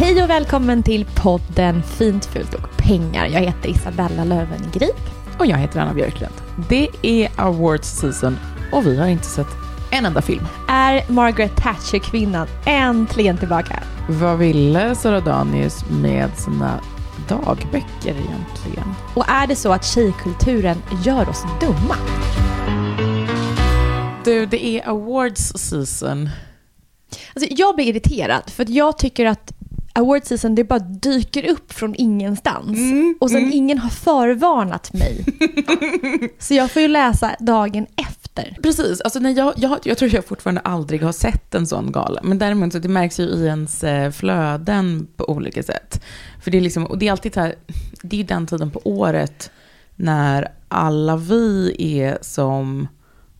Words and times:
Hej 0.00 0.22
och 0.22 0.30
välkommen 0.30 0.82
till 0.82 1.06
podden 1.16 1.82
Fint, 1.82 2.26
fult 2.26 2.54
och 2.54 2.76
pengar. 2.76 3.26
Jag 3.26 3.40
heter 3.40 3.68
Isabella 3.68 4.24
Löwengrip. 4.24 4.96
Och 5.38 5.46
jag 5.46 5.56
heter 5.56 5.80
Anna 5.80 5.94
Björklund. 5.94 6.34
Det 6.68 6.88
är 7.02 7.30
awards 7.36 7.88
season 7.88 8.38
och 8.72 8.86
vi 8.86 8.96
har 8.96 9.06
inte 9.06 9.24
sett 9.24 9.46
en 9.90 10.06
enda 10.06 10.22
film. 10.22 10.46
Är 10.68 11.12
Margaret 11.12 11.56
Thatcher-kvinnan 11.56 12.48
äntligen 12.66 13.38
tillbaka? 13.38 13.82
Vad 14.08 14.38
ville 14.38 14.94
Sara 14.94 15.20
Danius 15.20 15.84
med 15.90 16.30
sina 16.36 16.80
dagböcker 17.28 18.10
egentligen? 18.10 18.94
Och 19.14 19.28
är 19.28 19.46
det 19.46 19.56
så 19.56 19.72
att 19.72 19.84
tjejkulturen 19.84 20.82
gör 21.04 21.28
oss 21.28 21.44
dumma? 21.60 21.96
Du, 24.24 24.46
det 24.46 24.66
är 24.66 24.88
awards 24.88 25.52
season. 25.56 26.30
Alltså, 27.34 27.54
jag 27.54 27.74
blir 27.74 27.86
irriterad 27.86 28.50
för 28.50 28.62
att 28.62 28.68
jag 28.68 28.98
tycker 28.98 29.26
att 29.26 29.52
award 29.98 30.24
season 30.24 30.54
det 30.54 30.64
bara 30.64 30.78
dyker 30.78 31.50
upp 31.50 31.72
från 31.72 31.94
ingenstans. 31.94 32.78
och 33.20 33.30
sen 33.30 33.52
ingen 33.52 33.78
har 33.78 33.90
förvarnat 33.90 34.92
mig. 34.92 35.24
så 36.38 36.54
jag 36.54 36.70
får 36.70 36.82
ju 36.82 36.88
läsa 36.88 37.36
dagen 37.40 37.86
efter. 37.96 38.56
Precis, 38.62 39.00
alltså 39.00 39.18
när 39.18 39.36
jag, 39.36 39.54
jag, 39.56 39.78
jag 39.82 39.98
tror 39.98 40.14
jag 40.14 40.24
fortfarande 40.24 40.60
aldrig 40.60 41.02
har 41.02 41.12
sett 41.12 41.54
en 41.54 41.66
sån 41.66 41.92
gala. 41.92 42.20
Men 42.22 42.38
däremot 42.38 42.72
så 42.72 42.78
det 42.78 42.88
märks 42.88 43.20
ju 43.20 43.24
i 43.24 43.46
ens 43.46 43.84
eh, 43.84 44.10
flöden 44.10 45.08
på 45.16 45.30
olika 45.30 45.62
sätt. 45.62 46.04
För 46.42 46.50
det 46.50 46.58
är 46.58 46.62
liksom, 46.62 46.86
och 46.86 46.98
det 46.98 47.08
är 47.08 47.12
alltid 47.12 47.36
här, 47.36 47.54
det 48.02 48.20
är 48.20 48.24
den 48.24 48.46
tiden 48.46 48.70
på 48.70 48.80
året 48.84 49.50
när 49.96 50.48
alla 50.68 51.16
vi 51.16 51.74
är 51.78 52.18
som 52.20 52.88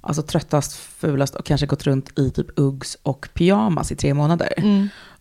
alltså 0.01 0.23
tröttast, 0.23 0.77
fulast 0.77 1.35
och 1.35 1.45
kanske 1.45 1.67
gått 1.67 1.85
runt 1.85 2.19
i 2.19 2.31
typ 2.31 2.59
Uggs 2.59 2.99
och 3.03 3.29
pyjamas 3.35 3.93
i 3.93 3.97
tre 3.97 4.15
månader. 4.15 4.55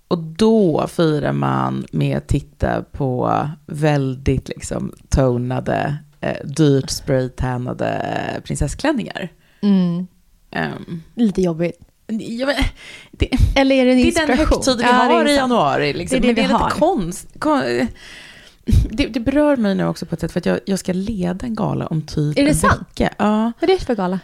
Och 0.07 0.18
då 0.18 0.88
firar 0.88 1.34
man 1.34 1.85
med 1.91 2.18
att 2.18 2.28
titta 2.28 2.84
på 2.84 3.41
väldigt 3.66 4.47
liksom 4.47 4.94
tonade, 5.09 5.97
eh, 6.22 6.45
dyrt 6.45 6.90
spraytannade 6.90 8.16
prinsessklänningar. 8.44 9.29
Ehm, 10.51 11.01
Lite 11.16 11.41
jobbigt. 11.41 11.79
jag 12.07 12.47
vet, 12.47 12.57
det, 13.12 13.29
Eller 13.56 13.75
är 13.75 13.85
det 13.85 13.91
en 13.91 13.97
det 13.97 14.03
är 14.03 14.06
inspiration? 14.06 14.38
den 14.38 14.38
högtid 14.38 14.78
vi 14.78 14.84
Ja, 14.84 14.90
har 14.94 15.25
i 15.28 15.35
januari. 15.35 15.94
Liksom. 15.94 16.22
Det 16.22 16.28
är 16.29 16.34
det 16.34 16.41
Men 16.41 16.50
det 16.50 16.56
är 16.56 16.63
lite 16.66 16.79
konst. 16.79 17.28
Kon, 17.39 17.62
det, 18.89 19.07
det 19.07 19.19
berör 19.19 19.57
mig 19.57 19.75
nu 19.75 19.85
också 19.85 20.06
på 20.06 20.16
ett 20.16 20.22
sätt 20.22 20.31
för 20.31 20.39
att 20.39 20.45
jag, 20.45 20.59
jag 20.66 20.79
ska 20.79 20.94
leda 20.94 21.45
en 21.45 21.56
gala 21.56 21.88
om 21.88 22.01
typ 22.01 22.38
Är 22.38 22.44
det 22.44 22.50
en 22.50 22.56
sant? 22.56 22.81
vecka. 22.89 23.13
Ja, 23.18 23.51
Vad 23.59 23.69
är 23.69 23.74
det 23.79 23.85
för 23.85 23.95
gala? 23.95 24.19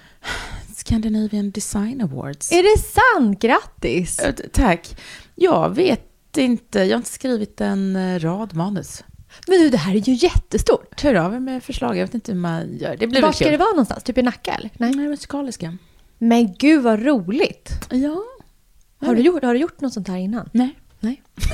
Scandinavian 0.76 1.52
Design 1.52 2.02
Awards. 2.02 2.52
Är 2.52 2.64
det 2.64 2.82
sant? 2.84 3.42
Grattis! 3.42 4.20
Tack. 4.54 4.96
Jag 5.36 5.70
vet 5.76 6.38
inte, 6.38 6.80
jag 6.80 6.90
har 6.90 6.98
inte 6.98 7.10
skrivit 7.10 7.62
en 7.62 7.96
eh, 7.96 8.20
rad 8.20 8.56
manus. 8.56 9.04
Men 9.48 9.60
du, 9.60 9.70
det 9.70 9.78
här 9.78 9.96
är 9.96 10.00
ju 10.10 10.14
jättestort. 10.14 11.02
Hör 11.04 11.16
av 11.16 11.34
er 11.36 11.40
med 11.40 11.64
förslag, 11.64 11.98
jag 11.98 12.02
vet 12.06 12.14
inte 12.14 12.32
hur 12.32 12.40
man 12.40 12.78
gör. 12.78 12.96
Det 13.00 13.08
blir 13.08 13.22
Var 13.22 13.32
ska 13.32 13.44
kul. 13.46 13.52
det 13.52 13.58
vara 13.58 13.70
någonstans? 13.70 14.04
Typ 14.04 14.18
i 14.18 14.22
Nacka 14.22 14.54
eller? 14.56 14.70
Nej. 14.78 14.92
Nej, 14.96 15.08
musikaliska. 15.08 15.78
Men 16.18 16.54
gud 16.54 16.84
vad 16.84 17.04
roligt. 17.06 17.70
Ja. 17.92 18.24
Har 19.08 19.16
du, 19.16 19.22
gjort, 19.22 19.44
har 19.44 19.54
du 19.54 19.60
gjort 19.60 19.82
något 19.82 19.94
sånt 19.94 20.08
här 20.08 20.18
innan? 20.18 20.50
Nej. 20.54 20.80
Nej. 21.00 21.22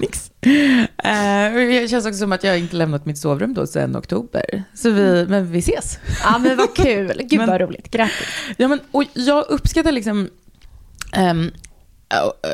Nix. 0.00 0.30
Eh, 1.04 1.52
det 1.54 1.90
känns 1.90 2.06
också 2.06 2.18
som 2.18 2.32
att 2.32 2.44
jag 2.44 2.58
inte 2.58 2.76
lämnat 2.76 3.06
mitt 3.06 3.18
sovrum 3.18 3.54
då 3.54 3.66
sedan 3.66 3.96
oktober. 3.96 4.64
Så 4.74 4.90
vi, 4.90 5.26
men 5.28 5.52
vi 5.52 5.58
ses. 5.58 5.98
Ja 6.24 6.38
men 6.38 6.56
vad 6.56 6.74
kul. 6.76 7.22
Gud 7.30 7.38
Men- 7.38 7.48
vad 7.50 7.60
roligt. 7.60 7.90
Grattis. 7.90 8.28
Ja, 8.56 8.68
men, 8.68 8.80
och 8.90 9.04
jag 9.14 9.46
uppskattar 9.48 9.92
liksom 9.92 10.28
um, 11.30 11.50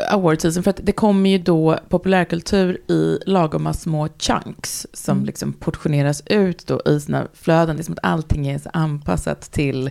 award 0.08 0.40
season 0.40 0.62
för 0.62 0.70
att 0.70 0.80
det 0.82 0.92
kommer 0.92 1.30
ju 1.30 1.38
då 1.38 1.78
populärkultur 1.88 2.90
i 2.90 3.18
lagoma 3.26 3.72
små 3.72 4.08
chunks 4.18 4.86
som 4.92 5.24
liksom 5.24 5.52
portioneras 5.52 6.22
ut 6.26 6.66
då 6.66 6.80
i 6.86 7.00
sina 7.00 7.26
flöden. 7.34 7.76
Det 7.76 7.82
är 7.82 7.84
som 7.84 7.92
att 7.92 8.04
allting 8.10 8.48
är 8.48 8.60
anpassat 8.72 9.41
till 9.41 9.91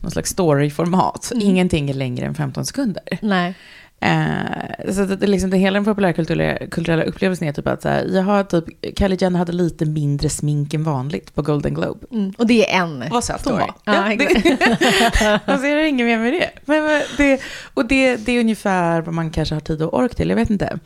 någon 0.00 0.10
slags 0.10 0.30
storyformat. 0.30 1.32
Ingenting 1.34 1.90
är 1.90 1.94
längre 1.94 2.26
än 2.26 2.34
15 2.34 2.66
sekunder. 2.66 3.02
Nej. 3.22 3.54
Eh, 4.00 4.92
så 4.92 5.02
att 5.02 5.20
det, 5.20 5.26
liksom, 5.26 5.50
det 5.50 5.56
hela 5.56 5.74
den 5.74 5.84
populärkulturella 5.84 6.66
kulturella 6.66 7.04
upplevelsen 7.04 7.48
är 7.48 7.52
typ 7.52 7.66
att 7.66 7.82
så 7.82 7.88
här, 7.88 8.04
jag 8.04 8.22
har 8.22 8.44
typ, 8.44 8.64
Kylie 8.98 9.18
Jenner 9.20 9.38
hade 9.38 9.52
lite 9.52 9.84
mindre 9.84 10.28
smink 10.28 10.74
än 10.74 10.84
vanligt 10.84 11.34
på 11.34 11.42
Golden 11.42 11.74
Globe. 11.74 12.06
Mm. 12.10 12.32
Och 12.38 12.46
det 12.46 12.72
är 12.72 12.82
en 12.82 13.04
Vad 13.10 13.24
söt 13.24 13.44
hon 13.44 13.52
var. 13.52 13.74
Ja, 13.84 14.12
Ja. 14.12 15.38
Alltså 15.44 15.66
är 15.66 15.76
det 15.76 15.88
inget 15.88 16.06
mer 16.06 16.18
med 16.18 16.32
det. 16.32 16.50
Men, 16.64 17.02
det 17.16 17.40
och 17.74 17.86
det, 17.86 18.16
det 18.16 18.32
är 18.32 18.40
ungefär 18.40 19.00
vad 19.00 19.14
man 19.14 19.30
kanske 19.30 19.54
har 19.54 19.60
tid 19.60 19.82
och 19.82 19.98
ork 19.98 20.14
till, 20.14 20.28
jag 20.28 20.36
vet 20.36 20.50
inte. 20.50 20.78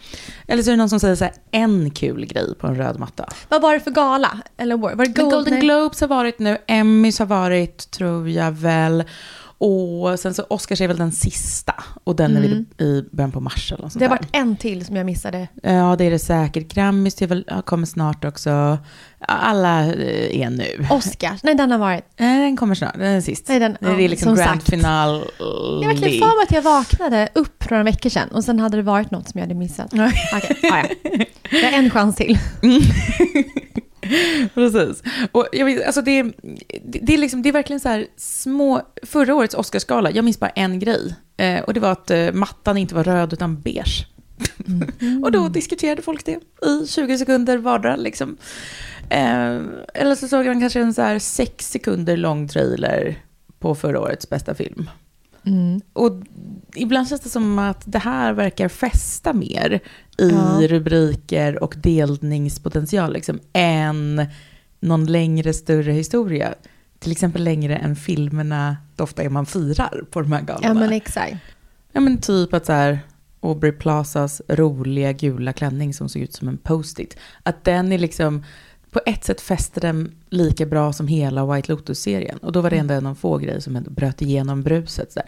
Eller 0.47 0.62
så 0.62 0.71
är 0.71 0.73
det 0.73 0.79
någon 0.79 0.91
som 0.91 1.01
säger 1.01 1.15
så 1.15 1.25
här, 1.25 1.35
en 1.51 1.91
kul 1.91 2.27
grej 2.27 2.55
på 2.55 2.67
en 2.67 2.77
röd 2.77 2.99
matta. 2.99 3.29
Vad 3.49 3.62
var 3.62 3.75
det 3.75 3.81
för 3.81 3.91
gala? 3.91 4.39
Eller 4.57 4.77
var 4.77 4.95
var 4.95 5.05
det 5.05 5.12
Golden 5.12 5.53
nej. 5.53 5.62
Globes 5.62 6.01
har 6.01 6.09
varit 6.09 6.39
nu, 6.39 6.59
Emmys 6.67 7.19
har 7.19 7.27
varit, 7.27 7.91
tror 7.91 8.29
jag 8.29 8.53
väl. 8.53 9.05
Och 9.62 10.19
sen 10.21 10.35
så 10.35 10.43
Oscars 10.51 10.81
är 10.81 10.89
väl 10.89 10.97
den 10.99 11.12
sista. 11.12 11.75
Och 12.05 12.17
den 12.17 12.37
är 12.37 12.41
väl 12.41 12.65
i 12.79 13.05
början 13.12 13.33
på 13.33 13.41
mars 13.41 13.73
eller 13.73 13.83
något 13.83 13.93
sånt 13.93 14.01
Det 14.01 14.07
har 14.07 14.11
varit 14.17 14.29
en 14.33 14.57
till 14.57 14.85
som 14.87 14.97
jag 14.97 15.07
missade. 15.07 15.49
Ja, 15.62 15.95
det 15.99 16.05
är 16.05 16.11
det 16.11 16.19
säkert. 16.19 16.75
Grammys 16.75 17.23
är 17.23 17.27
väl, 17.27 17.45
kommer 17.65 17.87
snart 17.87 18.25
också. 18.25 18.79
Alla 19.19 19.87
eh, 19.87 20.41
är 20.41 20.51
nu. 20.51 20.87
Oscars. 20.91 21.43
Nej, 21.43 21.55
den 21.55 21.71
har 21.71 21.79
varit. 21.79 22.05
Nej, 22.17 22.41
den 22.45 22.57
kommer 22.57 22.75
snart. 22.75 22.95
Den 22.95 23.03
är 23.17 23.21
sist. 23.21 23.49
Nej, 23.49 23.59
den- 23.59 23.77
det 23.81 23.87
är 24.05 24.09
liksom 24.09 24.37
som 24.37 24.45
grand 24.45 24.61
sagt. 24.61 24.71
final. 24.71 25.25
Jag 25.39 25.89
verkligen 25.89 26.21
för 26.21 26.37
mig 26.37 26.43
att 26.49 26.53
jag 26.55 26.62
vaknade 26.62 27.29
upp 27.35 27.62
för 27.62 27.71
några 27.71 27.85
veckor 27.85 28.11
sedan 28.11 28.29
och 28.29 28.45
sen 28.45 28.61
hade 28.61 28.77
det 28.77 28.83
varit 28.83 29.11
något 29.11 29.29
som 29.29 29.39
jag 29.39 29.47
hade 29.47 29.55
missat. 29.55 29.93
Okej, 29.93 30.57
ja, 30.62 30.85
ja. 31.03 31.25
Jag 31.51 31.71
har 31.73 31.79
en 31.79 31.91
chans 31.91 32.17
till. 32.17 32.39
Precis. 34.55 35.02
Och 35.32 35.49
jag 35.52 35.64
vet, 35.64 35.87
alltså 35.87 36.02
det, 36.02 36.23
det, 36.23 36.99
det, 37.02 37.14
är 37.14 37.19
liksom, 37.19 37.43
det 37.43 37.49
är 37.49 37.52
verkligen 37.52 37.81
så 37.81 37.88
här 37.88 38.06
små... 38.17 38.82
Förra 39.02 39.35
årets 39.35 39.55
Oscarsgala, 39.55 40.11
jag 40.11 40.25
minns 40.25 40.41
bara 40.41 40.50
en 40.50 40.79
grej. 40.79 41.14
Eh, 41.37 41.61
och 41.61 41.75
det 41.75 41.81
var 41.81 41.93
att 41.93 42.11
eh, 42.11 42.32
mattan 42.32 42.76
inte 42.76 42.94
var 42.94 43.05
röd 43.05 43.32
utan 43.32 43.61
beige. 43.61 44.06
Mm. 44.67 45.23
och 45.25 45.32
då 45.32 45.49
diskuterade 45.49 46.02
folk 46.02 46.25
det 46.25 46.38
i 46.67 46.87
20 46.87 47.19
sekunder 47.19 47.58
vardera. 47.58 47.97
Liksom. 47.97 48.37
Eh, 49.11 49.61
eller 49.94 50.14
så 50.14 50.29
såg 50.29 50.47
man 50.47 50.61
kanske 50.61 50.81
en 50.81 50.94
så 50.94 51.02
här 51.02 51.19
sex 51.19 51.70
sekunder 51.70 52.17
lång 52.17 52.49
trailer 52.49 53.17
på 53.58 53.75
förra 53.75 54.00
årets 54.00 54.29
bästa 54.29 54.55
film. 54.55 54.91
Mm. 55.45 55.81
Och 55.93 56.13
ibland 56.75 57.09
känns 57.09 57.21
det 57.21 57.29
som 57.29 57.59
att 57.59 57.83
det 57.87 57.99
här 57.99 58.33
verkar 58.33 58.69
fästa 58.69 59.33
mer 59.33 59.81
i 60.19 60.31
ja. 60.31 60.69
rubriker 60.69 61.63
och 61.63 61.75
delningspotential 61.79 63.13
liksom, 63.13 63.41
än 63.53 64.27
någon 64.81 65.07
längre, 65.07 65.53
större 65.53 65.93
historia. 65.93 66.55
Till 66.99 67.13
exempel 67.13 67.45
längre 67.45 67.77
än 67.77 67.97
filmerna 67.97 68.77
det 68.97 69.03
ofta 69.03 69.23
är 69.23 69.29
man 69.29 69.47
firar 69.47 70.05
på 70.11 70.21
de 70.21 70.33
här 70.33 70.43
galorna. 70.43 70.69
Ja, 70.69 70.75
men 70.75 70.93
exakt. 70.93 71.37
Ja, 71.93 72.01
men 72.01 72.19
typ 72.19 72.55
att 72.55 72.67
så 72.67 72.73
här, 72.73 72.99
Aubrey 73.41 73.73
Plazas 73.73 74.43
roliga 74.49 75.13
gula 75.13 75.53
klänning 75.53 75.95
som 75.95 76.09
såg 76.09 76.23
ut 76.23 76.33
som 76.33 76.49
en 76.49 76.59
post-it. 76.59 77.17
Att 77.43 77.65
den 77.65 77.93
är 77.93 77.99
liksom, 77.99 78.45
på 78.91 79.01
ett 79.07 79.25
sätt 79.25 79.41
fäster 79.41 79.81
den 79.81 80.15
lika 80.31 80.67
bra 80.67 80.93
som 80.93 81.09
hela 81.09 81.55
White 81.55 81.73
Lotus-serien. 81.73 82.39
Och 82.39 82.53
då 82.53 82.61
var 82.61 82.71
det 82.71 82.77
ändå 82.77 82.95
en 82.95 83.07
av 83.07 83.15
få 83.15 83.39
grejer 83.39 83.61
som 83.61 83.77
ändå 83.77 83.91
bröt 83.91 84.23
igenom 84.23 84.63
bruset. 84.63 85.13
Så 85.13 85.21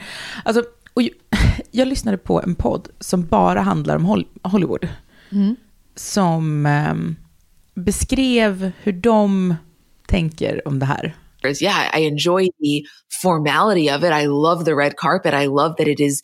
Alltså, 0.45 0.65
och 0.95 1.03
jag 1.71 1.89
lyssnade 1.89 2.19
på 2.19 2.43
en 2.43 2.55
podd 2.55 2.89
som 3.01 3.27
bara 3.27 3.61
handlar 3.61 3.97
om 3.97 4.25
Hollywood. 4.43 4.89
Mm. 5.33 5.57
Som 5.95 6.67
eh, 6.67 6.95
beskrev 7.75 8.73
hur 8.83 8.93
de 8.93 9.55
tänker 10.07 10.69
om 10.69 10.79
det 10.79 10.87
här. 10.87 11.17
Yeah, 11.63 12.01
I 12.01 12.07
enjoy 12.07 12.47
the 12.47 12.85
formality 13.23 13.91
of 13.91 14.05
it. 14.05 14.13
I 14.13 14.27
love 14.27 14.65
the 14.65 14.75
red 14.75 14.97
carpet. 14.97 15.35
I 15.35 15.47
love 15.47 15.75
that 15.79 15.89
it 15.89 16.01
is 16.01 16.23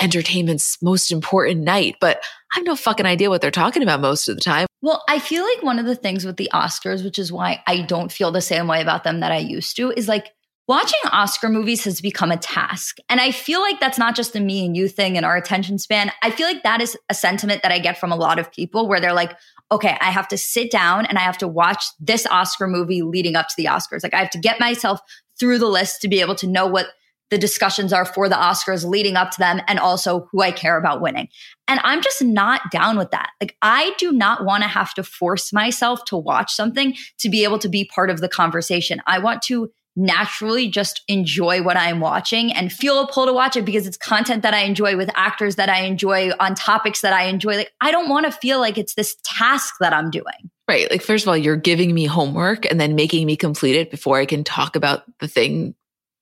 entertainment's 0.00 0.80
most 0.82 1.12
important 1.12 1.60
night, 1.60 1.96
but 2.00 2.22
I 2.52 2.58
have 2.58 2.66
no 2.66 2.76
fucking 2.76 3.06
idea 3.06 3.30
what 3.30 3.40
they're 3.40 3.50
talking 3.50 3.82
about 3.82 4.00
most 4.00 4.28
of 4.28 4.36
the 4.36 4.42
time. 4.42 4.66
Well, 4.82 5.02
I 5.08 5.18
feel 5.18 5.44
like 5.44 5.62
one 5.62 5.78
of 5.78 5.86
the 5.86 5.94
things 5.94 6.24
with 6.24 6.36
the 6.36 6.50
Oscars, 6.52 7.04
which 7.04 7.18
is 7.18 7.30
why 7.30 7.62
I 7.66 7.82
don't 7.82 8.10
feel 8.10 8.32
the 8.32 8.40
same 8.40 8.66
way 8.66 8.80
about 8.80 9.04
them 9.04 9.20
that 9.20 9.32
I 9.32 9.38
used 9.38 9.76
to, 9.76 9.90
is 9.90 10.08
like 10.08 10.32
watching 10.66 11.00
Oscar 11.12 11.48
movies 11.48 11.84
has 11.84 12.00
become 12.00 12.30
a 12.30 12.36
task. 12.36 12.98
And 13.08 13.20
I 13.20 13.30
feel 13.30 13.60
like 13.60 13.80
that's 13.80 13.98
not 13.98 14.16
just 14.16 14.36
a 14.36 14.40
me 14.40 14.64
and 14.64 14.76
you 14.76 14.88
thing 14.88 15.16
and 15.16 15.26
our 15.26 15.36
attention 15.36 15.78
span. 15.78 16.12
I 16.22 16.30
feel 16.30 16.46
like 16.46 16.62
that 16.62 16.80
is 16.80 16.96
a 17.08 17.14
sentiment 17.14 17.62
that 17.62 17.72
I 17.72 17.78
get 17.78 17.98
from 17.98 18.12
a 18.12 18.16
lot 18.16 18.38
of 18.38 18.52
people 18.52 18.88
where 18.88 19.00
they're 19.00 19.12
like, 19.12 19.36
okay, 19.72 19.96
I 20.00 20.10
have 20.10 20.28
to 20.28 20.38
sit 20.38 20.70
down 20.70 21.06
and 21.06 21.18
I 21.18 21.22
have 21.22 21.38
to 21.38 21.48
watch 21.48 21.84
this 22.00 22.26
Oscar 22.26 22.66
movie 22.66 23.02
leading 23.02 23.36
up 23.36 23.48
to 23.48 23.54
the 23.56 23.66
Oscars. 23.66 24.02
Like 24.02 24.14
I 24.14 24.18
have 24.18 24.30
to 24.30 24.38
get 24.38 24.60
myself 24.60 25.00
through 25.38 25.58
the 25.58 25.68
list 25.68 26.00
to 26.02 26.08
be 26.08 26.20
able 26.20 26.34
to 26.36 26.46
know 26.46 26.66
what 26.66 26.86
the 27.30 27.38
discussions 27.38 27.92
are 27.92 28.04
for 28.04 28.28
the 28.28 28.34
Oscars 28.34 28.84
leading 28.84 29.16
up 29.16 29.30
to 29.30 29.38
them 29.38 29.60
and 29.68 29.78
also 29.78 30.28
who 30.30 30.42
I 30.42 30.50
care 30.50 30.76
about 30.76 31.00
winning. 31.00 31.28
And 31.68 31.80
I'm 31.84 32.02
just 32.02 32.22
not 32.22 32.70
down 32.70 32.98
with 32.98 33.12
that. 33.12 33.30
Like, 33.40 33.56
I 33.62 33.94
do 33.98 34.12
not 34.12 34.44
want 34.44 34.62
to 34.64 34.68
have 34.68 34.92
to 34.94 35.04
force 35.04 35.52
myself 35.52 36.04
to 36.06 36.16
watch 36.16 36.52
something 36.52 36.96
to 37.18 37.28
be 37.28 37.44
able 37.44 37.58
to 37.60 37.68
be 37.68 37.84
part 37.84 38.10
of 38.10 38.20
the 38.20 38.28
conversation. 38.28 39.00
I 39.06 39.20
want 39.20 39.42
to 39.42 39.70
naturally 39.96 40.68
just 40.68 41.02
enjoy 41.08 41.62
what 41.62 41.76
I'm 41.76 42.00
watching 42.00 42.52
and 42.52 42.72
feel 42.72 43.00
a 43.00 43.06
pull 43.06 43.26
to 43.26 43.32
watch 43.32 43.56
it 43.56 43.64
because 43.64 43.86
it's 43.86 43.96
content 43.96 44.42
that 44.42 44.54
I 44.54 44.60
enjoy 44.60 44.96
with 44.96 45.10
actors 45.14 45.56
that 45.56 45.68
I 45.68 45.82
enjoy 45.82 46.30
on 46.38 46.54
topics 46.54 47.00
that 47.00 47.12
I 47.12 47.24
enjoy. 47.24 47.56
Like, 47.56 47.72
I 47.80 47.90
don't 47.90 48.08
want 48.08 48.26
to 48.26 48.32
feel 48.32 48.60
like 48.60 48.78
it's 48.78 48.94
this 48.94 49.16
task 49.24 49.74
that 49.80 49.92
I'm 49.92 50.10
doing. 50.10 50.50
Right. 50.68 50.90
Like, 50.90 51.02
first 51.02 51.24
of 51.24 51.28
all, 51.28 51.36
you're 51.36 51.56
giving 51.56 51.92
me 51.92 52.06
homework 52.06 52.64
and 52.70 52.80
then 52.80 52.94
making 52.94 53.26
me 53.26 53.36
complete 53.36 53.76
it 53.76 53.90
before 53.90 54.18
I 54.18 54.26
can 54.26 54.44
talk 54.44 54.76
about 54.76 55.02
the 55.18 55.26
thing 55.26 55.74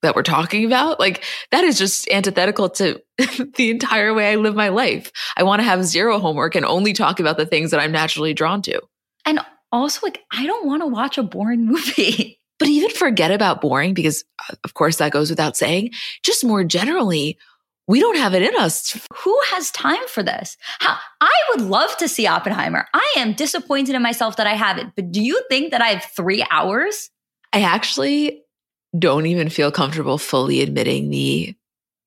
that 0.03 0.15
we're 0.15 0.23
talking 0.23 0.65
about. 0.65 1.01
Like 1.01 1.25
that 1.51 1.65
is 1.65 1.79
just 1.79 2.09
antithetical 2.11 2.69
to 2.71 3.01
the 3.57 3.71
entire 3.71 4.15
way 4.15 4.33
I 4.33 4.37
live 4.37 4.55
my 4.55 4.69
life. 4.69 5.11
I 5.37 5.43
want 5.43 5.61
to 5.61 5.65
have 5.65 5.85
zero 5.85 6.19
homework 6.19 6.55
and 6.55 6.65
only 6.65 6.93
talk 6.93 7.21
about 7.21 7.37
the 7.37 7.47
things 7.47 7.71
that 7.71 7.81
I'm 7.81 7.93
naturally 7.93 8.35
drawn 8.35 8.63
to. 8.63 8.81
And 9.25 9.41
also 9.73 10.01
like 10.07 10.25
I 10.31 10.47
don't 10.47 10.67
want 10.67 10.83
to 10.83 10.87
watch 10.87 11.19
a 11.19 11.23
boring 11.23 11.67
movie. 11.67 12.41
but 12.59 12.69
even 12.69 12.91
forget 12.91 13.31
about 13.31 13.61
boring 13.61 13.95
because 13.95 14.25
uh, 14.49 14.55
of 14.65 14.75
course 14.75 14.97
that 14.97 15.13
goes 15.13 15.31
without 15.31 15.57
saying. 15.57 15.91
Just 16.23 16.45
more 16.45 16.65
generally, 16.65 17.39
we 17.87 18.01
don't 18.01 18.19
have 18.19 18.35
it 18.35 18.43
in 18.43 18.55
us. 18.61 19.01
Who 19.25 19.41
has 19.53 19.71
time 19.71 20.07
for 20.09 20.23
this? 20.23 20.57
How, 20.79 20.99
I 21.21 21.33
would 21.51 21.63
love 21.63 21.97
to 21.97 22.09
see 22.09 22.27
Oppenheimer. 22.27 22.87
I 22.93 23.15
am 23.17 23.33
disappointed 23.33 23.95
in 23.95 24.03
myself 24.03 24.37
that 24.37 24.47
I 24.47 24.55
haven't, 24.55 24.93
but 24.95 25.11
do 25.11 25.23
you 25.23 25.41
think 25.49 25.71
that 25.71 25.81
I 25.81 25.89
have 25.89 26.05
three 26.05 26.45
hours? 26.51 27.11
I 27.53 27.63
actually 27.63 28.43
don't 28.97 29.27
even 29.27 29.49
feel 29.49 29.71
comfortable 29.71 30.19
fully 30.19 30.61
admitting 30.61 31.11
the 31.11 31.55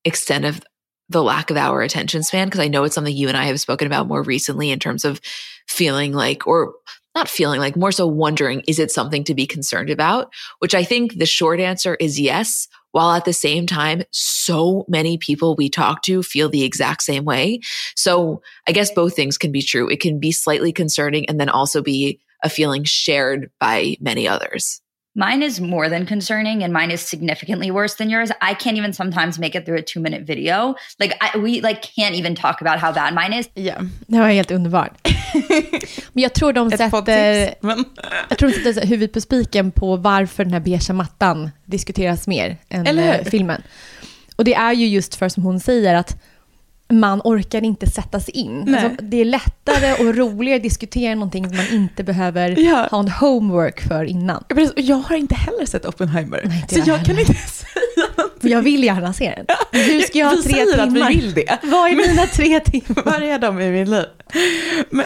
extent 0.05 0.45
of 0.45 0.61
the 1.09 1.21
lack 1.21 1.51
of 1.51 1.57
our 1.57 1.81
attention 1.81 2.23
span 2.23 2.47
because 2.47 2.61
I 2.61 2.69
know 2.69 2.83
it's 2.85 2.95
something 2.95 3.15
you 3.15 3.27
and 3.27 3.37
I 3.37 3.45
have 3.45 3.59
spoken 3.59 3.85
about 3.85 4.07
more 4.07 4.23
recently 4.23 4.71
in 4.71 4.79
terms 4.79 5.03
of 5.03 5.19
feeling 5.67 6.13
like, 6.13 6.47
or 6.47 6.73
not 7.13 7.27
feeling 7.27 7.59
like, 7.59 7.75
more 7.75 7.91
so 7.91 8.07
wondering, 8.07 8.63
is 8.67 8.79
it 8.79 8.91
something 8.91 9.25
to 9.25 9.35
be 9.35 9.45
concerned 9.45 9.89
about? 9.89 10.31
Which 10.59 10.73
I 10.73 10.83
think 10.83 11.17
the 11.17 11.25
short 11.25 11.59
answer 11.59 11.95
is 11.95 12.19
yes. 12.19 12.67
While 12.91 13.11
at 13.11 13.25
the 13.25 13.33
same 13.33 13.67
time, 13.67 14.03
so 14.11 14.85
many 14.87 15.17
people 15.17 15.55
we 15.55 15.69
talk 15.69 16.01
to 16.03 16.23
feel 16.23 16.49
the 16.49 16.63
exact 16.63 17.03
same 17.03 17.25
way. 17.25 17.61
So 17.95 18.41
I 18.67 18.71
guess 18.71 18.91
both 18.91 19.15
things 19.15 19.37
can 19.37 19.51
be 19.51 19.61
true. 19.61 19.89
It 19.89 20.01
can 20.01 20.19
be 20.19 20.31
slightly 20.31 20.73
concerning 20.73 21.27
and 21.29 21.39
then 21.39 21.49
also 21.49 21.81
be 21.81 22.19
a 22.43 22.49
feeling 22.49 22.83
shared 22.83 23.51
by 23.59 23.95
many 24.01 24.27
others. 24.27 24.80
Mine 25.15 25.43
is 25.43 25.59
more 25.59 25.89
than 25.89 26.05
concerning 26.05 26.63
and 26.63 26.73
mine 26.73 26.89
is 26.89 27.01
significantly 27.01 27.69
worse 27.69 27.95
than 27.95 28.09
yours. 28.09 28.31
I 28.41 28.53
can't 28.53 28.77
even 28.77 28.93
sometimes 28.93 29.39
make 29.39 29.55
it 29.55 29.65
through 29.65 29.79
a 29.79 29.81
two 29.81 29.99
minute 29.99 30.25
video. 30.25 30.75
Like 30.99 31.17
I, 31.19 31.37
we 31.37 31.61
like 31.61 31.81
can't 31.81 32.15
even 32.15 32.35
talk 32.35 32.61
about 32.61 32.79
how 32.79 32.93
bad 32.93 33.13
mine 33.13 33.33
is. 33.33 33.49
Ja, 33.53 33.75
det 34.07 34.19
var 34.19 34.27
helt 34.27 34.51
underbart. 34.51 35.07
men 36.13 36.23
jag 36.23 36.33
tror 36.33 36.53
de 36.53 36.71
sätter, 36.71 37.55
men... 37.61 37.85
jag 38.29 38.37
tror 38.37 38.49
de 38.49 38.73
sätter 38.73 38.87
huvudet 38.87 39.13
på 39.13 39.21
spiken 39.21 39.71
på 39.71 39.95
varför 39.95 40.43
den 40.43 40.53
här 40.53 40.59
beiga 40.59 40.93
mattan 40.93 41.51
diskuteras 41.65 42.27
mer 42.27 42.57
än 42.69 42.99
eh, 42.99 43.23
filmen. 43.23 43.61
Och 44.35 44.43
det 44.43 44.53
är 44.53 44.73
ju 44.73 44.87
just 44.87 45.15
för 45.15 45.29
som 45.29 45.43
hon 45.43 45.59
säger 45.59 45.95
att 45.95 46.17
man 46.91 47.21
orkar 47.23 47.63
inte 47.63 47.91
sätta 47.91 48.19
sig 48.19 48.33
in. 48.37 48.75
Alltså, 48.75 49.03
det 49.03 49.21
är 49.21 49.25
lättare 49.25 50.07
och 50.07 50.15
roligare 50.15 50.57
att 50.57 50.63
diskutera 50.63 51.15
någonting 51.15 51.47
som 51.47 51.57
man 51.57 51.67
inte 51.71 52.03
behöver 52.03 52.49
ja. 52.59 52.87
ha 52.91 52.99
en 52.99 53.09
homework 53.09 53.81
för 53.87 54.03
innan. 54.03 54.43
Jag 54.75 54.95
har 54.97 55.15
inte 55.15 55.35
heller 55.35 55.65
sett 55.65 55.85
Oppenheimer, 55.85 56.41
Nej, 56.45 56.65
så 56.69 56.79
jag, 56.79 56.87
jag 56.87 57.05
kan 57.05 57.19
inte 57.19 57.33
säga. 57.33 58.07
Jag 58.41 58.61
vill 58.61 58.83
gärna 58.83 59.13
se 59.13 59.33
den. 59.37 59.45
Hur 59.71 60.01
ska 60.01 60.19
jag 60.19 60.25
ha 60.25 60.35
vi 60.35 60.43
tre 60.43 60.53
säger 60.53 60.65
timmar? 60.65 60.87
att 60.87 61.11
vi 61.11 61.15
vill 61.15 61.33
det. 61.33 61.59
Vad 61.63 61.91
är 61.91 61.95
mina 61.95 62.25
tre 62.27 62.59
timmar? 62.59 63.03
Var 63.03 63.21
är 63.21 63.39
de 63.39 63.59
i 63.59 63.71
min 63.71 63.89
liv? 63.89 64.05
Men, 64.89 65.05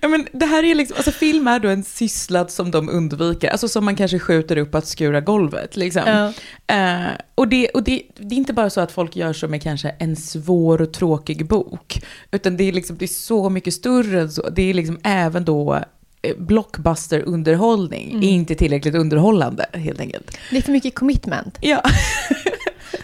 men 0.10 0.26
det 0.32 0.46
här 0.46 0.64
är 0.64 0.74
liksom, 0.74 0.96
alltså 0.96 1.10
film 1.10 1.48
är 1.48 1.58
då 1.58 1.68
en 1.68 1.84
sysslad 1.84 2.50
som 2.50 2.70
de 2.70 2.88
undviker, 2.88 3.48
alltså 3.48 3.68
som 3.68 3.84
man 3.84 3.96
kanske 3.96 4.18
skjuter 4.18 4.56
upp 4.56 4.74
att 4.74 4.86
skura 4.86 5.20
golvet. 5.20 5.76
Liksom. 5.76 6.02
Ja. 6.06 6.32
Uh, 6.72 7.10
och 7.34 7.48
det, 7.48 7.68
och 7.68 7.82
det, 7.82 8.02
det, 8.16 8.34
är 8.34 8.38
inte 8.38 8.52
bara 8.52 8.70
så 8.70 8.80
att 8.80 8.92
folk 8.92 9.16
gör 9.16 9.32
så 9.32 9.48
med 9.48 9.62
kanske 9.62 9.88
en 9.98 10.16
svår 10.16 10.82
och 10.82 10.92
tråkig 10.92 11.46
bok, 11.46 12.00
utan 12.30 12.56
det 12.56 12.64
är, 12.64 12.72
liksom, 12.72 12.96
det 12.98 13.04
är 13.04 13.06
så 13.06 13.50
mycket 13.50 13.74
större 13.74 14.20
än 14.20 14.30
så. 14.30 14.48
Det 14.50 14.62
är 14.62 14.74
liksom 14.74 15.00
även 15.02 15.44
då 15.44 15.84
blockbuster-underhållning 16.36 18.10
mm. 18.10 18.22
är 18.22 18.28
inte 18.28 18.54
tillräckligt 18.54 18.94
underhållande 18.94 19.66
helt 19.72 20.00
enkelt. 20.00 20.38
Det 20.50 20.56
är 20.56 20.62
för 20.62 20.72
mycket 20.72 20.94
commitment. 20.94 21.58
Ja. 21.60 21.82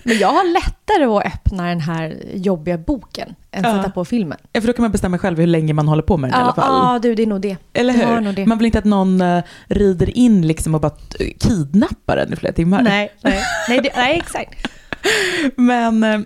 Men 0.02 0.18
jag 0.18 0.28
har 0.28 0.52
lättare 0.52 1.04
att 1.04 1.34
öppna 1.34 1.68
den 1.68 1.80
här 1.80 2.16
jobbiga 2.34 2.78
boken 2.78 3.34
än 3.50 3.64
ja. 3.64 3.76
sätta 3.76 3.90
på 3.90 4.04
filmen. 4.04 4.38
Ja, 4.52 4.60
för 4.60 4.68
då 4.68 4.72
kan 4.72 4.82
man 4.82 4.92
bestämma 4.92 5.18
själv 5.18 5.38
hur 5.38 5.46
länge 5.46 5.72
man 5.72 5.88
håller 5.88 6.02
på 6.02 6.16
med 6.16 6.30
den 6.30 6.38
ja, 6.38 6.40
i 6.40 6.44
alla 6.44 6.54
fall. 6.54 6.92
Ja, 6.92 6.98
du, 6.98 7.14
det 7.14 7.22
är 7.22 7.26
nog 7.26 7.40
det. 7.40 7.56
Eller 7.72 7.92
hur? 7.92 8.46
Man 8.46 8.58
vill 8.58 8.66
inte 8.66 8.78
att 8.78 8.84
någon 8.84 9.20
uh, 9.20 9.42
rider 9.66 10.18
in 10.18 10.46
liksom 10.46 10.74
och 10.74 10.80
bara 10.80 10.92
kidnappar 11.38 12.16
den 12.16 12.32
i 12.32 12.36
flera 12.36 12.52
timmar. 12.52 12.82
Nej, 12.82 13.12
nej, 13.22 13.42
nej, 13.68 13.80
det, 13.80 13.92
nej 13.96 14.16
exakt. 14.16 14.68
Men 15.56 16.04
uh, 16.04 16.20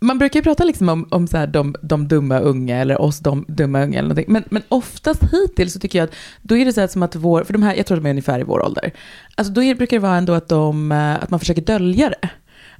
man 0.00 0.18
brukar 0.18 0.40
ju 0.40 0.44
prata 0.44 0.64
liksom 0.64 0.88
om, 0.88 1.08
om 1.10 1.26
så 1.26 1.36
här 1.36 1.46
de, 1.46 1.74
de 1.82 2.08
dumma 2.08 2.38
unga 2.38 2.76
eller 2.76 3.00
oss 3.00 3.18
de 3.18 3.44
dumma 3.48 3.82
unga 3.82 3.98
eller 3.98 4.08
någonting. 4.08 4.32
Men, 4.32 4.44
men 4.50 4.62
oftast 4.68 5.22
hittills 5.32 5.72
så 5.72 5.78
tycker 5.78 5.98
jag 5.98 6.04
att 6.08 6.14
då 6.42 6.56
är 6.56 6.64
det 6.64 6.72
så 6.72 6.80
här 6.80 6.88
som 6.88 7.02
att 7.02 7.16
vår, 7.16 7.44
för 7.44 7.52
de 7.52 7.62
här, 7.62 7.74
jag 7.74 7.86
tror 7.86 7.96
de 7.96 8.06
är 8.06 8.10
ungefär 8.10 8.40
i 8.40 8.42
vår 8.42 8.64
ålder. 8.64 8.92
Alltså 9.34 9.52
då 9.52 9.62
är, 9.62 9.74
brukar 9.74 9.96
det 9.96 10.02
vara 10.02 10.16
ändå 10.16 10.32
att, 10.32 10.48
de, 10.48 10.92
eh, 10.92 11.14
att 11.22 11.30
man 11.30 11.40
försöker 11.40 11.62
dölja 11.62 12.08
det. 12.08 12.28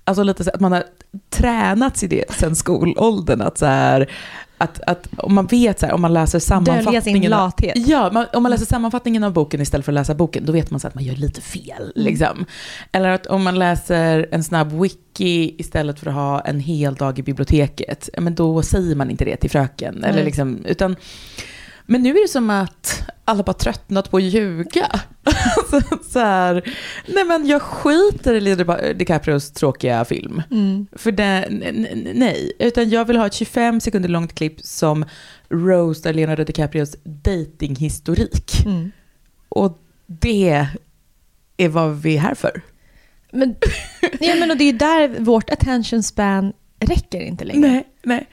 Alltså 0.05 0.23
lite 0.23 0.45
så 0.45 0.51
att 0.51 0.61
man 0.61 0.73
har 0.73 0.85
tränats 1.31 2.03
i 2.03 2.07
det 2.07 2.25
sen 2.31 2.57
skolåldern. 2.57 3.41
Att 3.41 3.59
så 3.59 3.67
här, 3.67 4.11
att, 4.59 4.81
att 4.87 5.09
om 5.17 5.35
man 5.35 5.47
vet, 5.47 5.81
så 5.81 5.87
här, 5.87 5.93
om 5.93 6.01
man 6.01 6.15
läser 6.15 6.39
sammanfattningen. 6.39 7.31
Lathet. 7.31 7.73
Ja, 7.77 8.11
man, 8.13 8.27
om 8.33 8.43
man 8.43 8.51
läser 8.51 8.67
sammanfattningen 8.67 9.25
av 9.25 9.33
boken 9.33 9.61
istället 9.61 9.85
för 9.85 9.93
att 9.93 9.95
läsa 9.95 10.15
boken, 10.15 10.47
då 10.47 10.53
vet 10.53 10.71
man 10.71 10.81
så 10.81 10.89
att 10.89 10.95
man 10.95 11.05
gör 11.05 11.15
lite 11.15 11.41
fel. 11.41 11.83
Mm. 11.83 11.93
Liksom. 11.95 12.45
Eller 12.93 13.09
att 13.09 13.27
om 13.27 13.43
man 13.43 13.59
läser 13.59 14.29
en 14.31 14.45
snabb 14.45 14.73
wiki 14.73 15.55
istället 15.59 16.01
för 16.01 16.07
att 16.07 16.15
ha 16.15 16.41
en 16.41 16.61
hel 16.61 16.95
dag 16.95 17.19
i 17.19 17.23
biblioteket, 17.23 18.09
men 18.19 18.35
då 18.35 18.63
säger 18.63 18.95
man 18.95 19.11
inte 19.11 19.25
det 19.25 19.37
till 19.37 19.51
fröken. 19.51 19.97
Mm. 19.97 20.11
Eller 20.11 20.25
liksom, 20.25 20.65
utan, 20.65 20.97
men 21.91 22.03
nu 22.03 22.11
är 22.11 22.23
det 22.23 22.29
som 22.29 22.51
att 22.51 23.03
alla 23.25 23.43
bara 23.43 23.53
tröttnat 23.53 24.11
på 24.11 24.17
att 24.17 24.23
ljuga. 24.23 25.01
alltså, 25.57 25.99
så 26.11 26.19
här, 26.19 26.75
nej 27.07 27.25
men 27.25 27.47
jag 27.47 27.63
skiter 27.63 28.35
i 28.35 28.41
Leonardo 28.41 28.93
DiCaprios 28.93 29.53
tråkiga 29.53 30.05
film. 30.05 30.43
Mm. 30.51 30.87
För 30.93 31.13
det, 31.13 31.49
nej, 32.15 32.53
utan 32.59 32.91
jag 32.91 33.05
vill 33.05 33.17
ha 33.17 33.27
ett 33.27 33.35
25 33.35 33.81
sekunder 33.81 34.09
långt 34.09 34.35
klipp 34.35 34.61
som 34.61 35.05
roastar 35.49 36.13
Leonardo 36.13 36.45
DiCaprios 36.45 36.97
datinghistorik. 37.05 38.65
Mm. 38.67 38.91
Och 39.49 39.79
det 40.07 40.67
är 41.57 41.69
vad 41.69 42.03
vi 42.03 42.17
är 42.17 42.21
här 42.21 42.35
för. 42.35 42.63
Men, 43.33 43.57
ja, 44.21 44.35
men 44.35 44.51
och 44.51 44.57
det 44.57 44.65
är 44.65 44.73
ju 44.73 44.79
där 44.79 45.21
vårt 45.21 45.51
attention 45.51 46.03
span 46.03 46.53
räcker 46.81 47.21
inte 47.21 47.45
längre. 47.45 47.61
Nej, 47.61 47.85
nej. 48.03 48.29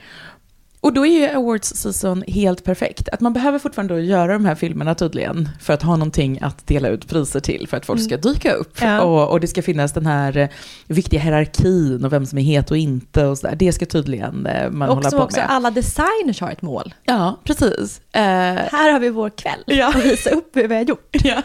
Och 0.85 0.93
då 0.93 1.05
är 1.05 1.19
ju 1.19 1.25
awards 1.37 1.67
season 1.75 2.23
helt 2.27 2.63
perfekt. 2.63 3.09
Att 3.09 3.19
man 3.19 3.33
behöver 3.33 3.59
fortfarande 3.59 4.01
göra 4.01 4.33
de 4.33 4.45
här 4.45 4.55
filmerna 4.55 4.95
tydligen 4.95 5.49
för 5.61 5.73
att 5.73 5.81
ha 5.81 5.95
någonting 5.95 6.39
att 6.41 6.67
dela 6.67 6.87
ut 6.87 7.07
priser 7.07 7.39
till 7.39 7.67
för 7.67 7.77
att 7.77 7.85
folk 7.85 8.01
ska 8.03 8.17
dyka 8.17 8.53
upp. 8.53 8.77
Ja. 8.81 9.01
Och, 9.01 9.31
och 9.31 9.39
det 9.39 9.47
ska 9.47 9.61
finnas 9.61 9.93
den 9.93 10.05
här 10.05 10.37
eh, 10.37 10.49
viktiga 10.87 11.19
hierarkin 11.19 12.05
och 12.05 12.13
vem 12.13 12.25
som 12.25 12.37
är 12.37 12.43
het 12.43 12.71
och 12.71 12.77
inte 12.77 13.25
och 13.25 13.37
så 13.37 13.47
där. 13.47 13.55
Det 13.55 13.73
ska 13.73 13.85
tydligen 13.85 14.45
eh, 14.45 14.69
man 14.71 14.89
och 14.89 14.95
hålla 14.95 15.11
på 15.11 15.17
också 15.17 15.39
med. 15.39 15.49
alla 15.51 15.71
designers 15.71 16.41
har 16.41 16.51
ett 16.51 16.61
mål. 16.61 16.93
Ja, 17.03 17.39
precis. 17.43 18.01
Eh, 18.11 18.21
Här 18.21 18.91
har 18.91 18.99
vi 18.99 19.09
vår 19.09 19.29
kväll 19.29 19.63
Ja. 19.65 19.87
och 19.87 20.05
visa 20.05 20.29
upp 20.29 20.55
hur 20.55 20.67
vi 20.67 20.75
har 20.75 20.81
gjort. 20.81 21.09
ja. 21.23 21.41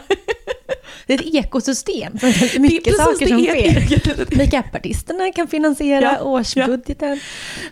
Det 1.07 1.13
är 1.13 1.19
ett 1.19 1.35
ekosystem. 1.45 2.13
Det 2.21 2.27
är 2.55 2.59
mycket 2.59 2.83
precis, 2.83 2.99
saker 3.01 3.19
det 3.25 3.27
som 3.27 3.39
är- 3.39 3.87
sker. 3.87 4.37
Makeupartisterna 4.37 5.31
kan 5.31 5.47
finansiera 5.47 6.01
Ja, 6.19 6.23
årsbudgeten. 6.23 7.19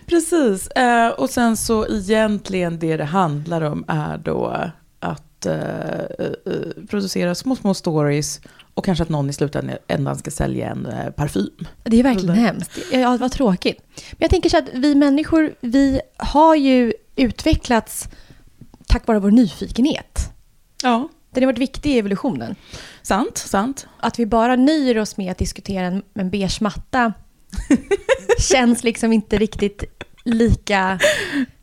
Precis. 0.06 0.68
Eh, 0.68 1.08
och 1.08 1.30
sen 1.30 1.58
så 1.60 1.88
egentligen 1.88 2.80
det 2.80 2.98
det 2.98 3.06
handlar 3.06 3.62
om 3.62 3.86
är 3.88 4.18
då 4.18 4.56
att 5.00 5.46
eh, 5.46 6.00
eh, 6.20 6.86
producera 6.90 7.36
små, 7.36 7.56
små 7.56 7.74
stories 7.74 8.42
och 8.74 8.86
kanske 8.86 9.04
att 9.04 9.10
någon 9.10 9.30
i 9.30 9.34
slutändan 9.34 10.18
ska 10.18 10.32
sälja 10.32 10.70
en 10.70 10.86
eh, 10.86 11.10
parfym. 11.10 11.68
Det 11.84 12.00
är 12.00 12.04
verkligen 12.04 12.36
hemskt. 12.36 12.80
Ja, 12.92 13.18
vad 13.20 13.32
tråkigt. 13.32 13.82
Men 13.96 14.18
jag 14.20 14.30
tänker 14.30 14.50
så 14.50 14.58
att 14.58 14.70
vi 14.74 14.96
människor, 14.96 15.54
vi 15.62 16.02
har 16.18 16.56
ju 16.56 16.94
utvecklats 17.16 18.10
tack 18.88 19.08
vare 19.08 19.20
vår 19.20 19.32
nyfikenhet. 19.32 20.34
Ja. 20.84 21.10
Den 21.32 21.44
har 21.44 21.52
varit 21.52 21.60
viktig 21.60 21.92
i 21.92 22.00
evolutionen. 22.00 22.56
Sant, 23.02 23.38
sant. 23.38 23.88
Att 24.00 24.20
vi 24.20 24.26
bara 24.26 24.56
nöjer 24.56 24.98
oss 24.98 25.18
med 25.18 25.32
att 25.32 25.38
diskutera 25.38 25.86
en, 25.86 26.04
en 26.14 26.30
beige 26.30 26.62
matta 26.62 27.14
känns 28.40 28.84
liksom 28.84 29.14
inte 29.14 29.38
riktigt 29.38 29.84
lika 30.26 31.00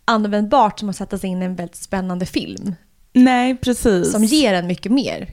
användbart 0.05 0.79
som 0.81 0.89
att 0.89 0.97
sätta 0.97 1.19
sig 1.19 1.31
in 1.31 1.43
i 1.43 1.45
en 1.45 1.57
väldigt 1.57 1.77
spännande 1.77 2.27
film. 2.27 2.75
Nej, 3.13 3.57
precis. 3.57 4.13
Som 4.13 4.25
ger 4.25 4.55
en 4.55 4.67
mycket 4.67 4.93
mer. 4.93 5.31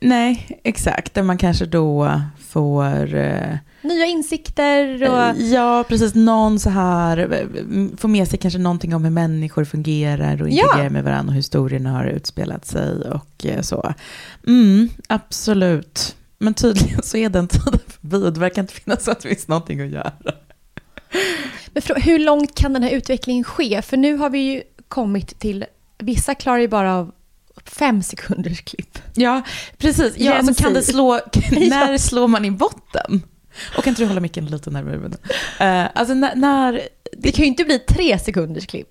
Nej, 0.00 0.60
exakt. 0.64 1.14
Där 1.14 1.22
man 1.22 1.38
kanske 1.38 1.66
då 1.66 2.20
får... 2.48 3.14
Eh, 3.14 3.56
Nya 3.82 4.06
insikter 4.06 5.02
och... 5.10 5.40
Ja, 5.42 5.84
precis. 5.88 6.14
Någon 6.14 6.58
så 6.58 6.70
här, 6.70 7.18
eh, 7.18 7.48
får 7.96 8.08
med 8.08 8.28
sig 8.28 8.38
kanske 8.38 8.58
någonting 8.58 8.94
om 8.94 9.04
hur 9.04 9.10
människor 9.10 9.64
fungerar 9.64 10.42
och 10.42 10.48
Ja. 10.50 10.64
integrerar 10.64 10.90
med 10.90 11.04
varandra 11.04 11.28
och 11.30 11.32
hur 11.32 11.38
historien 11.38 11.86
har 11.86 12.06
utspelat 12.06 12.66
sig 12.66 12.92
och 13.10 13.46
eh, 13.46 13.60
så. 13.60 13.94
Mm, 14.46 14.88
absolut. 15.08 16.16
Men 16.38 16.54
tydligen 16.54 17.02
så 17.02 17.16
är 17.16 17.28
den 17.28 17.48
tiden 17.48 17.80
förbi 17.86 18.16
och 18.16 18.32
det 18.32 18.40
verkar 18.40 18.62
inte 18.62 18.74
finnas 18.74 19.04
så 19.04 19.10
att 19.10 19.20
det 19.20 19.28
finns 19.28 19.48
någonting 19.48 19.80
att 19.80 19.90
göra. 19.90 20.12
Men 21.66 21.82
frå- 21.82 22.00
hur 22.00 22.18
långt 22.18 22.54
kan 22.54 22.72
den 22.72 22.82
här 22.82 22.90
utvecklingen 22.90 23.44
ske? 23.44 23.82
För 23.82 23.96
nu 23.96 24.16
har 24.16 24.30
vi 24.30 24.38
ju 24.38 24.62
kommit 24.88 25.38
till... 25.38 25.64
Vissa 25.98 26.34
klarar 26.34 26.58
ju 26.58 26.68
bara 26.68 26.94
av 26.94 27.12
fem 27.64 28.02
sekunders 28.02 28.60
klipp. 28.60 28.98
Ja, 29.14 29.42
precis. 29.78 30.14
Ja, 30.16 30.34
alltså, 30.34 30.62
kan 30.62 30.74
det 30.74 30.82
slå, 30.82 31.12
när 31.50 31.98
slår 31.98 32.28
man 32.28 32.44
i 32.44 32.50
botten? 32.50 33.22
Och 33.76 33.84
kan 33.84 33.90
inte 33.90 34.02
du 34.02 34.06
hålla 34.06 34.20
micken 34.20 34.46
lite 34.46 34.70
närmare 34.70 34.96
munnen? 34.96 35.18
Uh, 35.60 35.90
alltså 35.94 36.14
när, 36.14 36.34
när 36.36 36.80
Det 37.12 37.32
kan 37.32 37.42
ju 37.42 37.48
inte 37.48 37.64
bli 37.64 37.78
tre 37.78 38.18
sekunders 38.18 38.66
klipp. 38.66 38.88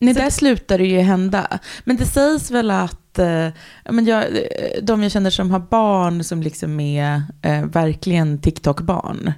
Nej, 0.00 0.14
där 0.14 0.30
slutar 0.30 0.78
det 0.78 0.86
ju 0.86 0.98
hända. 0.98 1.58
Men 1.84 1.96
det 1.96 2.06
sägs 2.06 2.50
väl 2.50 2.70
att 2.70 3.18
eh, 3.18 3.48
men 3.90 4.04
jag, 4.06 4.24
eh, 4.24 4.82
de 4.82 5.02
jag 5.02 5.12
känner 5.12 5.30
som 5.30 5.50
har 5.50 5.58
barn 5.58 6.24
som 6.24 6.42
liksom 6.42 6.80
är 6.80 7.22
eh, 7.42 7.64
verkligen 7.64 8.38
TikTok-barn, 8.40 9.32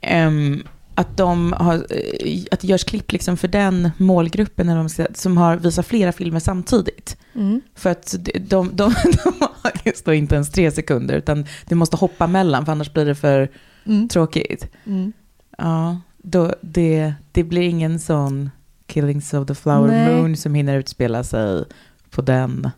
ehm, 0.00 0.62
att, 0.96 1.16
de 1.16 1.52
har, 1.52 1.74
eh, 1.74 2.42
att 2.50 2.60
det 2.60 2.66
görs 2.66 2.84
klipp 2.84 3.12
liksom 3.12 3.36
för 3.36 3.48
den 3.48 3.90
målgruppen 3.96 4.66
man 4.66 4.88
ska, 4.90 5.06
som 5.14 5.36
har 5.36 5.56
visat 5.56 5.86
flera 5.86 6.12
filmer 6.12 6.40
samtidigt. 6.40 7.16
Mm. 7.34 7.60
För 7.74 7.90
att 7.90 8.14
de, 8.22 8.38
de, 8.38 8.70
de, 8.72 8.94
de 9.24 9.32
har 9.40 9.72
just 9.84 10.08
inte 10.08 10.34
ens 10.34 10.52
tre 10.52 10.70
sekunder, 10.70 11.14
utan 11.14 11.46
du 11.68 11.74
måste 11.74 11.96
hoppa 11.96 12.26
mellan, 12.26 12.64
för 12.64 12.72
annars 12.72 12.92
blir 12.92 13.04
det 13.04 13.14
för 13.14 13.48
Mm. 13.86 14.08
tråkigt. 14.08 14.68
Mm. 14.86 15.12
Ja, 15.58 16.00
då, 16.18 16.54
det, 16.60 17.14
det 17.32 17.44
blir 17.44 17.62
ingen 17.62 17.98
sån 17.98 18.50
Killings 18.86 19.34
of 19.34 19.46
the 19.46 19.54
Flower 19.54 19.88
Nej. 19.88 20.14
Moon 20.14 20.36
som 20.36 20.54
hinner 20.54 20.78
utspela 20.78 21.24
sig 21.24 21.64
på 22.10 22.22
den. 22.22 22.70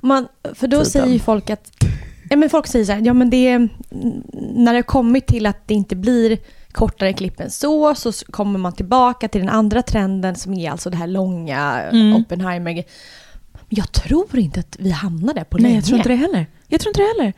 Man, 0.00 0.28
för 0.54 0.66
då 0.66 0.76
Tiden. 0.76 0.86
säger 0.86 1.06
ju 1.06 1.18
folk 1.18 1.50
att... 1.50 1.84
Ja, 2.30 2.36
men 2.36 2.50
folk 2.50 2.66
säger 2.66 2.84
så 2.84 2.92
här, 2.92 3.00
ja 3.06 3.14
men 3.14 3.30
det 3.30 3.48
är... 3.48 3.68
När 4.54 4.72
det 4.72 4.78
har 4.78 4.82
kommit 4.82 5.26
till 5.26 5.46
att 5.46 5.68
det 5.68 5.74
inte 5.74 5.96
blir 5.96 6.38
kortare 6.78 7.12
klipp 7.12 7.40
än 7.40 7.50
så, 7.50 7.94
så 7.94 8.12
kommer 8.12 8.58
man 8.58 8.72
tillbaka 8.72 9.28
till 9.28 9.40
den 9.40 9.50
andra 9.50 9.82
trenden 9.82 10.36
som 10.36 10.54
är 10.54 10.70
alltså 10.70 10.90
det 10.90 10.96
här 10.96 11.06
långa 11.06 11.82
Mm. 11.82 12.16
Oppenheimer. 12.16 12.84
Jag 13.68 13.92
tror 13.92 14.38
inte 14.38 14.60
att 14.60 14.76
vi 14.78 14.90
hamnar 14.90 15.34
där 15.34 15.44
på 15.44 15.56
Nej, 15.56 15.62
länge. 15.62 15.74
jag 15.76 15.84
tror 15.84 15.96
inte 15.96 16.08
det 16.08 16.14
heller. 16.14 16.46
Jag 16.70 16.80
tror 16.80 16.90
inte 16.90 17.00
det 17.00 17.18
heller. 17.18 17.32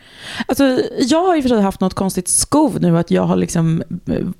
Alltså, 0.47 0.83
jag 0.99 1.27
har 1.27 1.37
i 1.37 1.39
och 1.39 1.43
för 1.43 1.49
sig 1.49 1.63
haft 1.63 1.81
något 1.81 1.95
konstigt 1.95 2.29
skov 2.29 2.81
nu, 2.81 2.99
att 2.99 3.11
jag 3.11 3.23
har 3.23 3.37
liksom 3.37 3.83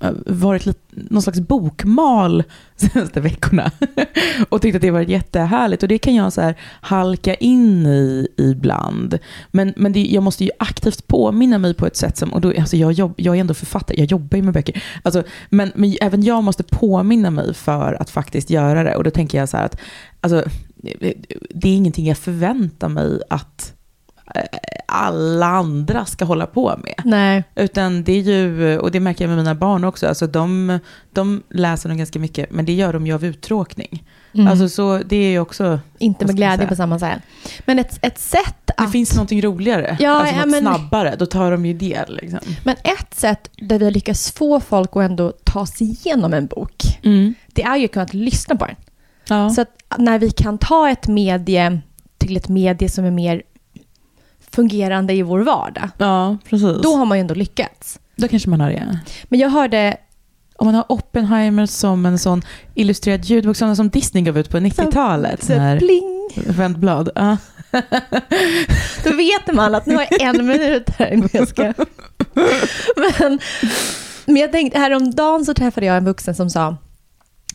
eh, 0.01 0.13
varit 0.27 0.67
lite, 0.67 0.81
någon 0.91 1.23
slags 1.23 1.41
bokmal 1.41 2.45
de 2.81 2.89
senaste 2.89 3.21
veckorna. 3.21 3.71
och 4.49 4.63
tyckt 4.63 4.77
att 4.77 4.83
det 4.83 4.89
har 4.89 4.93
varit 4.93 5.09
jättehärligt. 5.09 5.83
Och 5.83 5.89
det 5.89 5.99
kan 5.99 6.15
jag 6.15 6.33
så 6.33 6.41
här 6.41 6.55
halka 6.81 7.35
in 7.35 7.87
i 7.87 8.29
ibland. 8.37 9.19
Men, 9.51 9.75
men 9.77 9.93
det, 9.93 10.03
jag 10.03 10.23
måste 10.23 10.45
ju 10.45 10.51
aktivt 10.59 11.07
påminna 11.07 11.59
mig 11.59 11.75
på 11.75 11.87
ett 11.87 11.97
sätt 11.97 12.17
som, 12.17 12.33
och 12.33 12.41
då, 12.41 12.53
alltså 12.59 12.77
jag, 12.77 12.93
jobb, 12.93 13.15
jag 13.17 13.37
är 13.37 13.41
ändå 13.41 13.55
författare, 13.55 13.99
jag 13.99 14.07
jobbar 14.07 14.37
ju 14.37 14.43
med 14.43 14.55
böcker. 14.55 14.83
Alltså, 15.03 15.23
men, 15.49 15.73
men 15.75 15.97
även 16.01 16.23
jag 16.23 16.45
måste 16.45 16.63
påminna 16.63 17.31
mig 17.31 17.55
för 17.55 18.03
att 18.03 18.11
faktiskt 18.11 18.51
göra 18.51 18.83
det. 18.83 18.97
Och 18.97 19.05
då 19.05 19.11
tänker 19.11 19.39
jag 19.39 19.49
så 19.49 19.57
här 19.57 19.65
att, 19.65 19.77
alltså, 20.21 20.45
det 21.51 21.69
är 21.69 21.75
ingenting 21.75 22.07
jag 22.07 22.19
förväntar 22.19 22.89
mig 22.89 23.21
att 23.31 23.75
alla 24.87 25.47
andra 25.47 26.05
ska 26.05 26.25
hålla 26.25 26.47
på 26.47 26.81
med. 26.85 26.95
Nej. 27.05 27.45
Utan 27.55 28.05
det 28.05 28.13
är 28.13 28.23
ju, 28.23 28.79
och 28.79 28.91
det 28.91 29.01
märker 29.01 29.25
jag 29.25 29.29
med 29.29 29.39
mina 29.39 29.55
barn 29.55 29.85
också, 29.85 30.07
alltså 30.07 30.27
de, 30.27 30.79
de 31.13 31.43
läser 31.51 31.89
nog 31.89 31.99
ganska 31.99 32.19
mycket, 32.19 32.51
men 32.51 32.65
det 32.65 32.73
gör 32.73 32.93
de 32.93 33.07
ju 33.07 33.13
av 33.13 33.25
uttråkning. 33.25 34.05
Mm. 34.35 34.47
Alltså 34.49 34.69
så 34.69 34.99
det 35.07 35.17
är 35.17 35.31
ju 35.31 35.39
också, 35.39 35.81
inte 35.99 36.27
med 36.27 36.37
glädje 36.37 36.67
på 36.67 36.75
samma 36.77 36.99
sätt. 36.99 37.19
Men 37.67 37.79
ett, 37.79 37.99
ett 38.03 38.19
sätt 38.19 38.55
det 38.65 38.73
att... 38.77 38.93
finns 38.93 39.15
någonting 39.15 39.43
roligare, 39.43 39.97
Ja, 40.01 40.11
alltså 40.11 40.35
ja, 40.35 40.41
något 40.41 40.51
men- 40.51 40.61
snabbare, 40.61 41.17
då 41.19 41.27
tar 41.27 41.51
de 41.51 41.67
ju 41.67 41.75
det. 41.75 42.05
Liksom. 42.09 42.39
Men 42.65 42.77
ett 42.85 43.15
sätt 43.15 43.51
där 43.57 43.79
vi 43.79 43.85
har 43.85 43.93
lyckats 43.93 44.33
få 44.33 44.61
folk 44.61 44.91
att 44.97 45.03
ändå 45.03 45.33
ta 45.45 45.67
sig 45.67 45.87
igenom 45.91 46.35
en 46.35 46.47
bok, 46.47 46.99
Mm. 47.03 47.35
det 47.47 47.63
är 47.63 47.77
ju 47.77 47.85
att 47.85 47.93
kunna 47.93 48.07
lyssna 48.13 48.57
på 48.57 48.67
den. 48.67 48.77
Ja. 49.29 49.51
Så 49.51 49.61
att 49.61 49.69
när 49.99 50.19
vi 50.19 50.31
kan 50.31 50.59
ta 50.59 50.91
ett 50.91 51.09
medie 51.09 51.81
till 52.19 52.37
ett 52.37 52.49
medie 52.49 52.89
som 52.89 53.05
är 53.05 53.11
mer 53.11 53.43
fungerande 54.55 55.13
i 55.15 55.23
vår 55.23 55.41
vardag, 55.41 55.89
ja, 55.99 56.37
precis. 56.45 56.83
då 56.83 56.97
har 56.97 57.05
man 57.07 57.19
ju 57.19 57.21
ändå 57.21 57.35
lyckats. 57.35 57.99
då 58.17 58.29
kanske 58.29 58.51
man 58.51 58.61
har 58.61 58.71
det. 58.71 58.99
Men 59.25 59.39
jag 59.41 59.49
hörde, 59.51 59.97
Om 60.57 60.67
man 60.67 60.75
har 60.75 60.85
Oppenheimer 60.89 61.67
som 61.67 62.07
en 62.07 62.19
sån 62.19 62.43
illustrerad 62.75 63.25
ljudbok, 63.25 63.57
sådana 63.57 63.77
som 63.77 63.89
Disney 63.89 64.23
gav 64.25 64.39
ut 64.39 64.51
på 64.51 64.59
90-talet. 64.59 65.43
så 65.43 65.53
här 65.53 65.79
pling, 65.79 66.31
Vändblad. 66.57 67.09
Ja. 67.15 67.37
då 69.05 69.17
vet 69.17 69.55
man 69.55 69.75
att 69.75 69.87
nu 69.87 69.95
har 69.95 70.07
jag 70.11 70.23
en 70.23 70.47
minut 70.47 70.91
här 70.99 71.29
jag 71.33 71.49
ska... 71.49 71.73
Men, 72.97 73.39
men 74.27 74.37
jag 74.37 74.53
tänkte, 74.53 74.79
häromdagen 74.79 75.45
så 75.45 75.55
träffade 75.55 75.87
jag 75.87 75.97
en 75.97 76.05
vuxen 76.05 76.35
som 76.35 76.51
sa, 76.51 76.77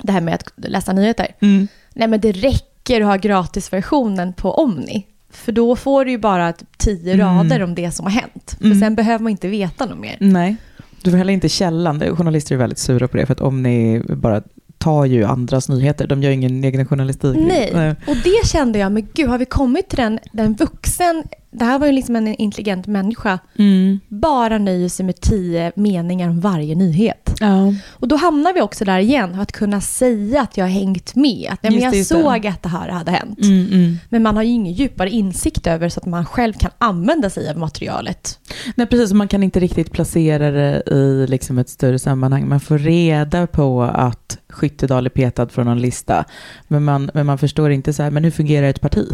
det 0.03 0.11
här 0.11 0.21
med 0.21 0.33
att 0.33 0.43
läsa 0.57 0.93
nyheter, 0.93 1.27
Mm. 1.41 1.67
nej 1.93 2.07
men 2.07 2.19
det 2.21 2.31
räcker 2.31 3.01
att 3.01 3.07
ha 3.07 3.15
gratisversionen 3.15 4.33
på 4.33 4.51
Omni. 4.51 5.07
För 5.35 5.51
då 5.51 5.75
får 5.75 6.05
du 6.05 6.11
ju 6.11 6.17
bara 6.17 6.53
tio 6.77 7.13
Mm. 7.13 7.25
rader 7.37 7.63
om 7.63 7.75
det 7.75 7.91
som 7.91 8.05
har 8.05 8.11
hänt. 8.11 8.55
För 8.57 8.65
Mm. 8.65 8.79
sen 8.79 8.95
behöver 8.95 9.23
man 9.23 9.31
inte 9.31 9.47
veta 9.47 9.85
något 9.85 9.99
mer. 9.99 10.17
Nej, 10.19 10.55
du 11.01 11.11
får 11.11 11.17
heller 11.17 11.33
inte 11.33 11.49
källan. 11.49 11.99
Journalister 12.15 12.55
är 12.55 12.59
väldigt 12.59 12.79
sura 12.79 13.07
på 13.07 13.17
det, 13.17 13.25
för 13.25 13.33
att 13.33 13.41
om 13.41 13.63
ni 13.63 14.01
bara 14.09 14.41
tar 14.77 15.05
ju 15.05 15.23
andras 15.23 15.69
nyheter, 15.69 16.07
de 16.07 16.23
gör 16.23 16.31
ingen 16.31 16.63
egen 16.63 16.85
journalistik. 16.85 17.37
Nej, 17.47 17.95
och 18.07 18.15
det 18.23 18.47
kände 18.47 18.79
jag, 18.79 18.91
men 18.91 19.07
gud, 19.13 19.29
har 19.29 19.37
vi 19.37 19.45
kommit 19.45 19.89
till 19.89 19.97
den, 19.97 20.19
den 20.33 20.53
vuxen, 20.53 21.23
det 21.51 21.65
här 21.65 21.79
var 21.79 21.87
ju 21.87 21.91
liksom 21.93 22.15
en 22.15 22.27
intelligent 22.27 22.87
människa, 22.87 23.39
Mm. 23.57 23.99
bara 24.07 24.57
nöjer 24.57 24.89
sig 24.89 25.05
med 25.05 25.21
tio 25.21 25.71
meningar 25.75 26.29
om 26.29 26.39
varje 26.39 26.75
nyhet. 26.75 27.24
Ja. 27.39 27.73
Och 27.91 28.07
då 28.07 28.15
hamnar 28.15 28.53
vi 28.53 28.61
också 28.61 28.85
där 28.85 28.99
igen, 28.99 29.39
att 29.39 29.51
kunna 29.51 29.81
säga 29.81 30.41
att 30.41 30.57
jag 30.57 30.65
har 30.65 30.69
hängt 30.69 31.15
med. 31.15 31.49
Att 31.51 31.63
nej, 31.63 31.71
men 31.71 31.81
jag 31.81 31.95
just 31.95 32.09
det. 32.09 32.15
såg 32.15 32.47
att 32.47 32.63
det 32.63 32.69
här 32.69 32.89
hade 32.89 33.11
hänt. 33.11 33.39
Mm, 33.41 33.67
mm. 33.71 33.97
Men 34.09 34.23
man 34.23 34.35
har 34.35 34.43
ju 34.43 34.49
ingen 34.49 34.73
djupare 34.73 35.09
insikt 35.09 35.67
över 35.67 35.89
så 35.89 35.99
att 35.99 36.05
man 36.05 36.25
själv 36.25 36.53
kan 36.53 36.71
använda 36.77 37.29
sig 37.29 37.49
av 37.49 37.57
materialet. 37.57 38.39
Nej, 38.75 38.87
precis. 38.87 39.13
Man 39.13 39.27
kan 39.27 39.43
inte 39.43 39.59
riktigt 39.59 39.91
placera 39.91 40.51
det 40.51 40.83
i 40.91 41.27
liksom 41.27 41.57
ett 41.57 41.69
större 41.69 41.99
sammanhang. 41.99 42.49
Man 42.49 42.59
får 42.59 42.77
reda 42.77 43.47
på 43.47 43.83
att 43.83 44.37
Skyttedal 44.49 45.05
är 45.05 45.09
petad 45.09 45.47
från 45.47 45.65
någon 45.65 45.81
lista. 45.81 46.25
Men 46.67 46.83
man, 46.83 47.11
men 47.13 47.25
man 47.25 47.37
förstår 47.37 47.71
inte 47.71 47.93
så 47.93 48.03
här, 48.03 48.11
men 48.11 48.23
hur 48.23 48.31
fungerar 48.31 48.67
ett 48.67 48.81
parti? 48.81 49.07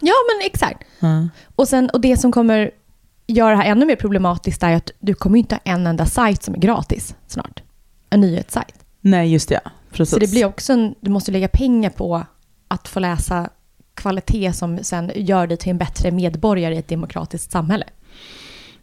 Ja, 0.00 0.14
men 0.28 0.46
exakt. 0.46 0.84
Ja. 1.00 1.28
Och, 1.56 1.68
sen, 1.68 1.90
och 1.90 2.00
det 2.00 2.16
som 2.16 2.32
kommer 2.32 2.70
göra 3.26 3.50
det 3.50 3.56
här 3.56 3.70
ännu 3.70 3.86
mer 3.86 3.96
problematiskt 3.96 4.62
är 4.62 4.76
att 4.76 4.90
du 5.00 5.14
kommer 5.14 5.38
inte 5.38 5.54
ha 5.54 5.60
en 5.64 5.86
enda 5.86 6.06
sajt 6.06 6.42
som 6.42 6.54
är 6.54 6.58
gratis 6.58 7.14
snart. 7.26 7.62
En 8.10 8.20
nyhetssajt. 8.20 8.74
Nej, 9.00 9.32
just 9.32 9.48
det. 9.48 9.60
Ja. 9.64 9.70
Precis. 9.92 10.14
Så 10.14 10.18
det 10.18 10.30
blir 10.30 10.44
också 10.44 10.72
en, 10.72 10.94
du 11.00 11.10
måste 11.10 11.32
lägga 11.32 11.48
pengar 11.48 11.90
på 11.90 12.26
att 12.68 12.88
få 12.88 13.00
läsa 13.00 13.48
kvalitet 13.94 14.52
som 14.52 14.78
sen 14.82 15.10
gör 15.14 15.46
dig 15.46 15.56
till 15.56 15.70
en 15.70 15.78
bättre 15.78 16.10
medborgare 16.10 16.74
i 16.74 16.78
ett 16.78 16.88
demokratiskt 16.88 17.52
samhälle. 17.52 17.84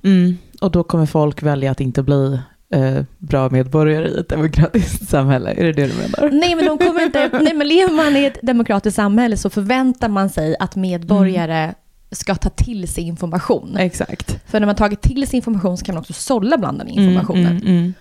Mm. 0.04 0.38
Och 0.62 0.72
då 0.72 0.84
kommer 0.84 1.06
folk 1.06 1.44
välja 1.44 1.72
att 1.72 1.82
inte 1.82 2.04
bli 2.04 2.40
eh, 2.74 3.04
bra 3.18 3.50
medborgare 3.50 4.08
i 4.08 4.20
ett 4.20 4.30
demokratiskt 4.30 5.10
samhälle. 5.10 5.52
Är 5.52 5.64
det 5.64 5.74
det 5.74 5.88
du 5.88 5.94
menar? 5.94 6.40
Nej, 6.40 6.56
men 6.56 6.66
de 6.66 6.78
kommer 6.78 7.06
inte... 7.06 7.30
Nej, 7.42 7.54
men 7.54 7.68
lever 7.68 7.94
man 7.94 8.18
i 8.18 8.26
ett 8.26 8.38
demokratiskt 8.42 8.96
samhälle 8.96 9.38
så 9.38 9.50
förväntar 9.50 10.10
man 10.10 10.30
sig 10.30 10.56
att 10.60 10.76
medborgare 10.76 11.74
ska 12.12 12.36
ta 12.36 12.50
till 12.50 12.88
sig 12.88 13.04
information. 13.04 13.78
Exakt. 13.78 14.40
För 14.46 14.60
när 14.60 14.68
man 14.68 14.76
tagit 14.76 15.02
till 15.02 15.28
sig 15.28 15.38
information 15.38 15.78
så 15.78 15.86
kan 15.86 15.96
man 15.96 16.02
också 16.02 16.14
sålla 16.14 16.58
bland 16.58 16.80
den 16.80 16.88
informationen. 16.88 17.46
Mm, 17.46 17.68
mm, 17.68 17.78
mm. 17.78 17.94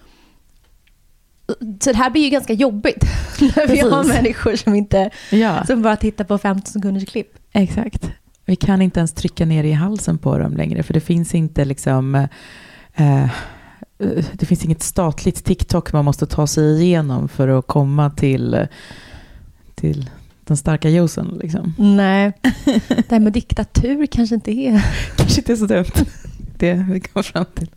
Så 1.81 1.93
det 1.93 1.99
här 1.99 2.11
blir 2.11 2.23
ju 2.23 2.31
ganska 2.31 2.53
jobbigt 2.53 3.05
när 3.41 3.67
vi 3.67 3.79
har 3.79 4.05
människor 4.05 4.57
som, 4.57 4.75
inte, 4.75 5.11
Ja, 5.31 5.65
som 5.67 5.83
bara 5.83 5.97
tittar 5.97 6.25
på 6.25 6.39
15 6.39 6.73
sekunders 6.73 7.09
klipp. 7.09 7.39
exakt. 7.53 8.11
Vi 8.45 8.57
kan 8.57 8.83
inte 8.83 9.01
ens 9.01 9.13
trycka 9.13 9.47
ner 9.47 9.65
i 9.65 9.73
halsen 9.73 10.19
på 10.19 10.39
dem 10.39 10.57
längre, 10.57 10.83
för 10.83 10.95
det 10.95 11.01
finns 11.01 11.35
inte 11.35 11.65
liksom... 11.65 12.15
Eh, 12.95 13.23
eh, 13.23 13.31
det 14.33 14.47
finns 14.47 14.65
inget 14.65 14.83
statligt 14.83 15.45
TikTok 15.45 15.93
man 15.93 16.05
måste 16.05 16.27
ta 16.27 16.47
sig 16.47 16.83
igenom 16.83 17.29
för 17.29 17.49
att 17.49 17.67
komma 17.67 18.11
till, 18.11 18.67
till 19.75 20.11
den 20.49 20.57
starka 20.57 20.89
juicen. 20.89 21.39
Liksom. 21.43 21.75
Nej, 21.79 22.33
det 22.89 23.11
här 23.11 23.21
med 23.21 23.33
diktatur 23.33 24.07
kanske 24.07 24.35
inte 24.35 24.51
är... 24.51 24.83
Kanske 25.17 25.41
inte 25.41 25.53
är 25.53 25.57
så 25.57 25.67
dumt. 25.67 26.07
Det 26.59 26.87
vi 26.91 27.01
kommer 27.01 27.23
fram 27.23 27.45
till. 27.55 27.69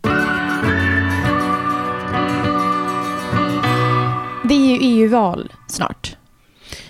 Det 4.44 4.54
är 4.54 4.66
ju 4.66 4.78
EU-val 4.82 5.52
snart. 5.68 6.16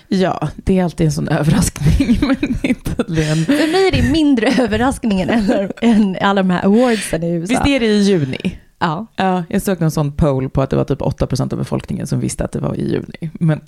Ja, 0.08 0.48
det 0.56 0.78
är 0.78 0.84
alltid 0.84 1.06
en 1.06 1.12
sån 1.12 1.28
överraskning, 1.28 2.18
men 2.20 2.74
tydligen... 2.74 3.44
För 3.44 3.72
mig 3.72 3.88
är 3.88 3.92
det 3.92 4.12
mindre 4.12 4.52
överraskningen 4.58 5.30
än, 5.30 5.70
än 5.82 6.16
alla 6.20 6.42
de 6.42 6.50
här 6.50 6.64
awardsen 6.64 7.22
i 7.22 7.30
USA. 7.30 7.50
Visst 7.50 7.66
är 7.66 7.80
det 7.80 7.86
i 7.86 8.02
juni? 8.02 8.58
Ja. 8.82 9.06
Ja, 9.16 9.44
jag 9.48 9.62
såg 9.62 9.80
någon 9.80 9.90
sån 9.90 10.12
poll 10.12 10.50
på 10.50 10.62
att 10.62 10.70
det 10.70 10.76
var 10.76 10.84
typ 10.84 11.00
8% 11.00 11.52
av 11.52 11.58
befolkningen 11.58 12.06
som 12.06 12.20
visste 12.20 12.44
att 12.44 12.52
det 12.52 12.60
var 12.60 12.74
i 12.74 12.90
juni. 12.92 13.30
Men 13.32 13.60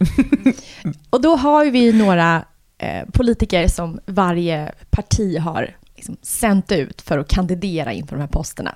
Och 1.11 1.21
då 1.21 1.37
har 1.37 1.65
vi 1.67 1.93
några 1.93 2.45
eh, 2.79 3.09
politiker 3.13 3.69
som 3.69 3.99
varje 4.07 4.73
parti 4.91 5.39
har 5.39 5.77
liksom 5.97 6.17
sänt 6.23 6.73
ut 6.73 7.01
för 7.03 7.19
att 7.19 7.29
kandidera 7.29 7.93
inför 7.93 8.17
de 8.17 8.21
här 8.21 8.29
posterna. 8.29 8.75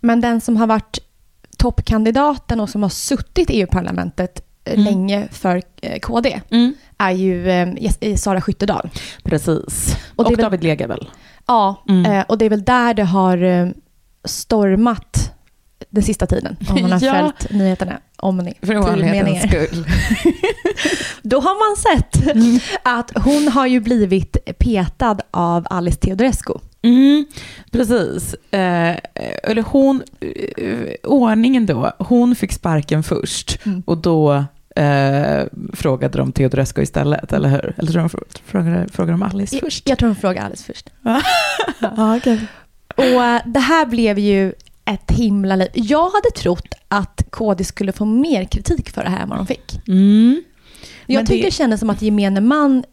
Men 0.00 0.20
den 0.20 0.40
som 0.40 0.56
har 0.56 0.66
varit 0.66 0.98
toppkandidaten 1.58 2.60
och 2.60 2.70
som 2.70 2.82
har 2.82 2.88
suttit 2.90 3.50
i 3.50 3.60
EU-parlamentet 3.60 4.40
eh, 4.64 4.72
Mm. 4.72 4.84
länge 4.84 5.28
för 5.30 5.62
eh, 5.82 5.98
KD 5.98 6.40
är 6.98 7.10
ju 7.10 7.50
eh, 7.50 8.16
Sara 8.16 8.40
Skyttedal. 8.40 8.90
precis. 9.24 9.96
Och 10.16 10.24
Och, 10.26 10.32
väl- 10.32 10.38
David 10.42 10.62
Lega 10.62 10.86
väl? 10.86 11.10
Ja, 11.46 11.84
Mm. 11.88 12.12
eh, 12.12 12.24
och 12.28 12.38
det 12.38 12.44
är 12.44 12.50
väl 12.50 12.64
där 12.64 12.94
det 12.94 13.04
har 13.04 13.72
stormat 14.24 15.32
den 15.90 16.02
sista 16.02 16.26
tiden. 16.26 16.56
Om 16.68 16.80
man 16.82 16.92
har 16.92 17.00
Ja. 17.04 17.12
följt 17.12 17.52
nyheterna. 17.52 17.98
Om 18.16 18.38
ni, 18.38 18.54
För 18.62 18.78
ovanlighetens 18.78 19.42
skull. 19.42 19.86
Då 21.22 21.40
har 21.40 21.68
man 21.68 21.76
sett 21.76 22.36
att 22.82 23.12
hon 23.24 23.48
har 23.48 23.66
ju 23.66 23.80
blivit 23.80 24.36
petad 24.58 25.16
av 25.30 25.66
Alice 25.70 25.98
Teodorescu. 25.98 26.52
Mm, 26.82 27.26
precis. 27.72 28.34
Eh, 28.34 28.96
eller 29.42 29.62
hon, 29.62 30.02
eh, 30.20 30.74
ordningen 31.04 31.66
då, 31.66 31.92
hon 31.98 32.36
fick 32.36 32.52
sparken 32.52 33.02
först 33.02 33.58
Mm. 33.66 33.82
och 33.86 33.98
då 33.98 34.44
eh, 34.76 35.44
frågade 35.72 36.18
de 36.18 36.32
Teodorescu 36.32 36.82
istället, 36.82 37.32
eller 37.32 37.48
hur? 37.48 37.74
Eller 37.78 37.92
tror 37.92 38.00
de 38.02 38.08
frå- 38.08 38.38
frågade, 38.46 38.88
frågade 38.92 39.12
de 39.12 39.22
Alice 39.22 39.58
först? 39.58 39.88
Jag 39.88 39.98
tror 39.98 40.08
hon 40.08 40.16
frågade 40.16 40.46
Alice 40.46 40.64
först. 40.72 40.90
ja, 41.96 42.16
okej. 42.16 42.40
Och 42.96 43.04
eh, 43.24 43.40
det 43.46 43.60
här 43.60 43.86
blev 43.86 44.18
ju 44.18 44.52
ett 44.88 45.10
himla 45.10 45.56
liv. 45.56 45.68
Jag 45.74 46.04
hade 46.10 46.30
trott 46.36 46.74
att 46.88 47.26
KD 47.30 47.64
skulle 47.64 47.92
få 47.92 48.04
mer 48.04 48.44
kritik 48.44 48.90
för 48.90 49.02
det 49.04 49.10
här 49.10 49.22
än 49.22 49.28
vad 49.28 49.38
de 49.38 49.46
fick. 49.46 49.88
Mm. 49.88 50.42
Jag 51.06 51.20
tyckte 51.26 51.34
det- 51.36 51.42
det 51.48 51.50
kändes 51.50 51.80
som 51.80 51.90
att 51.90 52.02
gemene 52.02 52.40
man 52.40 52.84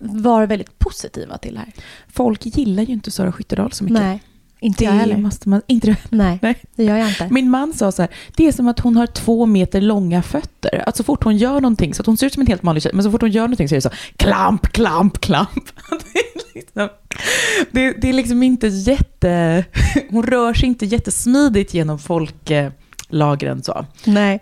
var 0.00 0.46
väldigt 0.46 0.78
positiva 0.78 1.38
till 1.38 1.54
det 1.54 1.60
här. 1.60 1.72
Folk 2.08 2.46
gillar 2.46 2.82
ju 2.82 2.92
inte 2.92 3.10
Sara 3.10 3.32
Skyttedal 3.32 3.72
så 3.72 3.84
mycket. 3.84 3.98
Nej, 4.02 4.22
inte 4.64 4.84
jag 4.84 4.92
heller. 4.92 5.16
måste 5.16 5.48
man, 5.48 5.62
inte 5.66 5.86
du? 5.86 5.96
Nej, 6.10 6.38
Nej. 6.42 6.54
det 6.76 6.84
gör 6.84 6.96
jag 6.96 7.08
inte. 7.08 7.28
Min 7.30 7.50
man 7.50 7.72
sa 7.72 7.92
så 7.92 8.02
här, 8.02 8.10
det 8.36 8.46
är 8.46 8.52
som 8.52 8.68
att 8.68 8.80
hon 8.80 8.96
har 8.96 9.06
två 9.06 9.46
meter 9.46 9.80
långa 9.80 10.22
fötter. 10.22 10.82
Att 10.88 10.96
så 10.96 11.04
fort 11.04 11.24
hon 11.24 11.36
gör 11.36 11.60
någonting, 11.60 11.94
så 11.94 12.02
att 12.02 12.06
hon 12.06 12.16
ser 12.16 12.26
ut 12.26 12.32
som 12.34 12.40
en 12.40 12.46
helt 12.46 12.64
vanlig 12.64 12.82
tjej, 12.82 12.92
men 12.94 13.04
så 13.04 13.10
fort 13.10 13.20
hon 13.20 13.30
gör 13.30 13.42
någonting 13.42 13.68
så 13.68 13.74
är 13.74 13.76
det 13.76 13.80
så 13.82 13.90
klamp, 14.16 14.72
klamp, 14.72 15.20
klamp. 15.20 15.48
Det 16.54 16.60
är 16.60 16.64
liksom, 16.64 16.88
det, 17.70 17.92
det 17.92 18.08
är 18.08 18.12
liksom 18.12 18.42
inte 18.42 18.66
jätte... 18.66 19.64
Hon 20.10 20.22
rör 20.26 20.54
sig 20.54 20.68
inte 20.68 20.86
jättesmidigt 20.86 21.74
genom 21.74 21.98
folklagren 21.98 23.62
så. 23.62 23.86
Nej. 24.04 24.38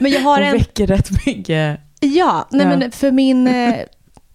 Men 0.00 0.12
jag 0.12 0.20
har 0.20 0.38
Hon 0.38 0.46
en... 0.46 0.52
väcker 0.52 0.86
rätt 0.86 1.26
mycket... 1.26 1.80
Ja, 2.00 2.48
nej 2.50 2.66
Ja. 2.66 2.76
men 2.76 2.90
för 2.90 3.10
min... 3.10 3.48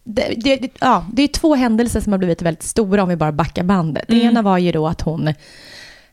Det, 0.09 0.33
det, 0.37 0.55
det- 0.55 0.71
ja, 0.79 1.05
det 1.13 1.21
är 1.23 1.27
två 1.27 1.55
händelser 1.55 1.99
som 2.01 2.11
har 2.13 2.17
blivit 2.17 2.41
väldigt 2.41 2.63
stora 2.63 3.03
om 3.03 3.09
vi 3.09 3.15
bara 3.15 3.31
backar 3.31 3.63
bandet. 3.63 4.05
Det 4.07 4.13
Mm. 4.15 4.27
ena 4.27 4.41
var 4.41 4.57
ju 4.57 4.71
då 4.71 4.87
att 4.87 5.01
hon 5.01 5.27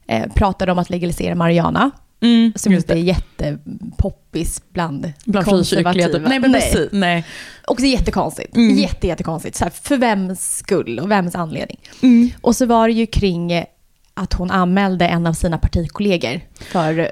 eh, 0.07 0.33
pratade 0.35 0.73
om 0.73 0.79
att 0.79 0.91
legalisera 0.91 1.35
marijuana, 1.35 1.91
Mm, 2.21 2.53
som 2.57 2.73
inte 2.73 2.93
är 2.93 2.97
det. 2.97 3.01
jättepoppis 3.01 4.63
bland, 4.73 5.13
Bland 5.25 5.47
frikyrkliga. 5.47 5.85
konservativa. 5.85 6.09
typ. 6.19 6.29
Nej, 6.29 6.41
men 6.41 6.53
precis. 6.53 6.89
Nej. 6.93 7.25
Också 7.67 7.87
jättekonstigt. 7.87 8.57
Mm. 8.57 8.77
Jätte, 8.79 9.07
jättekonstigt. 9.07 9.57
Så 9.57 9.65
här, 9.65 9.71
för 9.71 9.97
vems 9.97 10.57
skull 10.57 10.99
och 10.99 11.11
vems 11.11 11.35
anledning? 11.35 11.79
Mm. 12.03 12.31
Och 12.41 12.57
så 12.57 12.67
var 12.67 12.89
det 12.89 12.95
ju 12.95 13.07
kring 13.07 13.65
att 14.15 14.33
hon 14.33 14.51
anmälde 14.51 15.07
en 15.09 15.27
av 15.27 15.33
sina 15.33 15.59
partikollegor 15.59 16.41
för 16.61 17.11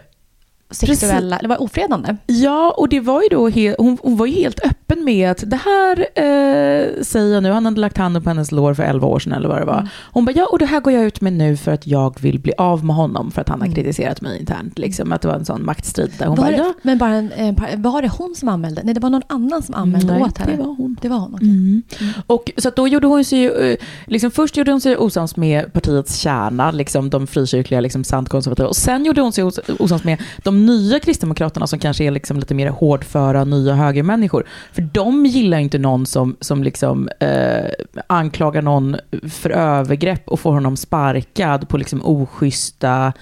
sexuella, 0.72 1.38
det 1.42 1.48
var 1.48 1.62
ofredande. 1.62 2.16
Ja, 2.26 2.74
och 2.76 2.88
det 2.88 3.00
var 3.00 3.22
ju 3.22 3.28
då 3.30 3.48
he- 3.48 3.74
hon, 3.78 3.98
hon 4.02 4.16
var 4.16 4.26
ju 4.26 4.32
helt 4.32 4.60
öppen 4.66 5.04
med 5.04 5.30
att 5.30 5.42
det 5.50 5.56
här 5.64 5.98
eh, 6.14 7.02
säger 7.02 7.34
jag 7.34 7.42
nu, 7.42 7.50
han 7.50 7.64
hade 7.64 7.80
lagt 7.80 7.98
handen 7.98 8.22
på 8.22 8.30
hennes 8.30 8.52
lår 8.52 8.74
för 8.74 8.82
11 8.82 9.06
år 9.06 9.18
sedan 9.18 9.32
eller 9.32 9.48
vad 9.48 9.58
det 9.60 9.64
var. 9.64 9.74
Mm. 9.78 9.88
Hon 10.12 10.24
bara, 10.24 10.32
ja 10.36 10.46
och 10.52 10.58
det 10.58 10.66
här 10.66 10.80
går 10.80 10.92
jag 10.92 11.04
ut 11.04 11.20
med 11.20 11.32
nu 11.32 11.56
för 11.56 11.72
att 11.72 11.86
jag 11.86 12.20
vill 12.20 12.38
bli 12.40 12.52
av 12.58 12.84
med 12.84 12.96
honom 12.96 13.30
för 13.30 13.40
att 13.40 13.48
han 13.48 13.60
har 13.60 13.66
Mm. 13.66 13.74
kritiserat 13.76 14.20
mig 14.20 14.40
internt. 14.40 14.78
Liksom, 14.78 15.12
att 15.12 15.22
det 15.22 15.28
var 15.28 15.34
en 15.34 15.44
sån 15.44 15.64
maktstrid 15.64 16.10
där 16.18 16.26
hon 16.26 16.36
Var 16.36 16.44
bara, 16.44 16.50
det, 16.50 16.56
ja. 16.62 16.72
Men 16.82 16.98
bara 16.98 17.14
en, 17.14 17.56
var 17.82 18.02
det 18.02 18.08
hon 18.08 18.34
som 18.34 18.48
anmälde? 18.48 18.80
Nej, 18.84 18.94
det 18.94 19.00
var 19.00 19.10
någon 19.10 19.22
annan 19.26 19.62
som 19.62 19.74
anmälde 19.74 20.12
Nej, 20.12 20.22
åt 20.22 20.38
henne. 20.38 20.52
det 20.52 20.58
var 20.58 20.74
hon. 20.74 20.96
Det 21.02 21.08
var 21.08 21.18
hon, 21.18 21.34
okej. 21.34 21.48
Mm. 21.48 21.82
Och, 22.26 22.50
så 22.58 22.70
då 22.76 22.88
gjorde 22.88 23.06
hon 23.06 23.24
sig 23.24 23.46
eh, 23.46 23.76
liksom, 24.06 24.30
först 24.30 24.56
gjorde 24.56 24.70
hon 24.70 24.80
sig 24.80 24.96
osams 24.96 25.36
med 25.36 25.72
partiets 25.72 26.18
kärna, 26.18 26.70
liksom, 26.70 27.10
de 27.10 27.26
frikyrkliga, 27.26 27.80
liksom, 27.80 28.04
sant 28.04 28.28
konservativa. 28.28 28.68
Och 28.68 28.76
sen 28.76 29.04
gjorde 29.04 29.20
hon 29.20 29.32
sig 29.32 29.44
os- 29.44 29.60
osams 29.78 30.04
med 30.04 30.22
de 30.44 30.61
nya 30.66 31.00
kristdemokraterna 31.00 31.66
som 31.66 31.78
kanske 31.78 32.04
är 32.04 32.10
liksom 32.10 32.38
lite 32.38 32.54
mer 32.54 32.68
hårdföra, 32.68 33.44
nya 33.44 33.74
högermänniskor. 33.74 34.46
För 34.72 34.82
de 34.82 35.26
gillar 35.26 35.58
inte 35.58 35.78
någon 35.78 36.06
som, 36.06 36.36
som 36.40 36.62
liksom, 36.62 37.08
eh, 37.20 37.70
anklagar 38.06 38.62
någon 38.62 38.96
för 39.30 39.50
övergrepp 39.50 40.28
och 40.28 40.40
får 40.40 40.52
honom 40.52 40.76
sparkad 40.76 41.68
på 41.68 41.76
liksom, 41.76 42.00
oschyssta 42.04 43.12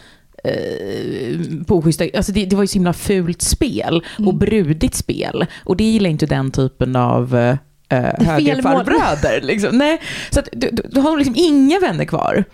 eh, 0.44 1.36
på 1.66 1.76
oschyssta, 1.76 2.04
alltså 2.16 2.32
det, 2.32 2.44
det 2.46 2.56
var 2.56 2.62
ju 2.62 2.66
så 2.66 2.74
himla 2.74 2.92
fult 2.92 3.42
spel 3.42 4.02
och 4.18 4.20
Mm. 4.24 4.38
brudigt 4.38 4.94
spel. 4.94 5.46
Och 5.64 5.76
det 5.76 5.84
gillar 5.84 6.10
inte 6.10 6.26
den 6.26 6.50
typen 6.50 6.96
av 6.96 7.56
eh, 7.90 8.26
högerfarbröder. 8.26 9.40
Liksom. 9.42 9.78
Nej, 9.78 10.00
så 10.30 10.40
att, 10.40 10.48
då, 10.52 10.66
då, 10.72 10.82
då 10.90 11.00
har 11.00 11.10
hon 11.10 11.18
liksom 11.18 11.34
inga 11.38 11.78
vänner 11.78 12.04
kvar. 12.04 12.44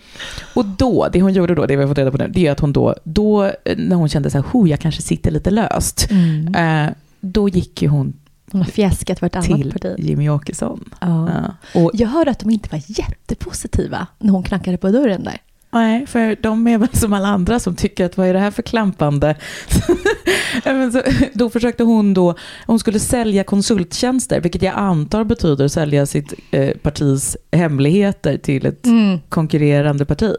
Och 0.53 0.65
då, 0.65 1.07
det 1.13 1.21
hon 1.21 1.33
gjorde 1.33 1.55
då, 1.55 1.65
det 1.65 1.75
vi 1.75 1.81
har 1.81 1.89
fått 1.89 1.97
reda 1.97 2.11
på 2.11 2.17
nu, 2.17 2.27
det 2.27 2.47
är 2.47 2.51
att 2.51 2.59
hon 2.59 2.73
då, 2.73 2.95
då 3.03 3.43
eh, 3.45 3.51
när 3.77 3.95
hon 3.95 4.09
kände 4.09 4.29
så 4.29 4.37
här, 4.37 4.45
"Ho, 4.51 4.67
jag 4.67 4.79
kanske 4.79 5.01
sitter 5.01 5.31
lite 5.31 5.49
löst, 5.51 6.07
Mm. 6.11 6.55
eh, 6.87 6.93
då 7.19 7.49
gick 7.49 7.81
ju 7.81 7.87
hon 7.87 8.13
Hon 8.51 8.61
har 8.61 8.67
fjäskat 8.71 9.19
för 9.19 9.27
ett 9.27 9.35
annat 9.35 9.45
till 9.45 9.71
parti. 9.71 9.95
Jimmy 9.97 10.29
Åkesson. 10.29 10.89
Ja. 11.01 11.29
Ja. 11.73 11.81
Och, 11.81 11.91
Jag 11.93 12.07
hörde 12.07 12.31
att 12.31 12.39
de 12.39 12.49
inte 12.49 12.69
var 12.71 12.81
jättepositiva 12.87 14.07
när 14.19 14.31
hon 14.31 14.43
knackade 14.43 14.77
på 14.77 14.89
dörren 14.89 15.23
där. 15.23 15.37
Nej, 15.77 16.07
för 16.07 16.37
de 16.41 16.67
är 16.67 16.77
väl 16.77 16.89
som 16.93 17.13
alla 17.13 17.27
andra 17.27 17.59
som 17.59 17.75
tycker 17.75 18.05
att 18.05 18.17
vad 18.17 18.27
är 18.27 18.33
det 18.33 18.39
här 18.39 18.51
för 18.51 18.61
klampande? 18.61 19.35
Så, 20.91 21.01
då 21.33 21.49
försökte 21.49 21.83
hon 21.83 22.13
då, 22.13 22.35
hon 22.65 22.79
skulle 22.79 22.99
sälja 22.99 23.43
konsulttjänster, 23.43 24.41
vilket 24.41 24.61
jag 24.61 24.73
antar 24.75 25.23
betyder 25.23 25.67
sälja 25.67 26.05
sitt 26.05 26.33
eh, 26.51 26.77
partis 26.77 27.37
hemligheter 27.51 28.37
till 28.37 28.65
ett 28.65 28.85
Mm. 28.85 29.19
konkurrerande 29.29 30.05
parti. 30.05 30.31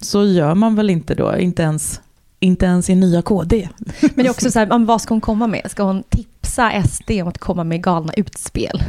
Så 0.00 0.24
gör 0.24 0.54
man 0.54 0.74
väl 0.76 0.90
inte 0.90 1.14
då, 1.14 1.36
inte 1.36 1.62
ens, 1.62 2.00
inte 2.40 2.66
ens 2.66 2.90
i 2.90 2.94
nya 2.94 3.22
KD. 3.22 3.68
Men 4.00 4.10
det 4.14 4.26
är 4.26 4.30
också 4.30 4.50
så 4.50 4.58
här, 4.58 4.86
vad 4.86 5.02
ska 5.02 5.14
hon 5.14 5.20
komma 5.20 5.46
med? 5.46 5.70
Ska 5.70 5.82
hon 5.82 6.02
tipsa 6.02 6.82
SD 6.88 7.10
om 7.10 7.28
att 7.28 7.38
komma 7.38 7.64
med 7.64 7.82
galna 7.82 8.12
utspel? 8.16 8.82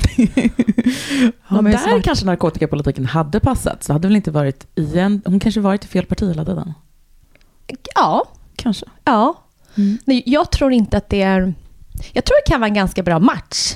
Ja, 1.47 1.61
där 1.61 1.77
smart. 1.77 2.03
kanske 2.03 2.25
narkotikapolitiken 2.25 3.05
hade 3.05 3.39
passat, 3.39 3.83
så 3.83 3.93
hade 3.93 4.07
väl 4.07 4.15
inte 4.15 4.31
varit 4.31 4.67
igen, 4.75 5.21
hon 5.25 5.39
kanske 5.39 5.61
varit 5.61 5.83
i 5.85 5.87
fel 5.87 6.05
parti 6.05 6.27
hela 6.27 6.45
tiden. 6.45 6.73
Ja, 7.95 8.25
Kanske. 8.55 8.85
ja. 9.03 9.43
Mm. 9.77 9.97
Nej, 10.05 10.23
jag 10.25 10.51
tror 10.51 10.71
inte 10.73 10.97
att 10.97 11.09
det 11.09 11.21
är... 11.21 11.53
Jag 12.13 12.25
tror 12.25 12.35
det 12.45 12.51
kan 12.51 12.59
vara 12.61 12.67
en 12.67 12.73
ganska 12.73 13.03
bra 13.03 13.19
match, 13.19 13.75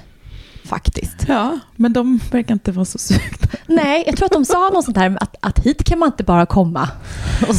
faktiskt. 0.66 1.26
Ja, 1.28 1.60
men 1.76 1.94
de 1.94 2.20
verkar 2.32 2.54
inte 2.54 2.72
vara 2.72 2.86
så 2.86 2.98
sugna. 2.98 3.48
Nej, 3.68 4.04
jag 4.06 4.18
tror 4.18 4.26
att 4.26 4.32
de 4.32 4.46
sa 4.46 4.70
något 4.70 4.86
sånt 4.86 4.98
här 4.98 5.18
att, 5.20 5.36
att 5.40 5.60
hit 5.60 5.84
kan 5.84 6.00
man 6.00 6.08
inte 6.08 6.24
bara 6.24 6.46
komma. 6.46 6.90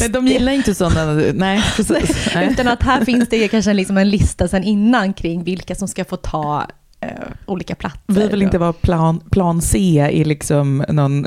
Nej, 0.01 0.09
de 0.09 0.27
gillar 0.27 0.53
inte 0.53 0.75
sådana, 0.75 1.12
nej 1.35 1.62
precis. 1.77 2.29
Nej. 2.35 2.49
Utan 2.53 2.69
att 2.69 2.83
här 2.83 3.05
finns 3.05 3.29
det 3.29 3.49
kanske 3.49 3.73
liksom 3.73 3.97
en 3.97 4.11
lista 4.11 4.49
sen 4.49 4.64
innan 4.64 5.12
kring 5.12 5.45
vilka 5.45 5.75
som 5.75 5.88
ska 5.88 6.05
få 6.05 6.17
ta 6.17 6.67
eh, 7.01 7.09
olika 7.47 7.75
platser. 7.75 8.01
Vi 8.07 8.29
vill 8.29 8.43
inte 8.43 8.59
vara 8.59 8.73
plan, 8.73 9.21
plan 9.31 9.62
C 9.62 10.09
i 10.12 10.25
liksom 10.25 10.85
någon 10.88 11.27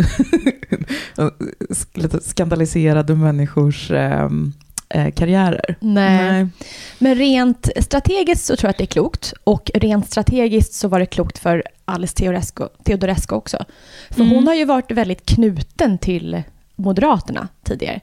lite 1.94 2.22
skandaliserade 2.22 3.16
människors 3.16 3.92
eh, 3.92 4.30
eh, 4.90 5.12
karriärer. 5.12 5.76
Nej. 5.80 6.48
Men 7.00 7.16
rent 7.16 7.70
strategiskt 7.82 8.46
så 8.46 8.56
tror 8.56 8.68
jag 8.68 8.72
att 8.72 8.78
det 8.78 8.84
är 8.84 8.86
klokt. 8.86 9.34
Och 9.44 9.72
rent 9.74 10.08
strategiskt 10.12 10.74
så 10.74 10.88
var 10.88 11.00
det 11.00 11.06
klokt 11.06 11.38
för 11.38 11.64
Alice 11.86 12.16
Teodorescu, 12.16 12.68
Teodorescu 12.84 13.36
också. 13.36 13.66
För 14.10 14.22
Mm. 14.22 14.34
hon 14.36 14.48
har 14.48 14.54
ju 14.56 14.66
varit 14.66 14.92
väldigt 14.92 15.26
knuten 15.26 15.98
till 15.98 16.44
Moderaterna 16.76 17.48
tidigare. 17.64 18.00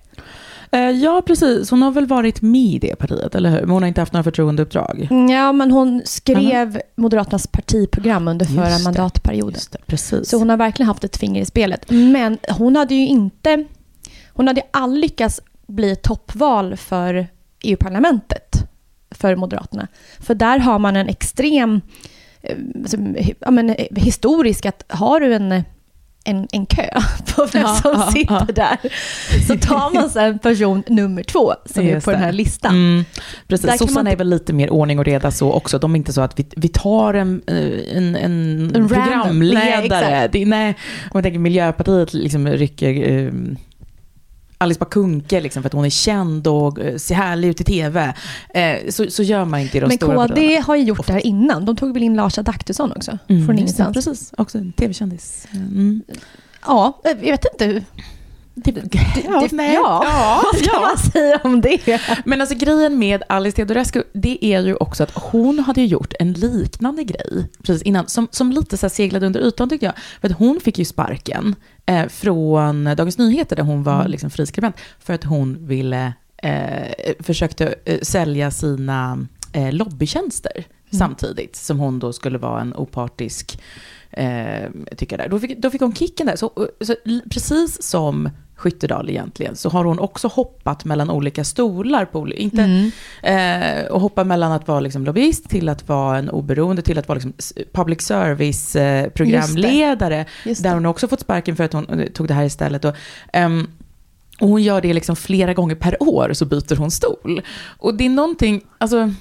Eh, 0.71 0.81
ja, 0.91 1.23
precis. 1.27 1.71
Hon 1.71 1.83
har 1.83 1.91
väl 1.91 2.07
varit 2.07 2.43
med 2.43 2.61
i 2.75 2.79
det 2.79 2.97
partiet, 2.97 3.35
eller 3.35 3.51
hur? 3.51 3.61
Men 3.61 3.71
hon 3.71 3.83
har 3.83 3.89
inte 3.89 4.01
haft 4.01 4.13
några 4.13 4.25
förtroendeuppdrag. 4.25 5.09
Ja, 5.31 5.53
men 5.53 5.71
hon 5.71 6.03
skrev 6.05 6.81
Moderaternas 6.97 7.47
partiprogram 7.47 8.29
under 8.29 8.47
förra 8.47 8.69
Just 8.71 8.79
det. 8.79 8.85
mandatperioden. 8.85 9.61
Det, 9.73 9.79
precis. 9.87 10.29
Så 10.29 10.37
hon 10.39 10.51
har 10.51 10.57
verkligen 10.57 10.87
haft 10.89 11.05
ett 11.05 11.17
finger 11.17 11.43
i 11.43 11.45
spelet. 11.45 11.91
Men 11.91 12.39
hon 12.49 12.77
hade 12.77 12.95
ju 12.95 13.07
inte... 13.07 13.65
Hon 14.37 14.47
hade 14.49 14.63
aldrig 14.71 15.01
lyckats 15.01 15.41
bli 15.67 15.97
toppval 15.97 16.77
för 16.77 17.27
EU-parlamentet 17.63 18.65
för 19.11 19.37
Moderaterna. 19.37 19.89
För 20.21 20.35
där 20.35 20.59
har 20.59 20.79
man 20.79 20.97
en 20.97 21.09
extrem... 21.09 21.81
eh, 22.43 22.57
alltså, 22.83 22.97
Ja, 23.39 23.51
men, 23.51 23.71
eh, 23.71 23.87
historisk 23.97 24.67
att 24.67 24.85
har 24.89 25.21
du 25.21 25.35
en, 25.35 25.53
en, 26.25 26.49
en 26.53 26.67
kö 26.67 26.89
på 27.35 27.47
vem 27.53 27.63
Ja, 27.63 27.75
som 27.75 27.93
ja, 27.93 28.11
sitter 28.13 28.53
där 28.53 28.79
så 29.47 29.57
tar 29.59 29.95
man 29.95 30.11
sen 30.11 30.39
person 30.39 30.83
nummer 30.89 31.23
två 31.23 31.55
som 31.67 31.87
är 31.87 31.91
Just 31.91 32.05
på 32.05 32.11
den 32.11 32.21
det. 32.21 32.27
här 32.27 32.33
listan. 32.33 32.75
Mm, 32.75 33.05
precis. 33.49 33.79
Sossarna 33.79 34.03
man 34.03 34.13
är 34.13 34.17
väl 34.17 34.29
lite 34.29 34.53
mer 34.53 34.71
ordning 34.71 34.99
och 34.99 35.05
reda 35.05 35.31
så 35.31 35.53
också. 35.53 35.79
De 35.79 35.95
är 35.95 35.97
inte 35.97 36.13
så 36.13 36.21
att 36.21 36.39
vi, 36.39 36.47
vi 36.57 36.69
tar 36.69 37.15
en, 37.15 37.43
eh, 37.47 37.97
en, 37.97 38.17
en, 38.17 38.71
programledare. 38.89 39.55
Nej, 39.55 39.85
exakt. 39.85 40.33
det, 40.33 40.47
nej, 40.47 40.69
om 41.03 41.11
man 41.13 41.23
tänker 41.23 41.39
Miljöpartiet 41.39 42.15
liksom 42.15 42.49
rycker 42.49 43.33
Alice 44.59 44.79
Bah 44.81 44.89
Kuhnke 44.89 45.41
liksom, 45.41 45.63
för 45.63 45.69
att 45.69 45.73
hon 45.73 45.85
är 45.85 45.91
känd 45.91 46.47
och 46.47 46.79
eh, 46.81 46.97
ser 46.97 47.15
härlig 47.15 47.49
ut 47.49 47.61
i 47.61 47.65
tv. 47.65 48.15
Eh, 48.55 48.77
så, 48.91 49.11
så 49.11 49.23
gör 49.23 49.45
man 49.45 49.61
inte 49.61 49.77
i 49.77 49.81
de 49.81 49.87
Men 49.89 49.97
stora 49.97 50.15
KD 50.17 50.29
partierna. 50.29 50.65
har 50.65 50.77
ju 50.77 50.83
gjort 50.83 51.07
det 51.07 51.13
här 51.13 51.27
innan. 51.27 51.65
De 51.65 51.77
tog 51.77 51.95
väl 51.95 52.03
in 52.03 52.15
Lars 52.17 52.39
Adaktusson 52.39 52.93
också? 52.93 53.19
Mm, 53.29 53.47
från 53.47 53.59
ingenstans. 53.59 53.95
Precis, 53.95 54.33
också 54.39 54.59
en 54.59 54.73
tv-kändis. 54.73 55.47
Mm. 55.53 56.03
Ja, 56.67 57.01
jag 57.05 57.15
vet 57.15 57.45
inte. 57.53 57.85
Det, 58.55 58.71
ja, 59.25 59.41
det- 59.41 59.53
nej. 59.53 59.75
ja. 59.75 60.05
ja, 60.05 60.43
Vad 60.53 60.61
ska 60.63 60.71
ja. 60.73 60.81
man 60.81 60.99
säga 60.99 61.41
om 61.45 61.61
det? 61.61 62.01
Men 62.25 62.41
alltså 62.41 62.57
grejen 62.57 62.99
med 62.99 63.23
Alice 63.29 63.57
Teodorescu, 63.57 64.03
det 64.13 64.45
är 64.45 64.61
ju 64.61 64.75
också 64.75 65.03
att 65.03 65.11
hon 65.15 65.59
hade 65.59 65.83
gjort 65.83 66.13
en 66.19 66.33
liknande 66.33 67.05
grej 67.05 67.49
precis 67.63 67.83
innan, 67.83 68.09
som, 68.09 68.29
som 68.31 68.53
lite 68.53 68.77
så 68.77 68.89
seglade 68.89 69.27
under 69.27 69.41
ytan 69.41 69.69
tycker 69.69 69.87
jag. 69.87 69.95
För 70.21 70.29
att 70.29 70.39
hon 70.39 70.61
fick 70.61 70.79
ju 70.79 70.85
sparken 70.85 71.55
eh, 71.87 72.09
från 72.09 72.85
Dagens 72.85 73.19
Nyheter 73.19 73.57
där 73.57 73.63
hon 73.63 73.83
var 73.83 74.09
liksom 74.09 74.31
friskribent 74.31 74.77
för 74.99 75.13
att 75.15 75.25
hon 75.25 75.67
ville, 75.67 76.13
eh, 76.37 77.15
försökte 77.21 77.75
eh, 77.85 78.01
sälja 78.01 78.51
sina 78.51 79.27
eh, 79.53 79.73
lobbytjänster 79.73 80.65
samtidigt 80.91 81.57
som 81.57 81.79
hon 81.79 81.99
då 81.99 82.13
skulle 82.13 82.39
vara 82.39 82.61
en 82.61 82.75
opartisk 82.75 83.61
eh, 84.11 84.71
tycker 84.97 85.19
där. 85.19 85.29
Då 85.29 85.39
fick, 85.39 85.59
då 85.59 85.71
fick 85.71 85.81
hon 85.81 85.95
kicken 85.95 86.27
där. 86.27 86.37
Så, 86.37 86.69
så, 86.81 86.95
precis 87.31 87.83
som 87.83 88.31
Skyttedal 88.57 89.11
egentligen, 89.11 89.57
så 89.57 89.69
har 89.69 89.85
hon 89.85 89.99
också 89.99 90.29
hoppat 90.29 90.85
mellan 90.85 91.11
olika 91.11 91.45
stolar. 91.45 92.05
På, 92.05 92.29
inte, 92.29 92.63
Mm. 92.63 92.91
eh, 93.85 93.87
och 93.91 94.01
hoppa 94.01 94.25
mellan 94.25 94.53
att 94.53 94.69
vara 94.69 94.81
liksom 94.81 95.05
lobbyist 95.05 95.49
till 95.51 95.69
att 95.69 95.89
vara 95.89 96.19
en 96.19 96.31
oberoende, 96.31 96.83
till 96.83 96.99
att 96.99 97.09
vara 97.09 97.17
liksom 97.19 97.33
public 97.73 98.03
service 98.03 98.77
eh, 98.77 99.09
programledare. 99.11 100.27
Just 100.45 100.63
Där 100.63 100.71
det. 100.71 100.77
hon 100.77 100.87
också 100.87 101.09
fått 101.09 101.21
sparken 101.21 101.57
för 101.57 101.65
att 101.65 101.73
hon 101.73 102.01
eh, 102.01 102.07
tog 102.09 102.29
det 102.29 102.35
här 102.35 102.45
istället. 102.45 102.85
Och, 102.85 102.95
ehm, 103.33 103.67
och 104.41 104.49
hon 104.49 104.63
gör 104.63 104.81
det 104.81 104.93
liksom 104.95 105.17
flera 105.17 105.55
gånger 105.55 105.75
per 105.75 106.03
år 106.03 106.31
så 106.33 106.45
byter 106.45 106.77
hon 106.77 106.91
stol. 106.91 107.43
Och 107.79 107.95
det 107.95 108.05
är 108.07 108.11
någonting, 108.11 108.61
alltså, 108.79 109.13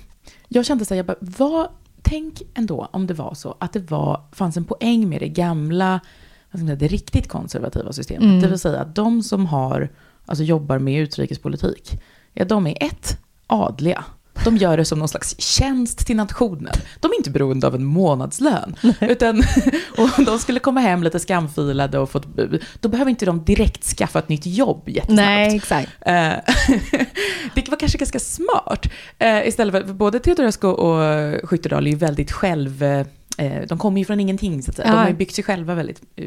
jag 0.48 0.65
kände 0.65 0.86
så 0.86 0.93
här, 0.93 0.98
jag 1.00 1.06
bara, 1.06 1.17
vad, 1.19 1.67
tänk 2.02 2.41
ändå 2.54 2.88
om 2.91 3.08
det 3.08 3.13
var 3.13 3.34
så 3.34 3.56
att 3.60 3.74
det 3.74 3.91
var, 3.91 4.22
fanns 4.32 4.58
en 4.58 4.65
poäng 4.65 5.10
med 5.10 5.19
det 5.22 5.28
gamla, 5.30 6.00
säga, 6.60 6.76
det 6.76 6.88
riktigt 6.88 7.28
konservativa 7.28 7.94
systemet. 7.94 8.24
Mm. 8.24 8.42
Det 8.42 8.48
vill 8.48 8.60
säga 8.60 8.80
att 8.80 8.96
de 8.96 9.24
som 9.24 9.46
har, 9.46 9.89
alltså 10.26 10.44
jobbar 10.44 10.80
med 10.80 11.02
utrikespolitik, 11.02 12.02
ja 12.34 12.46
de 12.46 12.68
är 12.68 12.78
ett, 12.84 13.18
adliga. 13.48 14.04
De 14.44 14.58
gör 14.58 14.78
det 14.78 14.86
som 14.86 15.00
någon 15.00 15.08
slags 15.08 15.42
tjänst 15.42 16.08
till 16.08 16.16
nationen. 16.16 16.74
De 17.00 17.12
är 17.12 17.16
inte 17.16 17.30
beroende 17.30 17.68
av 17.68 17.76
en 17.76 17.86
månadslön. 17.86 18.76
Utan, 19.02 19.44
och 19.98 20.26
de 20.26 20.39
skulle 20.39 20.60
komma 20.60 20.80
hem 20.80 21.04
lite 21.04 21.20
skamfilade 21.20 22.00
och 22.00 22.10
fått, 22.10 22.28
då 22.80 22.89
behöver 22.89 23.10
inte 23.10 23.26
de 23.26 23.46
direkt 23.46 23.84
skaffa 23.84 24.20
ett 24.20 24.30
nytt 24.30 24.46
jobb 24.46 24.89
jättesnabbt. 24.89 25.16
Nej, 25.16 25.56
exakt. 25.56 25.89
Eh, 26.02 26.13
det 27.56 27.70
var 27.70 27.80
kanske 27.80 27.98
ganska 27.98 28.20
smart. 28.20 28.86
Eh, 29.20 29.48
istället 29.48 29.76
för, 29.76 29.88
för 29.88 29.94
både 29.94 30.20
Teodorescu 30.20 30.68
och 30.68 31.50
Skyttedal 31.50 31.88
är 31.88 31.92
ju 31.92 31.98
väldigt 31.98 32.32
själv... 32.32 32.84
eh, 33.38 33.62
De 33.67 33.78
kommer 33.78 34.00
ju 34.00 34.06
från 34.06 34.19
ingenting, 34.19 34.63
så 34.63 34.69
att 34.72 34.76
säga. 34.76 34.88
De 34.88 34.93
Ja. 34.93 35.02
har 35.02 35.08
ju 35.08 35.13
byggt 35.15 35.36
sig 35.36 35.43
själva 35.43 35.76
väldigt 35.76 36.02
eh, 36.15 36.26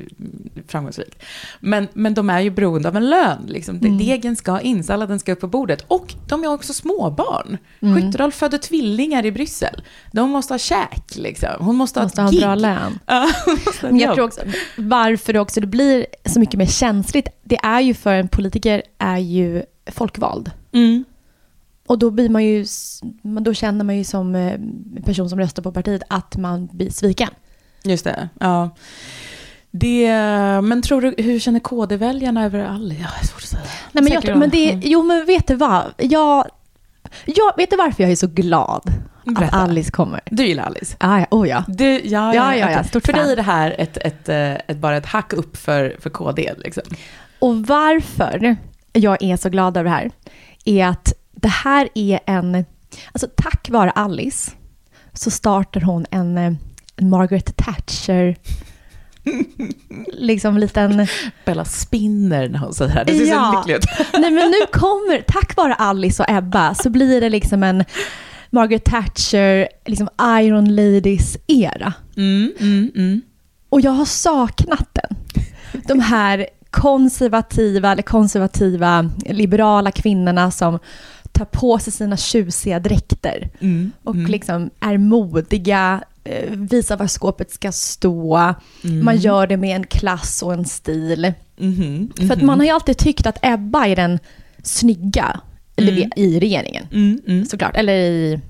framgångsrikt. 0.68 1.22
Men, 1.60 1.88
men 1.94 2.14
de 2.14 2.30
är 2.30 2.40
ju 2.40 2.50
beroende 2.50 2.88
av 2.88 2.96
en 2.96 3.10
lön. 3.10 3.44
Liksom. 3.48 3.76
Mm. 3.76 3.98
Degen 3.98 4.36
ska 4.36 4.60
in, 4.60 4.84
salladen 4.84 5.18
ska 5.18 5.32
upp 5.32 5.40
på 5.40 5.46
bordet. 5.46 5.84
Och 5.88 6.14
de 6.28 6.44
är 6.44 6.48
också 6.52 6.72
småbarn. 6.74 7.58
Mm. 7.82 7.94
Skyttedal 8.02 8.32
födde 8.32 8.58
tvillingar 8.58 9.26
i 9.26 9.32
Bryssel. 9.32 9.82
De 10.12 10.30
måste 10.30 10.54
ha 10.54 10.58
käk, 10.58 11.16
liksom. 11.16 11.48
Hon 11.58 11.76
måste 11.76 12.00
ha 12.00 12.04
Måste 12.04 12.20
ett 12.22 12.24
ha 12.26 12.30
gig. 12.32 12.40
bra 12.40 12.54
lön. 12.54 12.98
Ja, 13.06 13.28
ett 13.68 13.82
Men 13.82 13.98
jag 13.98 14.14
tror 14.14 14.24
också, 14.24 14.40
varför 14.76 15.36
också 15.36 15.60
det 15.60 15.66
blir 15.66 16.06
så 16.24 16.40
mycket 16.40 16.58
mer 16.58 16.66
känsligt, 16.66 17.28
det 17.42 17.56
är 17.62 17.80
ju 17.80 17.94
för 17.94 18.14
en 18.14 18.28
politiker 18.28 18.82
är 18.98 19.18
ju 19.18 19.62
folkvald. 19.92 20.50
Mm. 20.72 21.04
Och 21.86 21.98
då 21.98 22.10
blir 22.10 22.28
man 22.28 22.44
ju, 22.44 22.66
då 23.22 23.54
känner 23.54 23.84
man 23.84 23.96
ju 23.96 24.04
som 24.04 24.34
eh, 24.34 24.58
person 25.04 25.30
som 25.30 25.38
röstar 25.38 25.62
på 25.62 25.72
partiet 25.72 26.02
att 26.08 26.36
man 26.36 26.66
blir 26.72 26.90
sviken. 26.90 27.28
Just 27.84 28.04
det, 28.04 28.28
ja. 28.40 28.70
Det, 29.70 30.08
men 30.62 30.82
tror 30.82 31.00
du, 31.00 31.14
hur 31.22 31.38
känner 31.38 31.60
KD-väljarna 31.60 32.44
över 32.44 32.58
Alice? 32.64 33.00
Ja, 33.02 33.26
svårt 33.26 33.42
att 33.42 33.48
säga. 33.48 33.62
Nej, 33.92 34.04
men 34.04 34.12
jag, 34.12 34.38
men 34.38 34.50
det, 34.50 34.70
Mm. 34.70 34.82
jo, 34.84 35.02
men 35.02 35.26
vet 35.26 35.46
du 35.46 35.54
vad? 35.54 35.82
Jag, 35.98 36.46
jag, 37.24 37.56
vet 37.56 37.70
du 37.70 37.76
varför 37.76 38.02
jag 38.02 38.12
är 38.12 38.16
så 38.16 38.26
glad 38.26 38.82
att. 39.36 39.54
Alice 39.54 39.90
kommer? 39.90 40.20
Du 40.30 40.46
gillar 40.46 40.64
Alice? 40.64 40.96
Ah, 41.00 41.18
ja, 41.18 41.26
oh 41.30 41.48
ja. 41.48 41.64
Du, 41.68 41.84
ja, 41.90 42.00
ja, 42.04 42.34
Ja, 42.34 42.56
ja, 42.56 42.70
ja, 42.70 42.84
stort 42.84 43.06
För 43.06 43.12
fan. 43.12 43.22
dig 43.22 43.32
är 43.32 43.36
det 43.36 43.42
här 43.42 43.74
ett, 43.78 43.96
ett, 43.96 44.28
eh, 44.28 44.52
ett, 44.54 44.76
bara 44.76 44.96
ett 44.96 45.06
hack 45.06 45.32
upp 45.32 45.56
för, 45.56 45.96
för 46.00 46.10
KD. 46.10 46.54
Liksom. 46.58 46.82
Och 47.38 47.56
varför 47.66 48.56
jag 48.92 49.22
är 49.22 49.36
så 49.36 49.48
glad 49.48 49.76
över 49.76 49.90
det 49.90 49.96
här 49.96 50.10
är 50.64 50.86
att 50.86 51.12
det 51.36 51.48
här 51.48 51.88
är 51.94 52.20
en... 52.26 52.64
Alltså 53.12 53.28
tack 53.36 53.68
vare 53.70 53.90
Alice 53.90 54.50
så 55.12 55.30
startar 55.30 55.80
hon 55.80 56.06
en, 56.10 56.38
eh, 56.38 56.52
en 56.96 57.10
Margaret 57.10 57.56
Thatcher 57.56 58.36
liksom 60.12 60.58
liten... 60.58 61.06
Bella 61.44 61.64
spinner 61.64 62.48
när 62.48 62.58
hon 62.58 62.74
säger 62.74 62.88
det 62.88 62.98
här. 62.98 63.04
Det 63.04 63.12
ser 63.18 63.26
Ja. 63.26 63.52
så 63.64 63.68
lyckligt 63.68 63.90
ut. 64.00 64.06
Nej 64.20 64.30
men 64.30 64.50
nu 64.50 64.66
kommer, 64.72 65.22
tack 65.28 65.56
vare 65.56 65.74
Alice 65.74 66.22
och 66.22 66.30
Ebba 66.30 66.74
så 66.74 66.90
blir 66.90 67.20
det 67.20 67.28
liksom 67.28 67.62
en 67.62 67.84
Margaret 68.50 68.84
Thatcher, 68.84 69.68
liksom 69.86 70.08
Iron 70.40 70.74
Ladies-era. 70.76 71.92
Mm, 72.16 72.52
mm, 72.60 72.90
mm. 72.94 73.22
Och 73.68 73.80
jag 73.80 73.90
har 73.90 74.04
saknat 74.04 74.88
den. 74.92 75.16
De 75.86 76.00
här 76.00 76.46
konservativa 76.70 77.92
eller 77.92 78.02
konservativa 78.02 79.10
liberala 79.26 79.90
kvinnorna 79.90 80.50
som 80.50 80.78
tar 81.36 81.44
på 81.44 81.78
sig 81.78 81.92
sina 81.92 82.16
tjusiga 82.16 82.80
dräkter 82.80 83.50
Mm, 83.60 83.92
och 84.04 84.16
liksom 84.16 84.70
är 84.80 84.98
modiga, 84.98 86.04
eh, 86.24 86.50
visar 86.50 86.96
var 86.96 87.06
skåpet 87.06 87.50
ska 87.50 87.72
stå. 87.72 88.54
Mm. 88.84 89.04
Man 89.04 89.16
gör 89.16 89.46
det 89.46 89.56
med 89.56 89.76
en 89.76 89.84
klass 89.86 90.42
och 90.42 90.52
en 90.52 90.64
stil. 90.64 91.32
Mhm, 91.56 92.12
För 92.16 92.32
att 92.32 92.42
man 92.42 92.58
har 92.58 92.66
ju 92.66 92.72
alltid 92.72 92.98
tyckt 92.98 93.26
att 93.26 93.38
Ebba 93.42 93.86
är 93.86 93.96
den 93.96 94.18
snygga 94.62 95.40
eller 95.76 96.18
i 96.18 96.40
regeringen. 96.40 96.86
Mm, 96.92 97.20
mm. 97.26 97.46
Såklart. 97.46 97.76
Eller 97.76 97.92
i... 97.92 98.40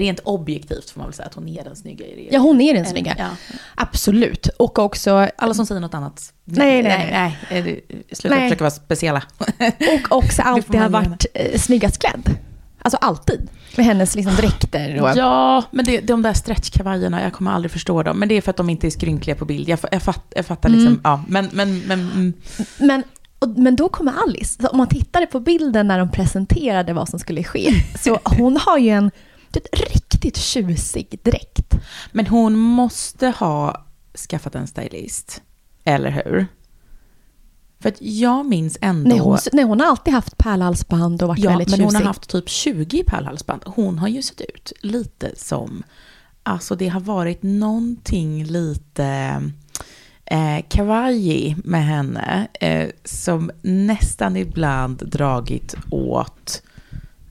Rent 0.00 0.20
objektivt 0.24 0.90
får 0.90 1.00
man 1.00 1.08
väl 1.08 1.14
säga 1.14 1.26
att 1.26 1.34
hon 1.34 1.48
är 1.48 1.64
den 1.64 1.76
snygga 1.76 2.06
i 2.06 2.10
regeringen. 2.10 2.34
Ja, 2.34 2.40
hon 2.40 2.60
är 2.60 2.74
den 2.74 2.86
snygga. 2.86 3.14
Ja. 3.18 3.28
Absolut. 3.74 4.48
Och 4.48 4.78
också... 4.78 5.28
Alla 5.36 5.54
som 5.54 5.66
säger 5.66 5.80
något 5.80 5.94
annat. 5.94 6.32
Nej, 6.44 6.82
nej, 6.82 7.08
nej. 7.12 7.38
nej. 7.50 7.62
nej. 7.62 8.04
Sluta 8.12 8.36
Nej. 8.36 8.48
försöka 8.48 8.64
vara 8.64 8.70
speciella. 8.70 9.22
Och 10.10 10.16
också 10.16 10.42
alltid 10.42 10.80
har 10.80 10.88
varit 10.88 11.26
eh, 11.34 11.58
snyggast 11.58 11.98
klädd. 11.98 12.38
Alltså 12.82 12.96
alltid. 12.96 13.48
Med 13.76 13.86
hennes 13.86 14.14
liksom 14.14 14.34
dräkter 14.34 15.02
och... 15.02 15.10
Ja, 15.16 15.62
men 15.70 15.84
det, 15.84 16.00
de 16.00 16.22
där 16.22 16.32
stretchkavajerna, 16.32 17.22
jag 17.22 17.32
kommer 17.32 17.50
aldrig 17.50 17.70
förstå 17.70 18.02
dem. 18.02 18.18
Men 18.18 18.28
det 18.28 18.34
är 18.34 18.40
för 18.40 18.50
att 18.50 18.56
de 18.56 18.70
inte 18.70 18.86
är 18.86 18.90
skrynkliga 18.90 19.36
på 19.36 19.44
bild. 19.44 19.68
Jag, 19.68 19.78
jag, 19.90 20.02
fatt, 20.02 20.32
jag 20.36 20.46
fattar 20.46 20.68
liksom, 20.68 21.00
ja. 21.04 21.22
Men, 21.28 21.48
men, 21.52 21.78
men 21.78 22.00
mm. 22.00 22.32
Men, 22.78 23.02
men 23.56 23.76
då 23.76 23.88
kommer 23.88 24.12
Alice. 24.12 24.62
Så 24.62 24.68
om 24.68 24.78
man 24.78 24.88
tittade 24.88 25.26
på 25.26 25.40
bilden 25.40 25.88
när 25.88 25.98
de 25.98 26.10
presenterade 26.10 26.92
vad 26.92 27.08
som 27.08 27.18
skulle 27.18 27.44
ske. 27.44 27.70
Så 27.98 28.20
hon 28.24 28.56
har 28.56 28.78
ju 28.78 28.90
en 28.90 29.10
vet, 29.56 29.80
riktigt 29.92 30.36
tjusig 30.36 31.20
dräkt. 31.22 31.74
men 32.12 32.26
hon 32.26 32.56
måste 32.56 33.28
ha 33.28 33.84
skaffat 34.30 34.54
en 34.54 34.66
stylist. 34.66 35.42
Eller 35.84 36.10
hur? 36.10 36.46
För 37.80 37.88
att 37.88 37.96
jag 38.02 38.46
minns 38.46 38.78
ändå... 38.80 39.08
Nej 39.08 39.18
hon, 39.18 39.38
nej, 39.52 39.64
hon 39.64 39.80
har 39.80 39.86
alltid 39.86 40.14
haft 40.14 40.38
pärlhalsband 40.38 41.22
och 41.22 41.28
varit 41.28 41.38
Ja, 41.44 41.50
väldigt 41.50 41.68
men 41.68 41.76
tjusig. 41.76 41.84
hon 41.86 41.94
har 41.94 42.02
haft 42.02 42.28
typ 42.28 42.48
20 42.48 43.04
pärlhalsband. 43.04 43.62
Hon 43.66 43.98
har 43.98 44.08
ju 44.08 44.22
sett 44.22 44.40
ut 44.40 44.72
lite 44.80 45.30
som, 45.36 45.82
alltså 46.42 46.76
det 46.76 46.88
har 46.88 47.00
varit 47.00 47.42
någonting 47.42 48.44
lite 48.44 49.42
eh, 50.24 50.58
kawaii 50.68 51.56
med 51.64 51.84
henne 51.86 52.48
eh, 52.60 52.90
som 53.04 53.50
nästan 53.62 54.36
ibland 54.36 54.96
dragit 55.08 55.74
åt, 55.90 56.62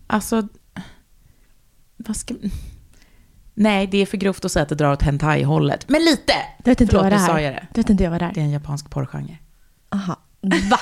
alltså, 0.08 0.48
vad 2.08 2.18
ska 2.18 2.34
Nej, 3.58 3.88
det 3.88 3.98
är 3.98 4.06
för 4.06 4.18
grovt 4.18 4.46
att 4.46 4.52
säga 4.52 4.64
att 4.64 4.70
det 4.70 4.76
drar 4.76 4.92
åt 4.92 5.02
hentai-hållet. 5.02 5.90
Men 5.90 6.02
lite! 6.06 6.34
Jag 6.58 6.72
vet 6.72 6.82
inte 6.82 6.92
Förlåt, 6.92 7.04
vad 7.04 7.12
det 7.12 7.18
nu 7.18 7.24
är. 7.24 7.28
sa 7.28 7.42
jag 7.42 7.54
det. 7.54 7.68
Jag 7.72 7.78
vet 7.78 7.90
inte 7.90 8.10
vad 8.10 8.22
det 8.22 8.32
Det 8.34 8.40
är. 8.40 8.44
är 8.44 8.46
en 8.46 8.52
japansk 8.52 8.90
porrgenre. 8.90 9.38
Aha. 9.90 10.20
Va? 10.42 10.80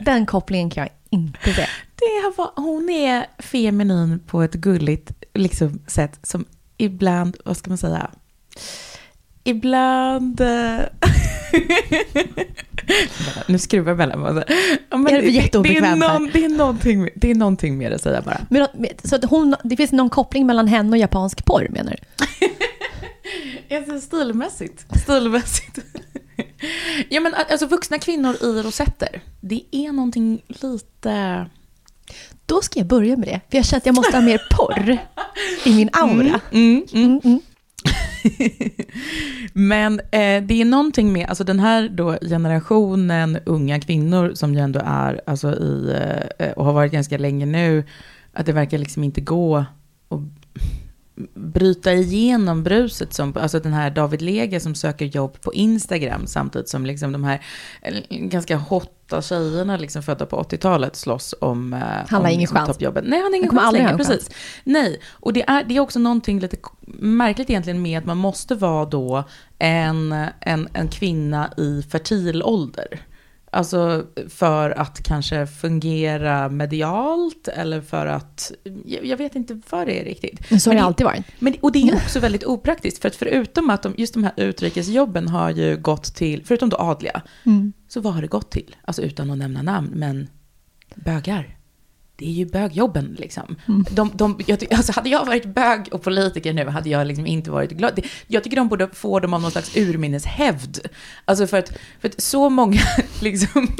Den 0.00 0.26
kopplingen 0.26 0.70
kan 0.70 0.82
jag 0.82 0.90
inte 1.10 1.52
se. 1.54 1.66
Det 1.94 2.22
har 2.24 2.36
va- 2.36 2.52
hon 2.56 2.88
är 2.90 3.26
feminin 3.38 4.18
på 4.26 4.42
ett 4.42 4.54
gulligt 4.54 5.12
liksom, 5.34 5.78
sätt 5.86 6.18
som 6.22 6.44
ibland, 6.76 7.36
vad 7.44 7.56
ska 7.56 7.70
man 7.70 7.78
säga, 7.78 8.10
ibland... 9.44 10.40
nu 13.46 13.58
skruvar 13.58 13.90
jag 13.90 13.98
mellan 13.98 14.20
mig. 14.20 14.44
Ja, 14.90 14.96
men 14.96 15.14
Är 15.14 15.22
det 15.22 15.30
det, 15.30 15.62
det, 15.62 15.76
är 15.76 15.96
någon, 15.96 16.30
det, 16.32 16.44
är 16.44 16.48
någonting, 16.48 17.08
det 17.14 17.30
är 17.30 17.34
någonting 17.34 17.78
mer 17.78 17.90
att 17.90 18.02
säga 18.02 18.22
bara. 18.22 18.46
Men, 18.50 18.66
så 19.04 19.16
att 19.16 19.24
hon, 19.24 19.54
det 19.64 19.76
finns 19.76 19.92
någon 19.92 20.10
koppling 20.10 20.46
mellan 20.46 20.66
henne 20.66 20.90
och 20.90 20.98
japansk 20.98 21.44
porr 21.44 21.68
menar 21.70 21.96
du? 22.00 22.48
Alltså, 23.70 24.00
stilmässigt. 24.00 24.86
Stilmässigt. 25.02 25.78
ja, 27.08 27.20
men 27.20 27.34
alltså 27.34 27.66
vuxna 27.66 27.98
kvinnor 27.98 28.36
i 28.40 28.62
rosetter. 28.62 29.20
Det 29.40 29.62
är 29.70 29.92
någonting 29.92 30.42
lite... 30.46 31.46
Då 32.46 32.62
ska 32.62 32.78
jag 32.80 32.86
börja 32.86 33.16
med 33.16 33.28
det. 33.28 33.40
För 33.50 33.58
jag 33.58 33.64
känner 33.64 33.80
att 33.80 33.86
jag 33.86 33.94
måste 33.94 34.16
ha 34.16 34.22
mer 34.22 34.42
porr 34.50 34.98
i 35.64 35.74
min 35.74 35.90
aura. 35.92 36.40
Mm, 36.52 36.86
mm. 36.92 37.04
Mm, 37.04 37.20
mm. 37.24 37.40
Men 39.52 40.00
eh, 40.00 40.42
det 40.42 40.60
är 40.60 40.64
någonting 40.64 41.12
med, 41.12 41.28
alltså 41.28 41.44
den 41.44 41.60
här 41.60 41.88
då 41.88 42.18
generationen 42.20 43.38
unga 43.46 43.80
kvinnor 43.80 44.32
som 44.34 44.54
ju 44.54 44.60
ändå 44.60 44.80
är, 44.84 45.20
alltså 45.26 45.52
i, 45.54 45.96
eh, 46.38 46.50
och 46.50 46.64
har 46.64 46.72
varit 46.72 46.92
ganska 46.92 47.18
länge 47.18 47.46
nu, 47.46 47.84
att 48.32 48.46
det 48.46 48.52
verkar 48.52 48.78
liksom 48.78 49.04
inte 49.04 49.20
gå 49.20 49.64
och 50.08 50.20
bryta 51.34 51.92
igenom 51.92 52.62
bruset 52.62 53.14
som, 53.14 53.36
alltså 53.36 53.60
den 53.60 53.72
här 53.72 53.90
David 53.90 54.22
Lega 54.22 54.60
som 54.60 54.74
söker 54.74 55.04
jobb 55.04 55.40
på 55.40 55.54
Instagram 55.54 56.26
samtidigt 56.26 56.68
som 56.68 56.86
liksom 56.86 57.12
de 57.12 57.24
här 57.24 57.42
eh, 57.82 57.94
ganska 58.10 58.56
hotta 58.56 59.22
tjejerna 59.22 59.76
liksom 59.76 60.02
födda 60.02 60.26
på 60.26 60.42
80-talet 60.42 60.96
slåss 60.96 61.34
om, 61.40 61.72
eh, 61.72 61.80
Han 61.80 62.06
har 62.10 62.20
om 62.20 62.26
ingen 62.26 62.40
liksom 62.40 62.56
chans. 62.56 62.68
toppjobben. 62.68 63.04
Nej, 63.06 63.18
han 63.22 63.32
har 63.32 63.36
ingen 63.36 63.48
kommer 63.48 63.62
chans 63.62 63.72
längre, 63.72 63.88
en 63.90 63.98
chans. 63.98 64.08
precis. 64.08 64.30
Nej, 64.64 65.00
och 65.12 65.32
det 65.32 65.42
är, 65.48 65.64
det 65.64 65.76
är 65.76 65.80
också 65.80 65.98
någonting 65.98 66.40
lite 66.40 66.56
märkligt 66.98 67.50
egentligen 67.50 67.82
med 67.82 67.98
att 67.98 68.06
man 68.06 68.16
måste 68.16 68.54
vara 68.54 68.84
då 68.84 69.24
en, 69.58 70.12
en, 70.40 70.68
en 70.72 70.88
kvinna 70.88 71.50
i 71.56 71.82
fertil 71.82 72.42
ålder. 72.42 73.00
Alltså 73.52 74.06
för 74.28 74.70
att 74.70 75.02
kanske 75.02 75.46
fungera 75.46 76.48
medialt 76.48 77.48
eller 77.48 77.80
för 77.80 78.06
att, 78.06 78.52
jag, 78.84 79.04
jag 79.06 79.16
vet 79.16 79.34
inte 79.34 79.60
vad 79.70 79.86
det 79.86 80.00
är 80.00 80.04
riktigt. 80.04 80.50
Men 80.50 80.60
så 80.60 80.70
har 80.70 80.74
det 80.74 80.80
Men 80.80 80.86
alltid 80.86 81.04
varit. 81.06 81.24
men, 81.38 81.54
och 81.60 81.72
det 81.72 81.78
är 81.88 81.94
också 82.04 82.20
väldigt 82.20 82.44
opraktiskt, 82.44 82.98
för 83.02 83.08
att 83.08 83.16
förutom 83.16 83.70
att 83.70 83.82
de, 83.82 83.94
just 83.98 84.14
de 84.14 84.24
här 84.24 84.32
utrikesjobben 84.36 85.28
har 85.28 85.50
ju 85.50 85.76
gått 85.76 86.14
till, 86.14 86.42
förutom 86.46 86.68
då 86.68 86.76
adliga, 86.76 87.22
Mm. 87.46 87.72
så 87.88 88.00
vad 88.00 88.14
har 88.14 88.20
det 88.22 88.28
gått 88.28 88.50
till? 88.50 88.76
Alltså 88.84 89.02
utan 89.02 89.30
att 89.30 89.38
nämna 89.38 89.62
namn, 89.62 89.90
men 89.94 90.28
bögar. 90.94 91.57
Det 92.18 92.26
är 92.26 92.32
ju 92.32 92.46
bögjobben 92.46 93.16
liksom. 93.18 93.56
Mm. 93.68 93.84
De, 93.90 94.10
de, 94.14 94.40
jag, 94.46 94.74
alltså, 94.74 94.92
hade 94.92 95.08
jag 95.08 95.26
varit 95.26 95.44
bög 95.44 95.88
och 95.92 96.02
politiker 96.02 96.52
nu 96.52 96.68
hade 96.68 96.88
jag 96.90 97.06
liksom 97.06 97.26
inte 97.26 97.50
varit 97.50 97.70
glad. 97.70 97.92
Det, 97.96 98.02
jag 98.26 98.44
tycker 98.44 98.56
de 98.56 98.68
borde 98.68 98.88
få 98.88 99.20
dem 99.20 99.34
av 99.34 99.40
någon 99.40 99.50
slags 99.50 99.76
urminneshävd. 99.76 100.78
Alltså 101.24 101.46
för 101.46 101.58
att, 101.58 101.78
för 102.00 102.08
att 102.08 102.20
så 102.20 102.50
många, 102.50 102.80
liksom, 103.20 103.76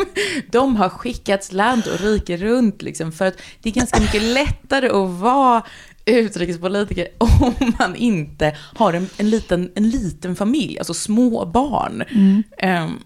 de 0.50 0.76
har 0.76 0.88
skickats 0.88 1.52
land 1.52 1.82
och 1.86 2.00
rike 2.00 2.36
runt 2.36 2.82
liksom. 2.82 3.12
För 3.12 3.26
att 3.26 3.38
det 3.62 3.68
är 3.68 3.74
ganska 3.74 4.00
mycket 4.00 4.22
lättare 4.22 4.88
att 4.88 5.20
vara 5.20 5.62
utrikespolitiker 6.06 7.08
om 7.18 7.72
man 7.78 7.96
inte 7.96 8.56
har 8.74 8.92
en, 8.92 9.08
en, 9.16 9.30
liten, 9.30 9.70
en 9.74 9.90
liten 9.90 10.36
familj, 10.36 10.78
alltså 10.78 10.94
små 10.94 11.46
barn. 11.46 12.04
Ehm, 12.58 12.98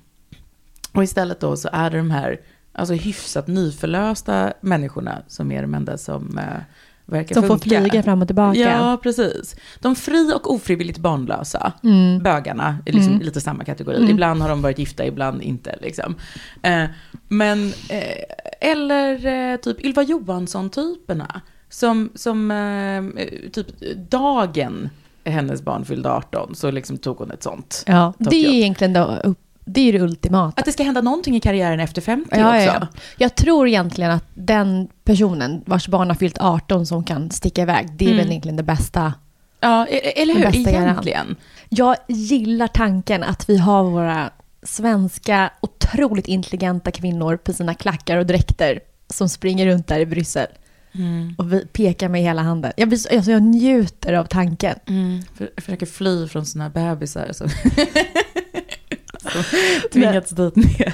och 0.92 1.04
istället 1.04 1.40
då 1.40 1.56
så 1.56 1.68
är 1.72 1.90
det 1.90 1.96
de 1.96 2.10
här 2.10 2.40
alltså 2.72 2.94
hyfsat 2.94 3.46
nyförlösta 3.46 4.52
människorna 4.60 5.22
som 5.28 5.52
är 5.52 5.62
de 5.62 5.74
enda 5.74 5.98
som 5.98 6.38
eh, 6.38 6.44
verkar 7.06 7.34
Som 7.34 7.42
får 7.42 7.48
funka. 7.58 7.80
flyga 7.80 8.02
fram 8.02 8.22
och 8.22 8.28
tillbaka. 8.28 8.58
Ja, 8.58 8.98
precis. 9.02 9.56
De 9.80 9.94
fri 9.96 10.32
och 10.34 10.52
ofrivilligt 10.54 10.98
barnlösa, 10.98 11.72
Mm. 11.82 12.22
bögarna, 12.22 12.78
är 12.86 12.92
liksom 12.92 13.20
lite 13.20 13.40
samma 13.40 13.64
kategori. 13.64 14.10
Ibland 14.10 14.42
har 14.42 14.48
de 14.48 14.62
varit 14.62 14.78
gifta, 14.78 15.06
ibland 15.06 15.42
inte. 15.42 15.78
Liksom. 15.82 16.14
Eh, 16.62 16.84
men, 17.28 17.66
eh, 17.88 18.70
eller 18.70 19.26
eh, 19.52 19.56
typ 19.56 19.84
Ylva 19.84 20.02
Johansson-typerna, 20.02 21.40
som, 21.68 22.10
som 22.14 22.50
eh, 22.50 23.26
typ 23.52 23.66
dagen 24.10 24.90
hennes 25.24 25.62
barn 25.62 25.84
fyllde 25.84 26.10
18 26.10 26.54
så 26.54 26.70
liksom 26.70 26.98
tog 26.98 27.16
hon 27.18 27.30
ett 27.30 27.42
sånt. 27.42 27.84
Ja, 27.86 28.12
det 28.18 28.36
är 28.46 28.52
egentligen 28.54 28.92
då, 28.92 29.04
upp- 29.24 29.38
det 29.64 29.80
är 29.80 29.84
ju 29.84 29.92
det 29.92 30.00
ultimata. 30.00 30.60
Att 30.60 30.64
det 30.64 30.72
ska 30.72 30.82
hända 30.82 31.00
någonting 31.00 31.36
i 31.36 31.40
karriären 31.40 31.80
efter 31.80 32.02
50 32.02 32.28
Ja, 32.30 32.36
också. 32.56 32.66
ja, 32.66 32.78
ja. 32.80 32.86
Jag 33.18 33.34
tror 33.34 33.68
egentligen 33.68 34.10
att 34.10 34.24
den 34.34 34.88
personen 35.04 35.62
vars 35.66 35.88
barn 35.88 36.08
har 36.08 36.14
fyllt 36.14 36.38
18 36.40 36.86
som 36.86 37.04
kan 37.04 37.30
sticka 37.30 37.62
iväg, 37.62 37.88
det 37.96 38.04
är 38.04 38.08
Mm. 38.08 38.18
väl 38.18 38.28
egentligen 38.30 38.56
det 38.56 38.62
bästa. 38.62 39.14
Ja, 39.60 39.86
e- 39.86 40.22
eller 40.22 40.34
Den 40.34 40.52
hur? 40.52 40.68
Egentligen. 40.68 41.36
Jag 41.68 41.96
gillar 42.08 42.66
tanken 42.68 43.22
att 43.22 43.48
vi 43.48 43.58
har 43.58 43.84
våra 43.84 44.30
svenska 44.62 45.50
otroligt 45.60 46.26
intelligenta 46.28 46.90
kvinnor 46.90 47.36
på 47.36 47.52
sina 47.52 47.74
klackar 47.74 48.16
och 48.16 48.26
dräkter 48.26 48.80
som 49.10 49.28
springer 49.28 49.66
runt 49.66 49.86
där 49.86 50.00
i 50.00 50.06
Bryssel 50.06 50.46
Mm. 50.94 51.34
och 51.38 51.52
vi 51.52 51.66
pekar 51.66 52.08
med 52.08 52.20
hela 52.22 52.42
handen. 52.42 52.72
Jag, 52.76 52.88
blir, 52.88 52.98
så- 52.98 53.16
alltså 53.16 53.30
jag 53.30 53.42
njuter 53.42 54.12
av 54.12 54.24
tanken. 54.24 54.78
Mm. 54.88 55.22
För, 55.34 55.50
försöker 55.56 55.86
fly 55.86 56.28
från 56.28 56.46
sina 56.46 56.70
bebisar 56.70 57.28
som, 57.32 57.48
som 57.48 57.58
tvingats 59.92 60.30
dit 60.30 60.56
ner. 60.56 60.92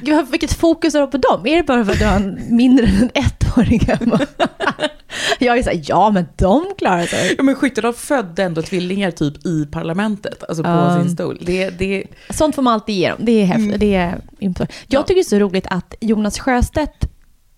Gud, 0.04 0.26
vilket 0.30 0.52
fokus 0.52 0.94
har 0.94 1.00
du 1.00 1.06
på 1.06 1.16
dem? 1.16 1.46
Är 1.46 1.56
det 1.56 1.62
bara 1.62 1.84
för 1.84 1.92
att 1.92 1.98
du 1.98 2.04
har 2.06 2.16
en 2.16 2.56
mindre 2.56 2.86
än 2.86 3.10
ettårig 3.14 3.82
hemma? 3.82 4.20
Jag 5.38 5.58
är 5.58 5.62
så 5.62 5.70
här, 5.70 5.80
ja 5.84 6.10
men 6.10 6.26
de 6.36 6.74
klarar 6.78 7.06
sig. 7.06 7.34
Ja, 7.36 7.42
men 7.42 7.54
Skyttedal 7.54 7.92
födde 7.94 8.42
ändå 8.42 8.62
tvillingar 8.62 9.10
typ 9.10 9.46
i 9.46 9.66
parlamentet, 9.66 10.42
alltså 10.48 10.62
på 10.62 10.68
Ja. 10.70 11.02
sin 11.02 11.10
stol. 11.10 11.38
Det, 11.40 11.70
det, 11.70 12.04
Sånt 12.30 12.54
får 12.54 12.62
man 12.62 12.74
alltid 12.74 12.94
ge 12.94 13.08
dem. 13.10 13.18
Det 13.22 13.32
är 13.42 13.44
häftigt. 13.46 13.80
Det 13.80 13.94
är. 13.94 14.20
Jag 14.38 14.54
Ja. 14.88 15.02
tycker 15.02 15.14
det 15.14 15.20
är 15.20 15.24
så 15.24 15.38
roligt 15.38 15.66
att 15.70 15.94
Jonas 16.00 16.38
Sjöstedt 16.38 17.08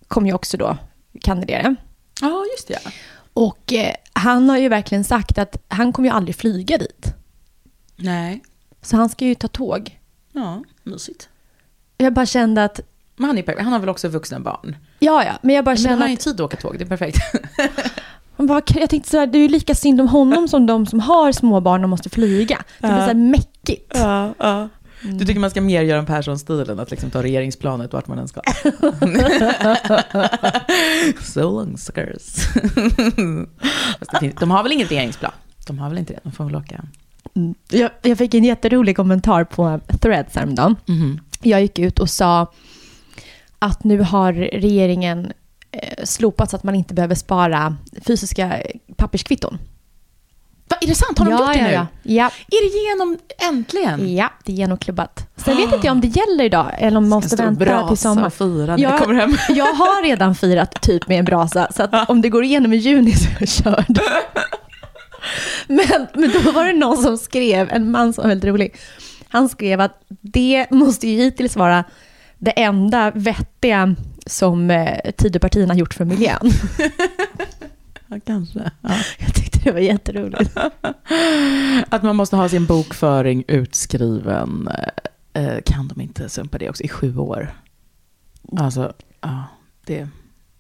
kom 0.08 0.26
ju 0.26 0.32
också 0.32 0.56
då 0.56 0.76
kandidera. 1.22 1.76
ja, 2.20 2.44
just 2.56 2.68
det. 2.68 2.78
Och 3.34 3.72
eh, 3.72 3.94
han 4.12 4.48
har 4.50 4.58
ju 4.58 4.68
verkligen 4.68 5.04
sagt 5.04 5.38
att 5.38 5.64
han 5.68 5.92
kommer 5.92 6.08
ju 6.08 6.14
aldrig 6.14 6.36
flyga 6.36 6.78
dit. 6.78 7.14
Nej, 7.96 8.42
Så 8.84 8.96
han 8.96 9.08
ska 9.08 9.24
ju 9.24 9.34
ta 9.34 9.48
tåg. 9.48 10.00
ja, 10.32 10.62
mysigt. 10.82 11.28
Jag 11.96 12.12
bara 12.12 12.26
kände 12.26 12.64
att, 12.64 12.80
Men 13.16 13.26
han, 13.26 13.38
är, 13.38 13.62
han 13.62 13.72
har 13.72 13.78
väl 13.78 13.88
också 13.88 14.08
vuxna 14.08 14.40
barn? 14.40 14.76
ja 14.98 15.24
ja, 15.24 15.38
men 15.42 15.54
jag 15.54 15.64
bara 15.64 15.74
Men 15.74 15.84
han 15.84 15.90
kände 15.90 16.04
har 16.04 16.08
ju 16.08 16.16
tid 16.16 16.34
att 16.34 16.40
åka 16.40 16.56
tåg, 16.56 16.78
det 16.78 16.84
är 16.84 16.88
perfekt. 16.88 17.18
bara, 18.36 18.62
jag 18.66 18.90
tänkte 18.90 19.10
så 19.10 19.18
här, 19.18 19.26
det 19.26 19.38
är 19.38 19.42
ju 19.42 19.48
lika 19.48 19.74
synd 19.74 20.00
om 20.00 20.08
honom 20.08 20.48
som 20.48 20.66
de 20.66 20.86
som 20.86 21.00
har 21.00 21.32
små 21.32 21.60
barn 21.60 21.84
och 21.84 21.90
måste 21.90 22.10
flyga. 22.10 22.62
Det 22.78 22.86
blir 22.86 22.96
så 22.96 23.02
här 23.02 23.14
mäckigt. 23.14 23.92
Ja, 23.94 24.34
ja. 24.38 24.68
Du 25.02 25.24
tycker 25.24 25.40
man 25.40 25.50
ska 25.50 25.60
mer 25.60 25.82
göra 25.82 25.98
en 25.98 26.06
Persson-stilen, 26.06 26.80
att 26.80 26.90
liksom 26.90 27.10
ta 27.10 27.22
regeringsplanet 27.22 27.92
vart 27.92 28.06
man 28.06 28.18
än 28.18 28.28
ska. 28.28 28.40
so 31.22 31.40
long 31.40 31.78
suckers. 31.78 32.36
De 34.40 34.50
har 34.50 34.62
väl 34.62 34.72
inget 34.72 34.90
regeringsplan? 34.90 35.32
De 35.66 35.78
har 35.78 35.88
väl 35.88 35.98
inte 35.98 36.12
det? 36.12 36.20
De 36.22 36.32
får 36.32 36.44
väl 36.44 36.56
åka. 36.56 36.84
Mm. 37.36 37.54
Jag, 37.70 37.90
jag 38.02 38.18
fick 38.18 38.34
en 38.34 38.44
jätterolig 38.44 38.96
kommentar 38.96 39.44
på 39.44 39.80
Threads 40.00 40.34
häromdagen. 40.36 40.76
Mhm. 40.86 41.20
Jag 41.42 41.60
gick 41.62 41.78
ut 41.78 41.98
och 41.98 42.10
sa 42.10 42.52
att 43.58 43.84
nu 43.84 44.00
har 44.00 44.32
regeringen 44.32 45.32
eh, 45.70 46.04
slopat 46.04 46.50
så 46.50 46.56
att 46.56 46.62
man 46.64 46.74
inte 46.74 46.94
behöver 46.94 47.14
spara 47.14 47.76
fysiska 48.06 48.62
papperskvitton. 48.96 49.58
Va, 50.68 50.76
är 50.80 50.86
det 50.86 50.94
sant? 50.94 51.18
Har 51.18 51.26
de 51.26 51.32
gjort 51.32 51.52
det 51.54 51.62
nu? 51.62 51.72
ja. 51.72 51.86
Ja, 52.02 52.24
Är 52.50 52.62
det 52.72 52.88
genom, 52.88 53.18
äntligen? 53.52 54.14
ja, 54.16 54.30
det 54.44 54.52
är 54.52 54.56
genomklubbat. 54.56 55.26
Sen 55.36 55.56
vet 55.56 55.74
inte 55.74 55.86
jag 55.86 55.92
om 55.92 56.00
det 56.00 56.06
gäller 56.06 56.44
idag 56.44 56.66
eller 56.78 56.96
om 56.96 57.08
man 57.08 57.16
måste 57.20 57.36
vänta 57.36 57.88
till 57.88 57.96
sommar. 57.96 58.26
och 58.26 58.34
fira 58.34 58.76
när 58.76 58.82
jag, 58.82 58.92
jag 58.92 58.98
kommer 59.00 59.14
hem. 59.14 59.36
jag 59.48 59.74
har 59.74 60.02
redan 60.02 60.34
firat 60.34 60.82
typ 60.82 61.08
med 61.08 61.18
en 61.18 61.24
brasa, 61.24 61.68
så 61.76 61.82
att 61.82 62.08
om 62.08 62.20
det 62.20 62.28
går 62.28 62.44
igenom 62.44 62.72
i 62.72 62.76
juni 62.76 63.12
så 63.12 63.28
är 63.28 63.36
jag 63.40 63.48
körd. 63.48 63.98
Men, 65.68 66.06
men 66.14 66.30
då 66.44 66.52
var 66.52 66.64
det 66.64 66.72
någon 66.72 67.02
som 67.02 67.18
skrev, 67.18 67.68
en 67.72 67.90
man 67.90 68.12
som 68.12 68.22
var 68.22 68.28
väldigt 68.28 68.50
rolig, 68.50 68.74
han 69.28 69.48
skrev 69.48 69.80
att 69.80 70.02
det 70.20 70.66
måste 70.70 71.08
ju 71.08 71.16
hittills 71.16 71.56
vara 71.56 71.84
det 72.38 72.50
enda 72.50 73.10
vettiga 73.14 73.94
som 74.26 74.70
eh, 74.70 74.98
Tidöpartierna 75.16 75.74
har 75.74 75.78
gjort 75.78 75.94
för 75.94 76.04
miljön. 76.04 76.50
Ja, 78.08 78.20
kanske. 78.26 78.70
Ja. 78.80 78.90
Jag 79.18 79.34
tyckte 79.34 79.58
det 79.64 79.72
var 79.72 79.80
jätteroligt. 79.80 80.50
Att 81.88 82.02
man 82.02 82.16
måste 82.16 82.36
ha 82.36 82.48
sin 82.48 82.66
bokföring 82.66 83.44
utskriven. 83.48 84.68
eh, 85.32 85.56
Kan 85.66 85.88
de 85.88 86.00
inte 86.00 86.28
sumpa 86.28 86.58
det 86.58 86.68
också 86.70 86.82
i 86.82 86.88
sju 86.88 87.16
år? 87.16 87.54
Alltså, 88.58 88.92
ja, 89.20 89.44
det... 89.86 90.08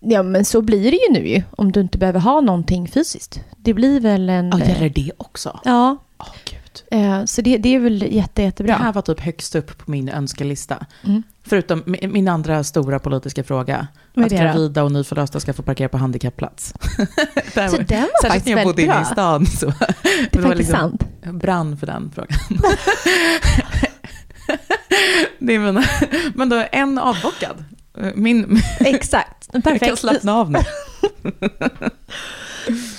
Ja, 0.06 0.22
men 0.22 0.44
så 0.44 0.62
blir 0.62 0.90
det 0.90 0.96
ju 0.96 1.12
nu 1.22 1.28
ju, 1.28 1.42
om 1.50 1.72
du 1.72 1.80
inte 1.80 1.98
behöver 1.98 2.20
ha 2.20 2.40
någonting 2.40 2.88
fysiskt. 2.88 3.40
Det 3.56 3.74
blir 3.74 4.00
väl 4.00 4.28
en... 4.30 4.48
Ja, 4.48 4.60
eh, 4.60 4.68
gäller 4.68 4.88
det 4.88 5.10
också? 5.16 5.60
Ja, 5.64 5.96
Åh, 6.18 6.26
gud. 6.44 7.00
eh, 7.00 7.24
så 7.24 7.42
det, 7.42 7.58
det 7.58 7.74
är 7.74 7.78
väl 7.80 8.02
jätte, 8.02 8.30
Det 8.34 8.42
jättebra. 8.42 8.74
här 8.74 8.92
var 8.92 9.02
typ 9.02 9.20
högst 9.20 9.54
upp 9.54 9.78
på 9.78 9.90
min 9.90 10.08
önskelista. 10.08 10.86
Mm. 11.04 11.22
Förutom 11.46 11.82
mi- 11.82 12.06
min 12.08 12.28
andra 12.28 12.64
stora 12.64 12.98
politiska 12.98 13.44
fråga. 13.44 13.86
Är 14.16 14.22
att 14.22 14.28
det 14.30 14.36
gravida 14.36 14.82
och 14.82 14.92
nyförlösta 14.92 15.40
ska 15.40 15.52
få 15.52 15.62
parkera 15.62 15.88
på 15.88 15.98
handikappplats. 15.98 16.74
Det 17.54 17.68
Så 17.68 17.76
den 17.76 18.00
var 18.00 18.22
Särskilt 18.22 18.22
faktiskt 18.22 18.46
när 18.46 18.52
jag 18.56 18.64
bodde 18.66 18.66
väldigt 18.66 18.78
inne 18.78 18.94
i 18.94 18.96
bra. 18.96 19.04
stan. 19.04 19.46
Så 19.46 19.66
Det 20.30 20.38
är 20.38 20.42
faktiskt 20.48 20.70
sant. 20.70 21.04
Jag 21.22 21.34
brann 21.38 21.76
för 21.76 21.86
den 21.86 22.10
frågan. 22.14 22.38
det 25.38 25.54
är 25.54 25.58
mina, 25.58 25.84
men 26.34 26.48
då 26.48 26.64
en 26.72 26.98
avbockad. 26.98 27.64
Min, 28.14 28.60
Exakt, 28.80 29.48
jag 29.52 29.64
kan 29.64 29.72
perfekt. 29.72 29.98
slappna 29.98 30.34
av 30.34 30.50
nu. 30.50 30.58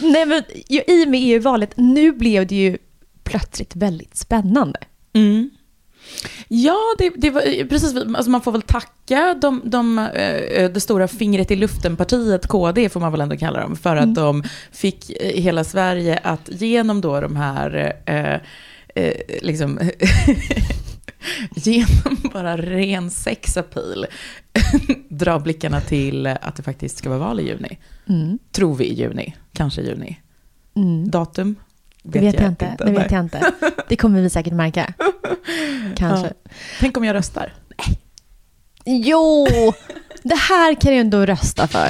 Nej, 0.01 0.25
men 0.25 0.43
ju, 0.67 0.81
i 0.87 1.05
och 1.05 1.09
med 1.09 1.19
EU-valet, 1.23 1.71
nu 1.75 2.11
blev 2.11 2.47
det 2.47 2.55
ju 2.55 2.77
plötsligt 3.23 3.75
väldigt 3.75 4.17
spännande. 4.17 4.79
Mm. 5.13 5.49
Ja, 6.47 6.77
det, 6.97 7.09
det 7.15 7.29
var 7.29 7.67
precis. 7.69 7.95
Alltså 7.95 8.29
man 8.29 8.41
får 8.41 8.51
väl 8.51 8.61
tacka 8.61 9.37
de, 9.41 9.61
de, 9.65 9.99
eh, 9.99 10.69
det 10.71 10.79
stora 10.79 11.07
fingret 11.07 11.51
i 11.51 11.55
luften-partiet, 11.55 12.47
KD 12.47 12.89
får 12.89 12.99
man 12.99 13.11
väl 13.11 13.21
ändå 13.21 13.37
kalla 13.37 13.59
dem, 13.59 13.75
för 13.75 13.95
att 13.95 14.15
de 14.15 14.43
fick 14.71 15.09
eh, 15.09 15.41
hela 15.41 15.63
Sverige 15.63 16.19
att 16.23 16.49
genom 16.51 17.01
då 17.01 17.21
de 17.21 17.35
här, 17.35 17.93
eh, 18.05 18.33
eh, 19.03 19.13
liksom, 19.41 19.79
genom 21.55 22.17
bara 22.33 22.57
ren 22.57 23.11
sexappeal, 23.11 24.05
dra 25.09 25.39
blickarna 25.39 25.81
till 25.81 26.27
att 26.27 26.55
det 26.55 26.63
faktiskt 26.63 26.97
ska 26.97 27.09
vara 27.09 27.19
val 27.19 27.39
i 27.39 27.47
juni. 27.47 27.77
Mm. 28.09 28.39
Tror 28.51 28.75
vi 28.75 28.85
i 28.85 28.93
juni, 28.93 29.35
kanske 29.53 29.81
i 29.81 29.87
juni. 29.87 30.19
Mm. 30.75 31.11
Datum? 31.11 31.55
Det 32.03 32.19
vet 32.19 32.39
jag 32.39 32.47
inte. 32.47 32.75
Det 32.79 32.91
vet 32.91 33.11
jag 33.11 33.21
inte. 33.21 33.51
Det 33.89 33.95
kommer 33.95 34.21
vi 34.21 34.29
säkert 34.29 34.53
märka. 34.53 34.93
Kanske. 35.95 36.27
Ja. 36.27 36.51
Tänk 36.79 36.97
om 36.97 37.03
jag 37.03 37.13
röstar. 37.13 37.53
Jo, 38.85 39.47
det 40.23 40.35
här 40.35 40.75
kan 40.75 40.91
jag 40.91 41.01
ändå 41.01 41.25
rösta 41.25 41.67
för. 41.67 41.89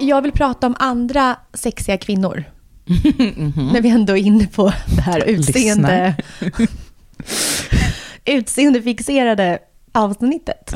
Jag 0.00 0.22
vill 0.22 0.32
prata 0.32 0.66
om 0.66 0.76
andra 0.78 1.36
sexiga 1.54 1.98
kvinnor. 1.98 2.44
Mhm. 2.86 3.70
När 3.72 3.80
vi 3.80 3.88
ändå 3.88 4.16
är 4.16 4.20
inne 4.20 4.46
på 4.46 4.72
det 4.96 5.00
här 5.02 5.24
utseende... 5.28 6.14
utseendefixerade 8.24 9.58
avsnittet. 9.92 10.74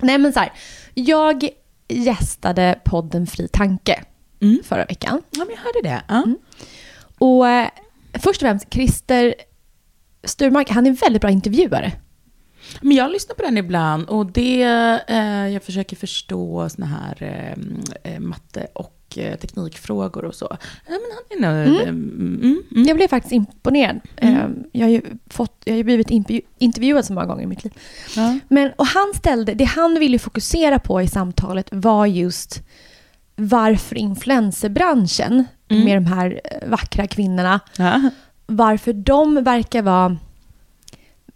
Nej 0.00 0.18
men 0.18 0.32
så 0.32 0.40
här, 0.40 0.52
jag 0.94 1.48
gästade 1.88 2.78
podden 2.84 3.26
Fri 3.26 3.48
Tanke 3.48 4.04
Mm. 4.42 4.58
förra 4.64 4.84
veckan. 4.84 5.22
Ja, 5.30 5.38
men 5.44 5.48
jag 5.56 5.62
hörde 5.62 5.80
det. 5.82 6.02
Ja. 6.08 6.24
Och 7.18 7.48
eh, 7.48 7.68
först 8.12 8.42
och 8.42 8.46
främst, 8.46 8.74
Christer 8.74 9.34
Sturmark, 10.24 10.70
han 10.70 10.86
är 10.86 10.90
en 10.90 10.96
väldigt 10.96 11.22
bra 11.22 11.30
intervjuare. 11.30 11.92
Men 12.80 12.96
jag 12.96 13.10
lyssnar 13.12 13.34
på 13.34 13.42
den 13.42 13.56
ibland 13.58 14.08
och 14.08 14.26
det, 14.26 14.62
eh, 15.08 15.48
jag 15.48 15.62
försöker 15.62 15.96
förstå 15.96 16.68
såna 16.68 16.86
här 16.86 17.22
eh, 17.22 18.12
eh, 18.14 18.20
matte 18.20 18.66
och 18.74 19.00
eh, 19.16 19.36
teknikfrågor 19.38 20.24
och 20.24 20.34
så. 20.34 20.56
Men 20.88 20.98
han, 21.14 21.38
know, 21.38 21.54
Mm. 21.54 21.88
mm, 21.88 22.62
mm. 22.72 22.84
Jag 22.88 22.96
blev 22.96 23.08
faktiskt 23.08 23.32
imponerad. 23.32 24.00
Mm. 24.16 24.34
Eh, 24.36 24.48
Jag 24.72 24.86
har 24.86 24.90
ju, 24.90 25.02
fått, 25.30 25.62
jag 25.64 25.72
har 25.72 25.76
ju 25.78 25.84
blivit 25.84 26.10
intervju, 26.10 26.40
intervjuad 26.58 27.04
så 27.04 27.12
många 27.12 27.26
gånger 27.26 27.42
i 27.42 27.46
mitt 27.46 27.64
liv. 27.64 27.72
Ja. 28.16 28.38
Men, 28.48 28.70
och 28.76 28.86
han 28.86 29.12
ställde, 29.16 29.54
det 29.54 29.64
han 29.64 29.94
ville 29.94 30.18
fokusera 30.18 30.78
på 30.78 31.02
i 31.02 31.08
samtalet 31.08 31.68
var 31.72 32.06
just 32.06 32.62
varför 33.36 33.98
influencerbranschen 33.98 35.44
Mm. 35.68 35.84
med 35.84 35.96
de 35.96 36.06
här 36.06 36.40
vackra 36.66 37.06
kvinnorna, 37.06 37.60
Ja. 37.78 38.10
varför 38.46 38.92
de 38.92 39.44
verkar 39.44 39.82
vara 39.82 40.16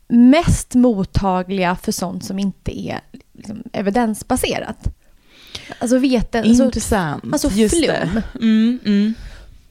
mest 0.08 0.74
mottagliga 0.74 1.76
för 1.82 1.92
sånt 1.92 2.24
som 2.24 2.38
inte 2.38 2.80
är 2.80 3.00
liksom, 3.32 3.62
evidensbaserat. 3.72 4.94
Alltså 5.78 5.98
veten, 5.98 6.44
alltså, 6.44 6.64
Intressant. 6.64 7.24
alltså 7.32 7.48
Just 7.48 7.76
flum. 7.76 8.22
Mm, 8.34 8.78
mm. 8.84 9.14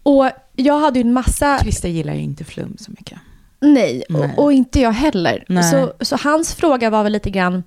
Och 0.04 0.30
jag 0.56 0.80
hade 0.80 1.00
ju 1.00 1.06
en 1.06 1.14
massa... 1.14 1.58
Krista 1.58 1.88
gillar 1.88 2.14
ju 2.14 2.22
inte 2.22 2.44
flum 2.44 2.76
så 2.80 2.92
mycket. 2.92 3.20
Nej, 3.60 4.04
Nej. 4.10 4.34
Och, 4.38 4.44
och 4.44 4.54
inte 4.54 4.80
jag 4.80 4.92
heller. 4.92 5.46
Nej. 5.50 5.72
Så, 5.72 5.94
så 6.06 6.18
hans 6.24 6.56
fråga 6.56 6.90
var 6.90 7.04
väl 7.04 7.14
lite 7.14 7.30
grann 7.30 7.64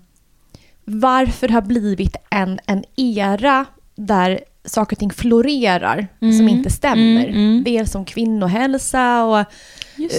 varför 0.84 1.48
det 1.48 1.54
har 1.54 1.62
blivit 1.62 2.16
en, 2.30 2.60
en 2.66 2.84
era 2.96 3.66
där 3.94 4.40
saker 4.70 4.96
och 4.96 5.00
ting 5.00 5.10
florerar 5.10 6.06
som 6.18 6.28
Mm. 6.30 6.48
inte 6.48 6.70
stämmer. 6.70 7.24
Mm, 7.24 7.34
mm. 7.36 7.64
Dels 7.64 7.90
som 7.92 8.04
kvinnohälsa 8.04 9.24
och 9.24 9.44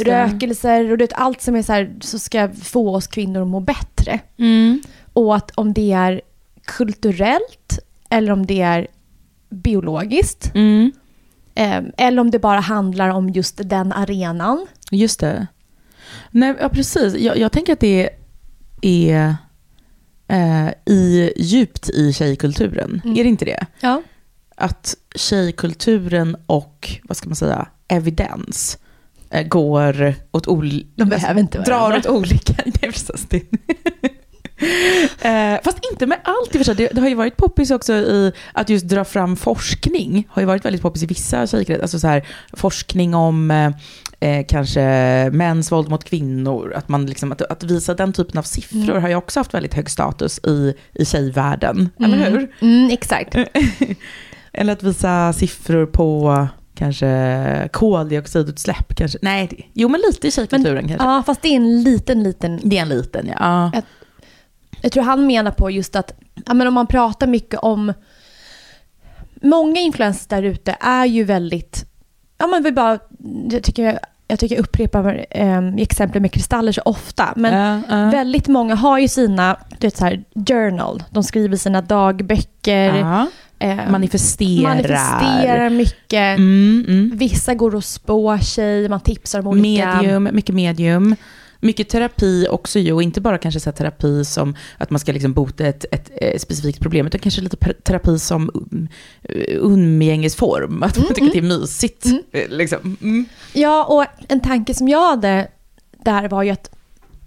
rökelser 0.05 0.91
och 0.91 0.97
det, 0.97 1.13
allt 1.13 1.41
som 1.41 1.55
är 1.55 1.61
så 1.61 1.73
här, 1.73 1.93
så 2.01 2.19
ska 2.19 2.49
få 2.49 2.95
oss 2.95 3.07
kvinnor 3.07 3.41
att 3.41 3.47
må 3.47 3.59
bättre. 3.59 4.19
Mm. 4.37 4.81
Och 5.13 5.35
att 5.35 5.51
om 5.55 5.73
det 5.73 5.91
är 5.91 6.21
kulturellt 6.65 7.79
eller 8.09 8.31
om 8.31 8.45
det 8.45 8.61
är 8.61 8.87
biologiskt 9.49 10.51
eh, 11.55 11.81
eller 11.97 12.21
om 12.21 12.31
det 12.31 12.39
bara 12.39 12.59
handlar 12.59 13.09
om 13.09 13.29
just 13.29 13.69
den 13.69 13.93
arenan. 13.93 14.67
Just 14.91 15.19
det. 15.19 15.47
Nej, 16.31 16.55
ja, 16.61 16.69
precis. 16.69 17.15
Jag, 17.15 17.37
jag 17.37 17.51
tänker 17.51 17.73
att 17.73 17.79
det 17.79 18.09
är 18.81 19.35
eh, 20.27 20.67
i, 20.85 21.33
djupt 21.37 21.89
i 21.89 22.13
tjejkulturen. 22.13 23.01
Mm. 23.05 23.17
Är 23.17 23.23
det 23.23 23.29
inte 23.29 23.45
det? 23.45 23.65
Ja. 23.79 24.01
Att 24.61 24.95
tjejkulturen 25.15 26.37
och, 26.45 26.89
vad 27.03 27.17
ska 27.17 27.29
man 27.29 27.35
säga, 27.35 27.67
evidens 27.87 28.77
eh, 29.29 29.47
går 29.47 30.13
åt 30.31 30.47
olika... 30.47 30.87
De 30.95 31.09
behöver 31.09 31.39
inte 31.39 31.57
Drar 31.57 31.79
varandra. 31.79 31.97
åt 31.97 32.05
olika... 32.07 32.53
Nej, 32.65 32.91
precis. 32.91 33.25
Det. 33.29 33.41
Eh, 35.21 35.59
fast 35.63 35.79
inte 35.91 36.05
med 36.05 36.17
allt 36.23 36.49
i 36.55 36.57
och 36.57 36.59
för 36.59 36.63
sig. 36.63 36.75
Det, 36.75 36.87
det 36.93 37.01
har 37.01 37.09
ju 37.09 37.15
varit 37.15 37.37
poppis 37.37 37.71
också 37.71 37.93
i 37.93 38.31
att 38.53 38.69
just 38.69 38.87
dra 38.87 39.03
fram 39.05 39.35
forskning. 39.35 40.27
Har 40.29 40.41
ju 40.41 40.45
varit 40.45 40.65
väldigt 40.65 40.81
poppis 40.81 41.03
i 41.03 41.05
vissa 41.05 41.47
tjejkretsar. 41.47 41.81
Alltså 41.81 41.99
så 41.99 42.07
här, 42.07 42.27
forskning 42.53 43.15
om 43.15 43.51
eh, 43.51 43.71
eh, 44.19 44.45
kanske 44.47 44.81
mäns 45.33 45.71
våld 45.71 45.89
mot 45.89 46.03
kvinnor. 46.03 46.73
Att, 46.75 46.89
man 46.89 47.05
liksom, 47.05 47.31
att, 47.31 47.41
att 47.41 47.63
visa 47.63 47.93
den 47.93 48.13
typen 48.13 48.37
av 48.37 48.43
siffror 48.43 48.81
Mm. 48.89 49.01
har 49.01 49.09
ju 49.09 49.15
också 49.15 49.39
haft 49.39 49.53
väldigt 49.53 49.73
hög 49.73 49.89
status 49.89 50.39
i, 50.47 50.73
i 50.93 51.05
tjejvärlden. 51.05 51.89
Eller 51.99 52.17
Mm. 52.17 52.33
hur? 52.33 52.51
Mm, 52.61 52.89
exakt. 52.91 53.35
Eller 54.53 54.73
att 54.73 54.83
visa 54.83 55.33
siffror 55.33 55.85
på 55.85 56.47
kanske 56.75 57.69
koldioxidutsläpp. 57.71 58.95
Kanske. 58.95 59.17
Nej, 59.21 59.47
det, 59.47 59.63
jo 59.73 59.89
men 59.89 60.01
lite 60.01 60.27
i 60.27 60.31
tjejkulturen 60.31 60.87
kanske. 60.87 61.07
Ja, 61.07 61.23
fast 61.25 61.41
det 61.41 61.47
är 61.47 61.55
en 61.55 61.83
liten, 61.83 62.23
liten... 62.23 62.59
Det 62.63 62.77
är 62.77 62.81
en 62.81 62.89
liten 62.89 63.27
ja. 63.27 63.71
ja. 63.73 63.81
Jag 64.81 64.91
tror 64.91 65.03
han 65.03 65.27
menar 65.27 65.51
på 65.51 65.71
just 65.71 65.95
att 65.95 66.13
ja, 66.45 66.53
men 66.53 66.67
om 66.67 66.73
man 66.73 66.87
pratar 66.87 67.27
mycket 67.27 67.59
om... 67.59 67.93
Många 69.43 69.79
influencers 69.79 70.27
där 70.27 70.43
ute 70.43 70.77
är 70.79 71.05
ju 71.05 71.23
väldigt... 71.23 71.85
Ja, 72.37 72.47
men 72.47 72.63
vi 72.63 72.71
bara, 72.71 72.99
jag, 73.51 73.63
tycker, 73.63 73.99
jag 74.27 74.39
tycker 74.39 74.55
jag 74.55 74.63
upprepar 74.63 75.25
eh, 75.29 75.67
exempel 75.77 76.21
med 76.21 76.31
kristaller 76.31 76.71
så 76.71 76.81
ofta. 76.85 77.33
Men 77.35 77.53
Ja, 77.53 77.81
ja. 77.89 78.09
väldigt 78.09 78.47
många 78.47 78.75
har 78.75 78.99
ju 78.99 79.07
sina 79.07 79.57
du 79.79 79.87
vet, 79.87 79.97
så 79.97 80.05
här, 80.05 80.23
journal. 80.47 81.03
De 81.09 81.23
skriver 81.23 81.57
sina 81.57 81.81
dagböcker. 81.81 83.27
Eh, 83.61 83.91
Manifesterar. 83.91 84.61
manifesterar 84.63 85.69
mycket. 85.69 86.37
Mm, 86.39 86.85
mm. 86.87 87.11
Vissa 87.17 87.53
går 87.53 87.75
och 87.75 87.83
spår 87.83 88.37
sig. 88.37 88.89
Man 88.89 88.99
tipsar 88.99 89.39
om 89.39 89.47
olika... 89.47 89.95
Medium, 89.95 90.29
mycket 90.31 90.55
medium. 90.55 91.15
Mycket 91.59 91.89
terapi 91.89 92.47
också 92.49 92.79
ju, 92.79 92.93
och 92.93 93.03
inte 93.03 93.21
bara 93.21 93.37
kanske 93.37 93.59
så 93.59 93.69
här 93.69 93.77
terapi 93.77 94.25
som 94.25 94.55
att 94.77 94.89
man 94.89 94.99
ska 94.99 95.11
liksom 95.11 95.33
bota 95.33 95.65
ett, 95.65 95.85
ett, 95.91 96.11
eh, 96.21 96.37
specifikt 96.39 96.79
problem, 96.79 97.07
utan 97.07 97.19
kanske 97.19 97.41
lite 97.41 97.57
terapi 97.73 98.19
som 98.19 98.49
um, 98.53 98.87
umgängesform, 99.47 100.83
att 100.83 100.97
man 100.97 101.07
tycker 101.07 101.25
att 101.25 101.31
det 101.31 101.37
är 101.37 101.59
mysigt. 101.59 102.05
eh, 102.31 102.49
Liksom. 102.49 102.97
Mm. 103.01 103.25
Ja, 103.53 103.85
och 103.85 104.05
en 104.31 104.39
tanke 104.39 104.73
som 104.73 104.87
jag 104.87 105.07
hade 105.07 105.47
där 106.03 106.29
var 106.29 106.43
ju 106.43 106.49
att 106.49 106.69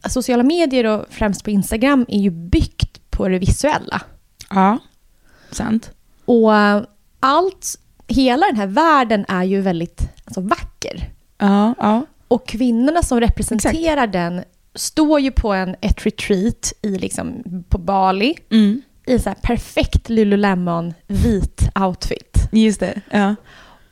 sociala 0.08 0.42
medier 0.42 0.86
och 0.86 1.06
främst 1.10 1.44
på 1.44 1.50
Instagram 1.50 2.06
är 2.08 2.18
ju 2.20 2.30
byggt 2.30 3.10
på 3.10 3.28
det 3.28 3.38
visuella. 3.38 4.02
Ja, 4.50 4.78
sant. 5.50 5.90
Och 6.24 6.52
allt, 7.20 7.74
hela 8.08 8.46
den 8.46 8.56
här 8.56 8.66
världen 8.66 9.24
är 9.28 9.42
ju 9.44 9.60
väldigt 9.60 10.00
alltså, 10.24 10.40
vacker. 10.40 11.10
Ja, 11.38 11.74
ja. 11.78 12.06
Och 12.28 12.48
kvinnorna 12.48 13.02
som 13.02 13.20
representerar 13.20 14.06
den 14.06 14.44
står 14.74 15.20
ju 15.20 15.30
på 15.30 15.52
en, 15.52 15.76
ett 15.80 16.06
retreat 16.06 16.72
i, 16.82 16.98
liksom, 16.98 17.42
på 17.68 17.78
Bali 17.78 18.34
Mm. 18.50 18.82
i 19.06 19.18
så 19.18 19.28
här 19.28 19.36
perfekt 19.42 20.08
Lululemon 20.08 20.94
vit 21.06 21.68
outfit. 21.80 22.48
Just 22.52 22.80
det. 22.80 23.00
Ja. 23.10 23.34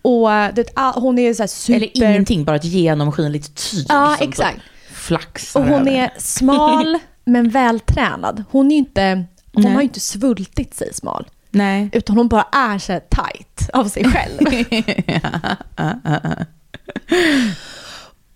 Och 0.02 0.28
det, 0.54 0.66
hon 0.94 1.18
är 1.18 1.22
ju 1.22 1.34
så 1.34 1.42
här 1.42 1.48
super... 1.48 1.76
Eller 1.94 2.10
ingenting, 2.10 2.44
bara 2.44 2.56
ett 2.56 2.64
genomskinligt 2.64 3.70
tyg. 3.70 3.86
Ja, 3.88 4.16
som 4.18 4.28
exakt. 4.28 4.54
typ 4.54 4.96
Flaxar 4.96 5.60
Och 5.60 5.66
hon 5.66 5.80
över. 5.88 5.92
är 5.92 6.10
smal 6.18 6.98
men 7.24 7.48
vältränad. 7.48 8.44
Hon 8.50 8.72
är 8.72 8.76
inte, 8.76 9.24
hon 9.52 9.62
Nej. 9.62 9.72
har 9.72 9.80
ju 9.80 9.84
inte 9.84 10.00
svultit 10.00 10.74
sig 10.74 10.94
smal. 10.94 11.26
Nej. 11.54 11.90
Utan 11.92 12.16
hon 12.16 12.28
bara 12.28 12.46
är 12.52 12.78
så 12.78 13.00
tight 13.10 13.70
av 13.72 13.84
sig 13.84 14.04
själv. 14.04 14.38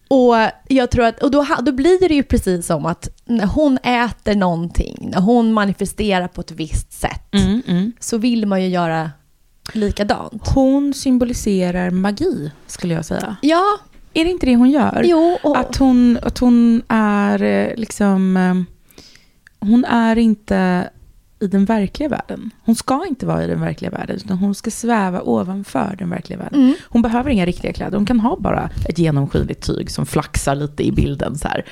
och 0.08 0.34
jag 0.68 0.90
tror 0.90 1.04
att, 1.04 1.22
och 1.22 1.30
då, 1.30 1.46
då 1.62 1.72
blir 1.72 2.08
det 2.08 2.14
ju 2.14 2.22
precis 2.22 2.66
som 2.66 2.86
att 2.86 3.08
när 3.24 3.46
hon 3.46 3.78
äter 3.78 4.34
någonting, 4.34 5.08
när 5.12 5.20
hon 5.20 5.52
manifesterar 5.52 6.28
på 6.28 6.40
ett 6.40 6.50
visst 6.50 6.92
sätt, 6.92 7.22
Mm, 7.32 7.62
mm. 7.66 7.92
så 8.00 8.18
vill 8.18 8.46
man 8.46 8.62
ju 8.62 8.68
göra 8.68 9.10
likadant. 9.72 10.48
Hon 10.48 10.94
symboliserar 10.94 11.90
magi, 11.90 12.50
skulle 12.66 12.94
jag 12.94 13.04
säga. 13.04 13.36
Ja, 13.42 13.64
Är 14.14 14.24
det 14.24 14.30
inte 14.30 14.46
det 14.46 14.56
hon 14.56 14.70
gör? 14.70 15.02
jo. 15.06 15.38
Och, 15.42 15.58
Att 15.58 15.76
hon, 15.76 16.18
att 16.22 16.38
hon 16.38 16.82
är 16.88 17.42
eh, 17.42 17.74
liksom... 17.76 18.36
eh, 18.36 18.54
Hon 19.60 19.84
är 19.84 20.18
inte 20.18 20.90
i 21.40 21.46
den 21.46 21.64
verkliga 21.64 22.08
världen. 22.08 22.50
Hon 22.64 22.74
ska 22.74 23.06
inte 23.08 23.26
vara 23.26 23.44
i 23.44 23.46
den 23.46 23.60
verkliga 23.60 23.90
världen, 23.90 24.16
utan 24.16 24.38
hon 24.38 24.54
ska 24.54 24.70
sväva 24.70 25.22
ovanför 25.22 25.94
den 25.98 26.10
verkliga 26.10 26.38
världen. 26.38 26.62
Mm. 26.62 26.74
Hon 26.88 27.02
behöver 27.02 27.30
inga 27.30 27.46
riktiga 27.46 27.72
kläder, 27.72 27.96
hon 27.96 28.06
kan 28.06 28.20
ha 28.20 28.36
bara 28.40 28.70
ett 28.88 28.98
genomskinligt 28.98 29.66
tyg 29.66 29.90
som 29.90 30.06
flaxar 30.06 30.54
lite 30.54 30.82
i 30.82 30.92
bilden 30.92 31.38
så 31.38 31.48
här. 31.48 31.64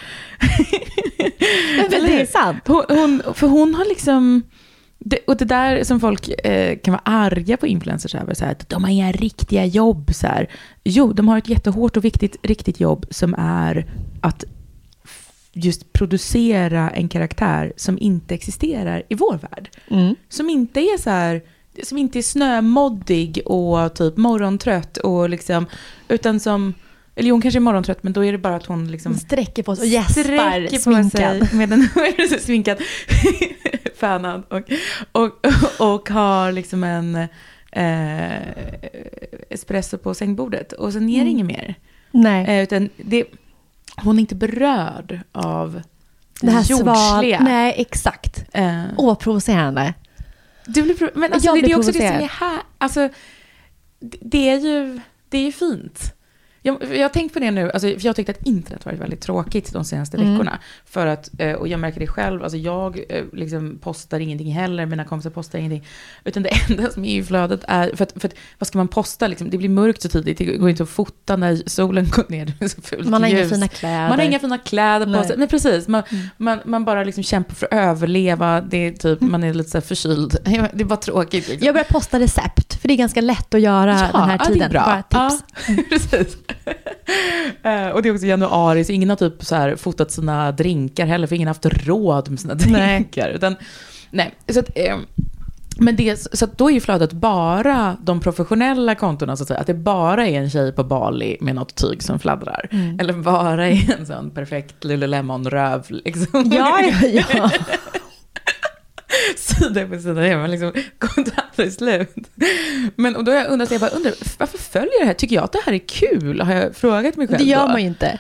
men 1.91 1.91
det 1.91 2.21
är 2.21 2.27
sant. 2.27 2.63
Hon, 2.67 2.85
hon, 2.89 3.23
för 3.35 3.47
hon 3.47 3.75
har 3.75 3.85
liksom... 3.85 4.43
Det, 4.99 5.19
och 5.27 5.37
det 5.37 5.45
där 5.45 5.85
som 5.85 6.01
folk 6.01 6.29
eh, 6.29 6.79
kan 6.79 6.93
vara 6.93 7.03
arga 7.05 7.57
på 7.57 7.67
influencers 7.67 8.15
över, 8.15 8.35
så 8.35 8.45
här, 8.45 8.53
att 8.53 8.69
de 8.69 8.85
har 8.85 8.91
inga 8.91 9.13
riktiga 9.13 9.65
jobb. 9.65 10.15
Så 10.15 10.27
här. 10.27 10.51
Jo, 10.85 11.13
de 11.13 11.29
har 11.29 11.39
ett 11.39 11.49
jättehårt 11.49 11.97
och 11.97 12.05
viktigt 12.05 12.37
riktigt 12.43 12.81
jobb 12.81 13.07
som 13.11 13.35
är 13.39 13.87
att 14.21 14.45
just 15.55 15.93
producera 15.93 16.91
en 16.91 17.09
karaktär 17.09 17.73
som 17.77 17.99
inte 17.99 18.35
existerar 18.35 19.03
i 19.09 19.15
vår 19.15 19.39
värld. 19.51 19.71
Mm. 19.91 20.15
Som 20.29 20.51
inte 20.51 20.81
är 20.81 20.99
så 20.99 21.11
här, 21.11 21.43
som 21.83 21.99
inte 21.99 22.19
är 22.19 22.23
snömoddig 22.23 23.43
och 23.45 23.95
typ 23.95 24.17
morgontrött 24.17 24.97
och 24.97 25.29
liksom, 25.29 25.67
utan 26.09 26.41
som, 26.41 26.75
eller 27.17 27.31
hon 27.31 27.43
kanske 27.43 27.59
är 27.59 27.61
morgontrött 27.61 28.03
men 28.03 28.13
då 28.13 28.25
är 28.25 28.33
det 28.33 28.39
bara 28.39 28.57
att 28.57 28.67
hon 28.67 28.91
liksom 28.91 29.13
Hon 29.13 29.19
sträcker 29.21 29.63
på 29.63 29.77
sig 29.77 29.83
och 29.83 29.89
gäspar 29.89 30.71
på 30.71 30.79
sminkad. 30.79 31.49
sig 31.49 31.59
med 31.59 31.73
en 31.73 31.89
sminkad, 32.41 32.79
fönad 33.97 34.43
och, 34.49 34.63
och, 35.13 35.47
och 35.93 36.09
har 36.09 36.53
liksom 36.53 36.85
en 36.85 37.15
eh, 37.73 38.33
espresso 39.51 39.99
på 39.99 40.15
sängbordet 40.15 40.73
och 40.73 40.93
sen 40.93 41.09
är 41.09 41.15
det 41.15 41.21
Mm. 41.21 41.29
inget 41.29 41.47
mer. 41.47 41.75
Nej. 42.11 42.47
Eh, 42.59 42.63
utan 42.63 42.89
det, 42.97 43.25
hon 43.97 44.17
är 44.17 44.21
inte 44.21 44.35
berörd 44.35 45.21
av 45.33 45.83
Det 46.41 46.51
här 46.51 46.65
jordsliga. 46.71 47.41
Nej, 47.41 47.75
exakt. 47.79 48.45
Eh, 48.53 48.83
Åh, 48.97 49.07
vad 49.07 49.19
provocerande. 49.19 49.95
du 50.67 50.83
blir, 50.83 50.95
pro- 50.95 51.11
men 51.15 51.33
alltså, 51.33 51.55
det, 51.55 51.61
det 51.61 51.73
är 51.73 51.79
också 51.79 51.93
det 51.93 51.99
som 51.99 52.07
är 52.07 52.29
här. 52.29 52.59
Alltså, 52.79 53.09
det, 54.21 54.49
är 54.51 54.59
ju, 54.59 55.01
det 55.29 55.39
är 55.39 55.43
ju 55.43 55.53
fint. 55.53 56.15
Jag, 56.67 56.97
jag 56.97 57.03
har 57.03 57.09
tänkt 57.09 57.33
på 57.33 57.39
det 57.39 57.51
nu, 57.51 57.71
alltså, 57.71 57.89
för 57.89 58.07
jag 58.07 58.17
tyckte 58.17 58.33
att 58.33 58.47
internet 58.47 58.85
varit 58.87 59.01
väldigt 59.01 59.21
tråkigt 59.21 59.73
de 59.73 59.85
senaste 59.85 60.17
Mm. 60.17 60.33
veckorna. 60.33 60.59
För 60.85 61.07
att, 61.07 61.31
eh, 61.39 61.53
och 61.53 61.69
jag 61.69 61.81
märker 61.81 62.01
det 62.01 62.07
själv, 62.07 62.43
alltså 62.43 62.57
jag 62.59 63.01
eh, 63.09 63.25
liksom 63.33 63.79
postar 63.83 64.21
ingenting 64.21 64.53
heller, 64.53 64.87
mina 64.87 65.05
kompisar 65.05 65.31
postar 65.31 65.59
ingenting. 65.59 65.87
Utan 66.25 66.43
det 66.43 66.49
enda 66.71 66.91
som 66.91 67.05
är 67.05 67.19
i 67.19 67.23
flödet 67.25 67.61
är, 67.69 67.97
för 67.97 68.03
att, 68.03 68.13
för 68.17 68.29
att 68.29 68.35
vad 68.59 68.67
ska 68.67 68.79
man 68.79 68.89
posta 68.89 69.27
liksom? 69.29 69.51
Det 69.51 69.59
blir 69.59 69.69
mörkt 69.69 70.03
så 70.03 70.09
tidigt, 70.09 70.39
det 70.39 70.45
går 70.45 70.71
inte 70.71 70.83
att 70.83 70.89
fota 70.89 71.37
när 71.37 71.63
solen 71.67 72.09
går 72.11 72.25
ner, 72.29 72.53
det 72.59 72.65
är 72.65 72.69
så 72.69 72.83
fult 72.83 73.09
Man 73.09 73.23
har 73.23 73.31
inga 73.31 73.39
ljus. 73.39 73.51
fina 73.51 73.69
kläder. 73.69 74.09
Man 74.09 74.19
har 74.19 74.27
inga 74.27 74.39
fina 74.39 74.59
kläder 74.59 75.19
på 75.19 75.25
sig. 75.25 75.37
Nej, 75.39 75.49
precis. 75.49 75.89
Man, 75.89 76.03
man, 76.37 76.59
man 76.65 76.85
bara 76.85 77.05
liksom 77.05 77.23
kämpar 77.25 77.55
för 77.55 77.67
att 77.67 77.73
överleva. 77.73 78.61
Det 78.61 78.77
är 78.87 78.93
typ, 78.93 79.21
man 79.35 79.45
är 79.45 79.55
lite 79.55 79.71
så 79.71 79.81
förkyld. 79.81 80.37
Det 80.45 80.81
är 80.81 80.85
bara 80.85 80.97
tråkigt. 80.97 81.49
Liksom. 81.49 81.67
Jag 81.67 81.75
börjar 81.75 81.85
posta 81.91 82.19
recept, 82.21 82.74
för 82.85 82.89
det 82.89 82.95
är 82.95 82.97
ganska 82.97 83.21
lätt 83.21 83.55
att 83.55 83.61
göra 83.61 83.87
den 84.13 84.23
här 84.23 84.39
ja, 84.39 84.45
tiden. 84.45 84.59
Det 84.59 84.65
är 84.65 84.69
bra. 84.69 85.03
Bara 85.11 85.29
tips. 85.29 85.45
Ja, 85.69 85.75
precis. 85.89 86.37
Eh, 87.63 87.89
och 87.89 88.03
det 88.03 88.09
är 88.09 88.15
också 88.15 88.27
januari, 88.27 88.85
så 88.85 88.93
ingen 88.93 89.09
har 89.09 89.17
typ 89.17 89.45
så 89.45 89.55
här 89.55 89.77
fotat 89.77 90.11
sina 90.11 90.53
drinkar 90.53 91.07
heller, 91.07 91.27
för 91.27 91.37
ingen 91.37 91.49
har 91.49 91.55
haft 91.55 91.87
råd 91.87 92.31
med 92.31 92.41
sina 92.41 92.55
Nej. 92.55 92.97
drinkar. 92.97 93.29
Utan, 93.29 93.57
nej, 94.11 94.35
så 94.49 94.61
att, 94.61 94.71
eh, 94.75 94.97
men 95.79 95.97
det, 95.97 96.37
så 96.39 96.47
då 96.57 96.71
är 96.71 96.75
ju 96.75 96.81
flödet 96.81 97.13
bara 97.13 97.97
de 98.03 98.21
professionella 98.21 98.95
kontona, 98.95 99.37
så 99.37 99.43
att 99.43 99.49
säga. 99.49 99.61
Att 99.61 99.67
det 99.67 99.75
bara 99.75 100.27
är 100.27 100.41
en 100.41 100.51
tjej 100.51 100.73
på 100.73 100.85
Bali 100.85 101.37
med 101.41 101.55
något 101.55 101.75
tyg 101.75 102.03
som 102.03 102.19
fladdrar. 102.19 102.69
Mm. 102.71 103.01
Eller 103.01 103.13
bara 103.13 103.69
är 103.69 103.97
en 103.99 104.07
sån 104.07 104.31
perfekt 104.31 104.85
Lululemon-röv. 104.85 105.85
Liksom. 105.89 106.53
Ja, 106.53 106.81
ja, 107.03 107.23
ja. 107.35 107.51
sida 109.37 109.87
på 109.87 109.99
sida 109.99 110.37
man 110.39 110.51
liksom 110.51 110.73
kommer 110.99 111.31
aldrig 111.37 111.73
slut. 111.73 112.15
Men 112.97 113.17
och 113.17 113.25
då 113.25 113.33
har 113.33 113.39
jag 113.39 113.49
undrat, 113.51 113.71
jag 113.71 113.81
bara 113.81 113.91
undrar, 113.91 114.15
varför 114.39 114.59
följer 114.59 115.01
det 115.01 115.07
här? 115.07 115.15
Tycker 115.15 115.37
jag 115.37 115.45
att 115.45 115.53
det 115.53 115.63
här 115.67 115.73
är 115.73 115.79
kul? 115.79 116.41
Har 116.41 116.55
jag 116.55 116.77
frågat 116.77 117.17
mig 117.17 117.29
själv 117.29 117.39
Det 117.39 117.45
gör 117.45 117.67
då? 117.67 117.69
man 117.69 117.81
ju 117.81 117.87
inte. 117.87 118.19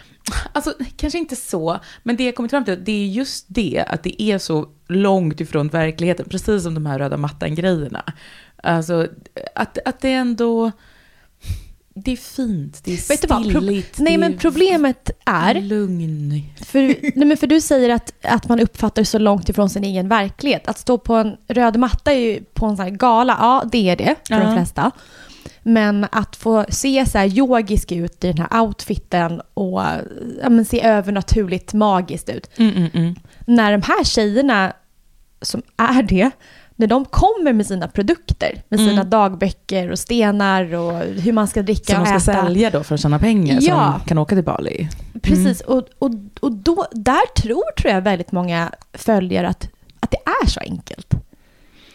Alltså, 0.52 0.74
kanske 0.96 1.18
inte 1.18 1.36
så, 1.36 1.80
men 2.02 2.16
det 2.16 2.24
jag 2.24 2.34
kommit 2.34 2.50
fram 2.50 2.64
till, 2.64 2.84
det 2.84 2.92
är 2.92 3.06
just 3.06 3.46
det, 3.48 3.84
att 3.88 4.02
det 4.02 4.22
är 4.22 4.38
så 4.38 4.68
långt 4.88 5.40
ifrån 5.40 5.68
verkligheten, 5.68 6.26
precis 6.28 6.62
som 6.62 6.74
de 6.74 6.86
här 6.86 6.98
röda 6.98 7.16
mattan-grejerna. 7.16 8.04
Alltså, 8.62 9.08
att, 9.54 9.78
att 9.84 10.00
det 10.00 10.12
ändå, 10.12 10.72
det 11.94 12.12
är 12.12 12.16
fint, 12.16 12.80
det 12.84 12.92
är 12.92 12.96
stilligt, 12.96 13.98
Nej, 13.98 14.18
men 14.18 14.38
problemet 14.38 15.10
är... 15.24 15.54
lugn. 15.54 16.42
För, 16.66 16.80
nej, 17.16 17.26
men 17.26 17.36
för 17.36 17.46
du 17.46 17.60
säger 17.60 17.90
att, 17.90 18.12
att 18.22 18.48
man 18.48 18.60
uppfattar 18.60 19.04
så 19.04 19.18
långt 19.18 19.48
ifrån 19.48 19.70
sin 19.70 19.84
egen 19.84 20.08
verklighet. 20.08 20.68
Att 20.68 20.78
stå 20.78 20.98
på 20.98 21.14
en 21.14 21.36
röd 21.48 21.76
matta 21.76 22.12
är 22.12 22.18
ju 22.18 22.44
på 22.44 22.66
en 22.66 22.76
sån 22.76 22.84
här 22.84 22.92
gala, 22.92 23.36
ja 23.40 23.64
det 23.72 23.90
är 23.90 23.96
det 23.96 24.14
för 24.28 24.34
Ja. 24.34 24.40
de 24.40 24.54
flesta. 24.54 24.90
Men 25.62 26.06
att 26.12 26.36
få 26.36 26.64
se 26.68 27.06
så 27.06 27.18
här 27.18 27.26
yogisk 27.26 27.92
ut 27.92 28.24
i 28.24 28.32
den 28.32 28.38
här 28.38 28.60
outfiten 28.60 29.40
och 29.54 29.82
ja, 30.42 30.48
men 30.50 30.64
se 30.64 30.82
övernaturligt 30.84 31.74
magiskt 31.74 32.28
ut. 32.28 32.50
Mm, 32.56 32.76
mm, 32.76 32.90
mm. 32.94 33.14
När 33.46 33.72
de 33.72 33.82
här 33.82 34.04
tjejerna 34.04 34.72
som 35.42 35.62
är 35.76 36.02
det, 36.02 36.30
när 36.76 36.86
de 36.86 37.04
kommer 37.04 37.52
med 37.52 37.66
sina 37.66 37.88
produkter, 37.88 38.62
med 38.68 38.78
sina 38.80 38.92
Mm. 38.92 39.10
dagböcker 39.10 39.90
och 39.90 39.98
stenar 39.98 40.74
och 40.74 40.92
hur 40.98 41.32
man 41.32 41.48
ska 41.48 41.62
dricka 41.62 41.92
Som 41.92 42.02
och 42.02 42.08
de 42.12 42.20
ska 42.20 42.32
äta. 42.32 42.42
sälja 42.44 42.70
då 42.70 42.82
för 42.82 42.94
att 42.94 43.00
tjäna 43.00 43.18
pengar, 43.18 43.60
så 43.60 43.66
Ja. 43.70 44.00
de 44.02 44.08
kan 44.08 44.18
åka 44.18 44.34
till 44.34 44.44
Bali. 44.44 44.88
Precis, 45.22 45.60
och, 45.60 45.82
och, 45.98 46.10
och 46.40 46.52
då, 46.52 46.86
där 46.92 47.34
tror, 47.42 47.72
tror 47.80 47.92
jag 47.94 48.00
väldigt 48.00 48.32
många 48.32 48.70
följer 48.92 49.44
att, 49.44 49.68
att 50.00 50.10
det 50.10 50.18
är 50.44 50.46
så 50.48 50.60
enkelt. 50.60 51.14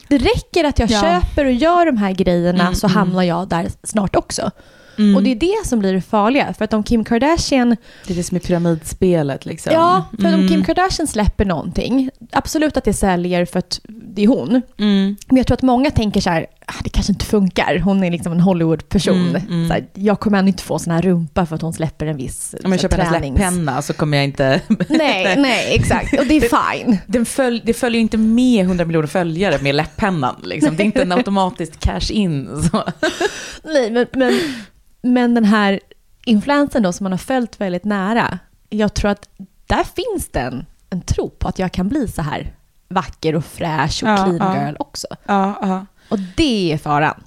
Det 0.08 0.18
räcker 0.18 0.64
att 0.64 0.80
jag 0.80 0.90
Ja. 0.92 1.02
köper 1.02 1.46
och 1.46 1.52
gör 1.52 1.86
de 1.86 1.98
här 1.98 2.12
grejerna 2.12 2.62
Mm, 2.64 2.76
så 2.76 2.88
mm. 2.88 2.98
hamnar 2.98 3.24
jag 3.24 3.48
där 3.48 3.68
snart 3.84 4.16
också. 4.16 4.52
Mm. 4.98 5.16
Och 5.16 5.24
det 5.24 5.32
är 5.32 5.36
det 5.36 5.68
som 5.68 5.80
blir 5.80 5.94
det 5.94 6.02
farliga. 6.02 6.54
För 6.54 6.66
att 6.66 6.74
om 6.74 6.84
Kim 6.84 7.04
Kardashian, 7.04 7.70
Det 8.08 8.14
är 8.14 8.18
det 8.18 8.24
som 8.24 8.36
är 8.36 8.40
pyramidspelet 8.42 9.46
liksom. 9.46 9.74
ja, 9.74 10.06
för 10.20 10.28
om 10.28 10.34
Mm. 10.34 10.48
Kim 10.48 10.64
Kardashian 10.64 11.08
släpper 11.08 11.46
någonting, 11.46 12.10
absolut 12.32 12.78
att 12.78 12.84
det 12.84 12.94
säljer 12.94 13.46
för 13.46 13.60
att 13.60 13.80
det 14.20 14.24
är 14.24 14.28
hon. 14.28 14.62
Mm. 14.78 15.16
Men 15.28 15.38
jag 15.38 15.48
tror 15.48 15.54
att 15.56 15.62
många 15.62 15.92
tänker 15.92 16.22
så 16.22 16.30
här, 16.30 16.46
ah, 16.66 16.74
det 16.84 16.90
kanske 16.90 17.12
inte 17.12 17.26
funkar, 17.26 17.80
hon 17.80 18.04
är 18.04 18.12
liksom 18.12 18.32
en 18.32 18.40
Hollywood-person. 18.40 19.30
Mm, 19.30 19.42
mm. 19.50 19.68
Så 19.68 19.74
här, 19.74 19.86
jag 19.94 20.20
kommer 20.20 20.40
ändå 20.40 20.48
inte 20.50 20.64
få 20.64 20.80
sån 20.80 20.94
här 20.94 21.02
rumpa 21.02 21.46
för 21.46 21.56
att 21.56 21.62
hon 21.62 21.74
släpper 21.74 22.06
en 22.06 22.18
viss 22.18 22.56
Om 22.64 22.72
jag 22.72 22.82
köper 22.82 22.98
hennes 22.98 23.14
tränings- 23.14 23.38
läpppenna 23.38 23.82
så 23.82 23.94
kommer 23.94 24.18
jag 24.18 24.24
inte... 24.24 24.62
Nej, 24.90 25.36
nej, 25.38 25.76
exakt. 25.76 26.20
Och 26.20 26.26
det 26.26 26.34
är 26.38 26.74
fine. 26.76 26.98
Den 27.08 27.26
följ, 27.26 27.62
det 27.66 27.74
följer 27.74 28.02
inte 28.02 28.18
med 28.18 28.66
100 28.66 28.86
miljoner 28.86 29.08
följare 29.08 29.58
med 29.62 29.76
läpppennan. 29.76 30.36
Liksom. 30.44 30.76
Det 30.76 30.84
är 30.84 30.86
inte 30.86 31.02
en 31.02 31.12
automatiskt 31.18 31.80
cash-in. 31.80 32.50
Nej, 33.64 33.92
men, 33.92 34.06
men, 34.14 34.40
men 35.02 35.34
den 35.34 35.46
här 35.46 35.80
influensen 36.26 36.84
då 36.84 36.94
som 36.94 37.04
man 37.04 37.12
har 37.12 37.18
följt 37.18 37.62
väldigt 37.62 37.86
nära, 37.86 38.40
jag 38.70 38.94
tror 38.94 39.12
att 39.12 39.30
där 39.68 39.84
finns 39.84 40.30
det 40.32 40.40
en, 40.40 40.66
en 40.90 41.02
tro 41.02 41.30
på 41.30 41.48
att 41.48 41.60
jag 41.60 41.72
kan 41.72 41.90
bli 41.90 42.08
så 42.08 42.22
här 42.22 42.54
vacker 42.90 43.36
och 43.36 43.46
fräsch 43.46 44.04
och 44.04 44.10
Ja, 44.10 44.16
clean 44.16 44.38
ja. 44.56 44.66
girl 44.66 44.76
också. 44.80 45.08
Ja. 45.26 45.86
Och 46.10 46.20
det 46.20 46.74
är 46.74 46.78
faran. 46.78 47.24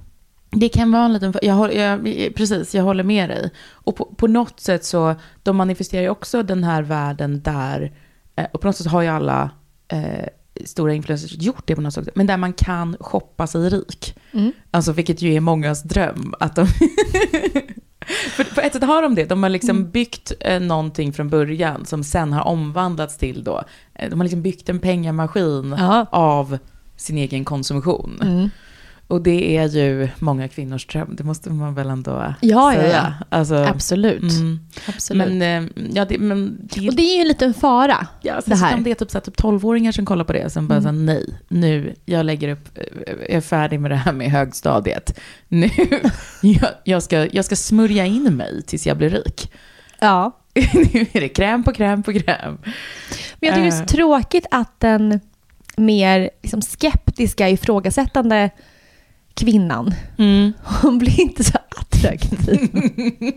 Det 0.51 0.69
kan 0.69 0.93
vara 0.93 1.05
en 1.05 1.13
liten... 1.13 1.35
Jag, 1.43 1.75
jag, 1.75 2.05
precis, 2.35 2.75
jag 2.75 2.83
håller 2.83 3.05
med 3.05 3.29
dig. 3.31 3.51
Och 3.71 3.97
på, 3.97 4.05
på 4.05 4.27
något 4.27 4.61
sätt 4.61 4.85
så, 4.85 5.15
de 5.43 5.57
manifesterar 5.57 6.03
ju 6.03 6.09
också 6.09 6.43
den 6.43 6.65
här 6.65 6.83
världen 6.83 7.43
där, 7.43 7.93
eh, 8.37 8.47
och 8.53 8.61
på 8.61 8.69
något 8.69 8.77
sätt 8.77 8.87
har 8.87 9.03
ju 9.03 9.09
alla 9.09 9.51
eh, 9.89 10.27
stora 10.65 10.95
influencers 10.95 11.33
gjort 11.35 11.67
det 11.67 11.75
på 11.75 11.81
något 11.81 11.95
sätt, 11.95 12.09
men 12.15 12.27
där 12.27 12.37
man 12.37 12.53
kan 12.53 12.97
shoppa 13.01 13.47
sig 13.47 13.71
rik. 13.71 14.19
Mm. 14.33 14.53
Alltså 14.71 14.93
vilket 14.93 15.23
ju 15.23 15.35
är 15.35 15.41
mångas 15.41 15.83
dröm. 15.83 16.35
Att 16.41 16.57
de 16.57 16.67
För 18.31 18.45
på 18.45 18.61
ett 18.61 18.73
sätt 18.73 18.85
har 18.85 19.03
de 19.03 19.15
det. 19.15 19.25
De 19.25 19.43
har 19.43 19.51
liksom 19.51 19.77
Mm. 19.77 19.91
byggt 19.91 20.33
eh, 20.41 20.61
någonting 20.61 21.13
från 21.13 21.29
början 21.29 21.85
som 21.87 22.05
sen 22.05 22.33
har 22.33 22.43
omvandlats 22.47 23.17
till 23.17 23.45
då. 23.45 23.63
Eh, 23.95 24.11
de 24.11 24.21
har 24.21 24.25
liksom 24.25 24.43
byggt 24.43 24.69
en 24.69 24.79
pengamaskin 24.79 25.77
Ja. 25.79 26.07
av 26.11 26.59
sin 26.97 27.19
egen 27.19 27.45
konsumtion. 27.45 28.19
Mm. 28.23 28.51
Och 29.13 29.23
det 29.23 29.57
är 29.57 29.69
ju 29.69 30.09
många 30.19 30.49
kvinnors 30.49 30.87
dröm. 30.87 31.15
Det 31.17 31.25
måste 31.25 31.51
man 31.51 31.75
väl 31.75 31.91
ändå 31.91 32.11
Ja, 32.11 32.35
ja, 32.41 32.81
säga. 32.81 33.15
ja. 33.29 33.37
Alltså, 33.39 33.55
Absolut. 33.57 34.23
Mm. 34.33 34.61
Absolut. 34.89 35.29
Men, 35.33 35.43
eh, 35.65 35.71
ja, 35.95 36.05
det, 36.05 36.19
men 36.19 36.59
det, 36.63 36.89
och 36.89 36.95
det 36.97 37.03
är 37.03 37.15
ju 37.17 37.21
en 37.23 37.29
liten 37.29 37.55
fara. 37.55 38.07
ja, 38.23 38.41
det 38.47 38.55
här. 38.55 38.75
Om 38.75 38.83
det 38.85 38.91
är 38.91 38.95
typ, 38.95 39.11
så 39.11 39.19
här, 39.19 39.23
typ 39.25 39.37
12-åringar 39.41 39.93
som 39.93 40.05
kollar 40.07 40.25
på 40.25 40.33
det, 40.33 40.51
som 40.51 40.69
bara 40.69 40.79
Mm. 40.79 40.83
säger 40.97 41.05
nej, 41.07 41.35
nu, 41.49 41.95
jag 42.05 42.27
lägger 42.27 42.49
upp, 42.49 42.79
eh, 42.79 42.85
jag 43.07 43.31
är 43.31 43.41
färdig 43.41 43.81
med 43.81 43.91
det 43.91 43.97
här 43.97 44.13
med 44.13 44.31
högstadiet. 44.31 45.19
Nu, 45.49 45.71
jag, 46.43 46.69
jag, 46.85 47.03
ska, 47.03 47.27
jag 47.33 47.45
ska 47.45 47.57
smörja 47.57 48.07
in 48.07 48.37
mig 48.37 48.63
tills 48.63 48.87
jag 48.87 48.97
blir 48.97 49.11
rik. 49.11 49.53
Ja. 50.01 50.39
nu 50.55 51.07
är 51.13 51.21
det 51.21 51.29
kräm 51.29 51.65
på 51.65 51.73
kräm 51.73 52.03
på 52.03 52.13
kräm. 52.13 52.59
Men 53.41 53.49
jag 53.49 53.55
tycker 53.55 53.63
det 53.63 53.67
är 53.67 53.71
så 53.71 53.83
Eh. 53.83 53.87
tråkigt 53.87 54.47
att 54.51 54.81
den 54.81 55.21
mer 55.77 56.31
liksom, 56.43 56.63
skeptiska, 56.63 57.49
ifrågasättande 57.49 58.51
kvinnan, 59.35 59.95
Mm. 60.18 60.53
hon 60.83 60.99
blir 60.99 61.20
inte 61.20 61.45
så 61.45 61.59
attraktiv. 61.80 62.70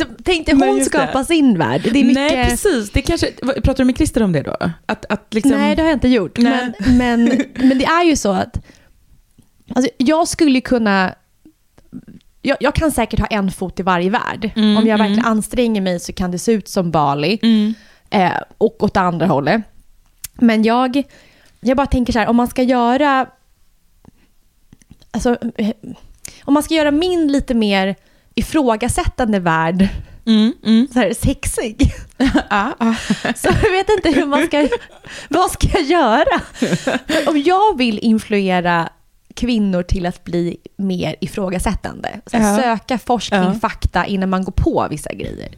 så 0.00 0.04
tänkte 0.24 0.54
hon 0.54 0.78
just 0.78 0.92
det. 0.92 0.98
skapa 0.98 1.24
sin 1.24 1.58
värld. 1.58 1.80
Det 1.92 2.00
är 2.00 2.04
mycket... 2.04 2.14
Nej, 2.14 2.50
precis. 2.50 2.90
Det 2.90 3.02
kanske, 3.02 3.26
pratar 3.42 3.76
du 3.76 3.84
med 3.84 3.96
Christer 3.96 4.22
om 4.22 4.32
det 4.32 4.42
då? 4.42 4.56
Att, 4.86 5.04
att 5.08 5.34
liksom, 5.34 5.52
Nej, 5.52 5.76
det 5.76 5.82
har 5.82 5.88
jag 5.88 5.96
inte 5.96 6.08
gjort. 6.08 6.38
Men, 6.38 6.72
men, 6.78 7.24
men 7.54 7.78
det 7.78 7.84
är 7.84 8.04
ju 8.04 8.16
så 8.16 8.32
att 8.32 8.66
alltså, 9.74 9.90
jag 9.96 10.28
skulle 10.28 10.60
kunna... 10.60 11.14
Jag, 12.42 12.56
jag 12.60 12.74
kan 12.74 12.92
säkert 12.92 13.20
ha 13.20 13.26
en 13.26 13.50
fot 13.50 13.80
i 13.80 13.82
varje 13.82 14.10
värld. 14.10 14.50
Mm, 14.56 14.76
Om 14.76 14.86
jag 14.86 14.94
mm. 14.94 14.98
verkligen 14.98 15.24
anstränger 15.24 15.80
mig 15.80 16.00
så 16.00 16.12
kan 16.12 16.30
det 16.30 16.38
se 16.38 16.52
ut 16.52 16.68
som 16.68 16.90
Bali. 16.90 17.38
Mm. 17.42 17.74
Eh, 18.10 18.32
och 18.58 18.82
åt 18.82 18.96
andra 18.96 19.26
hållet. 19.26 19.62
Men 20.34 20.62
jag, 20.62 21.02
jag 21.60 21.76
bara 21.76 21.86
tänker 21.86 22.12
så 22.12 22.18
här, 22.18 22.28
om 22.28 22.36
man 22.36 22.48
ska 22.48 22.62
göra... 22.62 23.26
Alltså, 25.10 25.36
eh, 25.56 25.70
om 26.44 26.54
man 26.54 26.62
ska 26.62 26.74
göra 26.74 26.90
min 26.90 27.32
lite 27.32 27.54
mer 27.54 27.96
ifrågasättande 28.34 29.38
värld 29.38 29.88
Mm, 30.26 30.52
mm. 30.64 30.88
så 30.92 30.98
här 30.98 31.14
sexig. 31.14 31.92
Ja, 32.50 32.74
ja. 32.78 32.94
Så 33.36 33.48
jag 33.62 33.70
vet 33.70 33.88
inte 33.88 34.10
hur 34.20 34.26
man 34.26 34.46
ska... 34.46 34.68
Vad 35.28 35.50
ska 35.50 35.68
jag 35.72 35.82
göra? 35.82 36.40
Om 37.26 37.42
jag 37.42 37.78
vill 37.78 37.98
influera 37.98 38.88
kvinnor 39.34 39.82
till 39.82 40.06
att 40.06 40.24
bli 40.24 40.56
mer 40.76 41.16
ifrågasättande. 41.20 42.20
Så 42.26 42.36
Ja. 42.36 42.56
Söka 42.56 42.98
forskning, 42.98 43.40
Ja. 43.40 43.54
fakta 43.54 44.06
innan 44.06 44.30
man 44.30 44.44
går 44.44 44.52
på 44.52 44.86
vissa 44.90 45.12
grejer. 45.14 45.48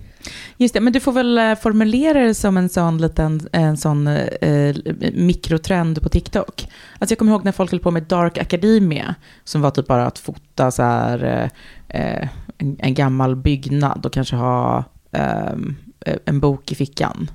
Just 0.57 0.75
det, 0.75 0.81
men 0.81 0.93
du 0.93 1.01
får 1.01 1.13
väl 1.13 1.39
eh, 1.39 1.55
formulera 1.55 2.21
det 2.21 2.35
som 2.35 2.57
en 2.57 2.69
sån 2.69 2.99
liten 2.99 3.49
en 3.53 3.77
sån, 3.77 4.07
eh, 4.07 4.77
mikrotrend 5.15 6.03
på 6.03 6.09
TikTok. 6.09 6.69
Alltså 6.99 7.13
jag 7.13 7.19
kommer 7.19 7.33
ihåg 7.33 7.45
när 7.45 7.53
folk 7.53 7.71
höll 7.71 7.81
på 7.81 7.91
med 7.91 8.03
Dark 8.03 8.39
Academia, 8.39 9.15
som 9.45 9.61
var 9.63 9.71
typ 9.71 9.87
bara 9.87 10.07
att 10.07 10.19
fota 10.19 10.71
så 10.71 10.83
här, 10.83 11.51
eh, 11.89 12.29
en, 12.59 12.77
en 12.79 12.95
gammal 12.95 13.37
byggnad 13.37 14.07
och 14.07 14.13
kanske 14.13 14.37
ha 14.37 14.85
ehm, 15.13 15.77
eh, 16.07 16.17
en 16.25 16.41
bok 16.41 16.73
i 16.73 16.75
fickan. 16.75 17.31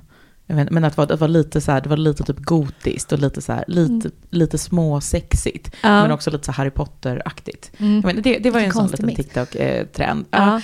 Vet, 0.56 0.70
men 0.70 0.84
att 0.84 0.92
det 0.92 0.98
var, 0.98 1.06
det 1.06 1.16
var 1.16 1.28
lite 1.28 1.60
så 1.60 1.72
här, 1.72 1.80
det 1.80 1.88
var 1.88 1.96
lite 1.96 2.24
typ 2.24 2.38
gotiskt 2.38 3.12
och 3.12 3.18
lite 3.18 3.42
så 3.42 3.52
här, 3.52 3.64
lite, 3.68 3.92
Mm. 4.08 4.12
lite 4.30 4.58
småsexigt. 4.58 5.74
Ja. 5.82 6.02
Men 6.02 6.10
också 6.10 6.30
lite 6.30 6.44
så 6.44 6.52
Harry 6.52 6.70
Potter-aktigt. 6.70 7.70
Mm. 7.78 8.22
Det, 8.22 8.38
det 8.38 8.50
var 8.50 8.60
ju 8.60 8.66
en 8.66 8.72
sån 8.72 8.86
liten. 8.88 9.14
TikTok-trend. 9.14 10.26
Ja. 10.30 10.60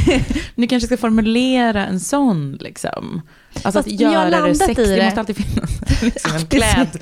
Ni 0.54 0.66
kanske 0.68 0.86
ska 0.86 0.96
formulera 0.96 1.86
en 1.86 2.00
sån 2.00 2.52
liksom. 2.60 3.20
Alltså 3.54 3.62
Fast 3.72 3.88
att 3.88 4.00
göra 4.00 4.46
det 4.46 4.54
sexigt. 4.54 4.76
Det 4.88 4.96
det. 4.96 5.04
måste 5.04 5.20
alltid 5.20 5.36
finnas 5.36 5.80
liksom 6.02 6.36
en 6.36 6.46
kläd. 6.46 6.98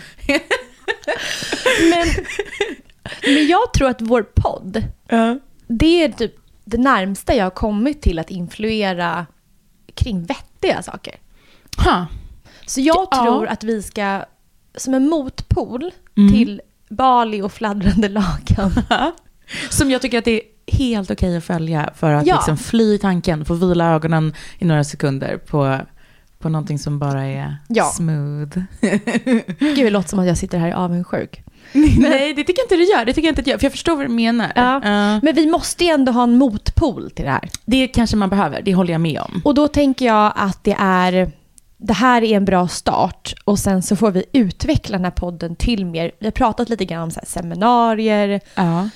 Men, 1.90 2.08
men 3.34 3.46
jag 3.46 3.72
tror 3.74 3.88
att 3.88 4.00
vår 4.02 4.22
podd, 4.22 4.84
det 5.66 6.04
är 6.04 6.12
typ 6.12 6.34
det 6.64 6.78
närmsta 6.78 7.34
jag 7.34 7.44
har 7.44 7.50
kommit 7.50 8.02
till 8.02 8.18
att 8.18 8.30
influera 8.30 9.26
kring 9.94 10.22
vettiga 10.24 10.82
saker. 10.82 11.14
Ha. 11.84 12.06
Så 12.70 12.80
jag 12.80 13.08
Ja. 13.10 13.22
tror 13.24 13.46
att 13.46 13.64
vi 13.64 13.82
ska, 13.82 14.24
som 14.76 14.94
en 14.94 15.08
motpol 15.08 15.90
Mm. 16.16 16.32
till 16.32 16.60
Bali 16.90 17.42
och 17.42 17.52
fladdrande 17.52 18.08
lakan. 18.08 18.72
Som 19.70 19.90
jag 19.90 20.02
tycker 20.02 20.18
att 20.18 20.24
det 20.24 20.30
är 20.66 20.76
helt 20.76 21.10
okej 21.10 21.36
att 21.36 21.44
följa 21.44 21.90
för 21.94 22.10
att 22.12 22.26
Ja. 22.26 22.34
liksom 22.34 22.56
fly 22.56 22.98
tanken, 22.98 23.44
få 23.44 23.54
vila 23.54 23.94
ögonen 23.94 24.34
i 24.58 24.64
några 24.64 24.84
sekunder 24.84 25.36
på, 25.36 25.78
på 26.38 26.48
någonting 26.48 26.78
som 26.78 26.98
bara 26.98 27.24
är 27.24 27.56
Ja. 27.68 27.84
smooth. 27.84 28.58
Gud, 29.58 29.76
det 29.76 29.90
låter 29.90 30.08
som 30.08 30.18
att 30.18 30.26
jag 30.26 30.38
sitter 30.38 30.58
här 30.58 30.72
avundsjuk. 30.72 31.42
Nej, 31.98 32.34
det 32.34 32.44
tycker 32.44 32.60
jag 32.60 32.64
inte 32.64 32.76
du 32.76 32.84
gör. 32.84 33.04
Det 33.04 33.12
tycker 33.12 33.28
jag 33.28 33.32
inte 33.32 33.40
att 33.40 33.46
jag, 33.46 33.60
för 33.60 33.64
jag 33.64 33.72
förstår 33.72 33.96
vad 33.96 34.04
du 34.04 34.08
menar. 34.12 34.52
Ja. 34.54 34.80
Ja. 34.84 35.20
Men 35.22 35.34
vi 35.34 35.46
måste 35.50 35.84
ju 35.84 35.90
ändå 35.90 36.12
ha 36.12 36.22
en 36.22 36.38
motpol 36.38 37.10
till 37.10 37.24
det 37.24 37.30
här. 37.30 37.48
det 37.64 37.86
kanske 37.88 38.16
man 38.16 38.28
behöver, 38.30 38.62
det 38.62 38.74
håller 38.74 38.92
jag 38.92 39.00
med 39.00 39.20
om. 39.20 39.40
Och 39.44 39.54
då 39.54 39.68
tänker 39.68 40.06
jag 40.06 40.32
att 40.36 40.64
det 40.64 40.76
är, 40.78 41.32
det 41.82 41.92
här 41.92 42.22
är 42.22 42.36
en 42.36 42.44
bra 42.44 42.68
start 42.68 43.34
och 43.44 43.58
sen 43.58 43.82
så 43.82 43.96
får 43.96 44.10
vi 44.10 44.24
utveckla 44.32 44.96
den 44.98 45.04
här 45.04 45.10
podden 45.10 45.56
till 45.56 45.86
mer, 45.86 46.10
vi 46.18 46.26
har 46.26 46.30
pratat 46.32 46.68
lite 46.68 46.84
grann 46.84 47.02
om 47.02 47.10
så 47.10 47.20
seminarier, 47.26 48.40
Ja, 48.54 48.88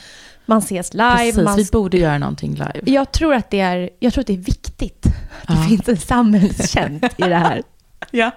man 0.47 0.59
ses 0.59 0.95
live. 0.95 1.17
precis. 1.19 1.45
Man, 1.45 1.57
Vi 1.57 1.65
borde 1.73 1.99
göra 1.99 2.19
någonting 2.19 2.53
live. 2.53 2.81
jag, 2.85 3.13
tror 3.13 3.35
att 3.35 3.51
det 3.51 3.61
är, 3.61 3.91
jag 4.01 4.13
tror 4.13 4.21
att 4.21 4.27
det 4.27 4.33
är 4.33 4.37
viktigt 4.37 5.07
att 5.43 5.49
det 5.49 5.55
Ja. 5.63 5.69
finns 5.69 5.89
en 5.89 5.97
samhällstjänst 5.97 7.05
i 7.21 7.23
det 7.23 7.37
här. 7.37 7.63
Ja. 8.11 8.31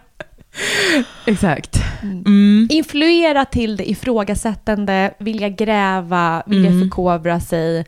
Exakt. 1.25 1.77
Mm. 2.03 2.67
Influera 2.71 3.45
till 3.45 3.77
det 3.77 3.89
ifrågasättande, 3.89 5.13
vilja 5.19 5.49
gräva, 5.49 6.43
vilja 6.45 6.69
Mm. 6.71 6.81
förkovra 6.81 7.39
sig. 7.39 7.79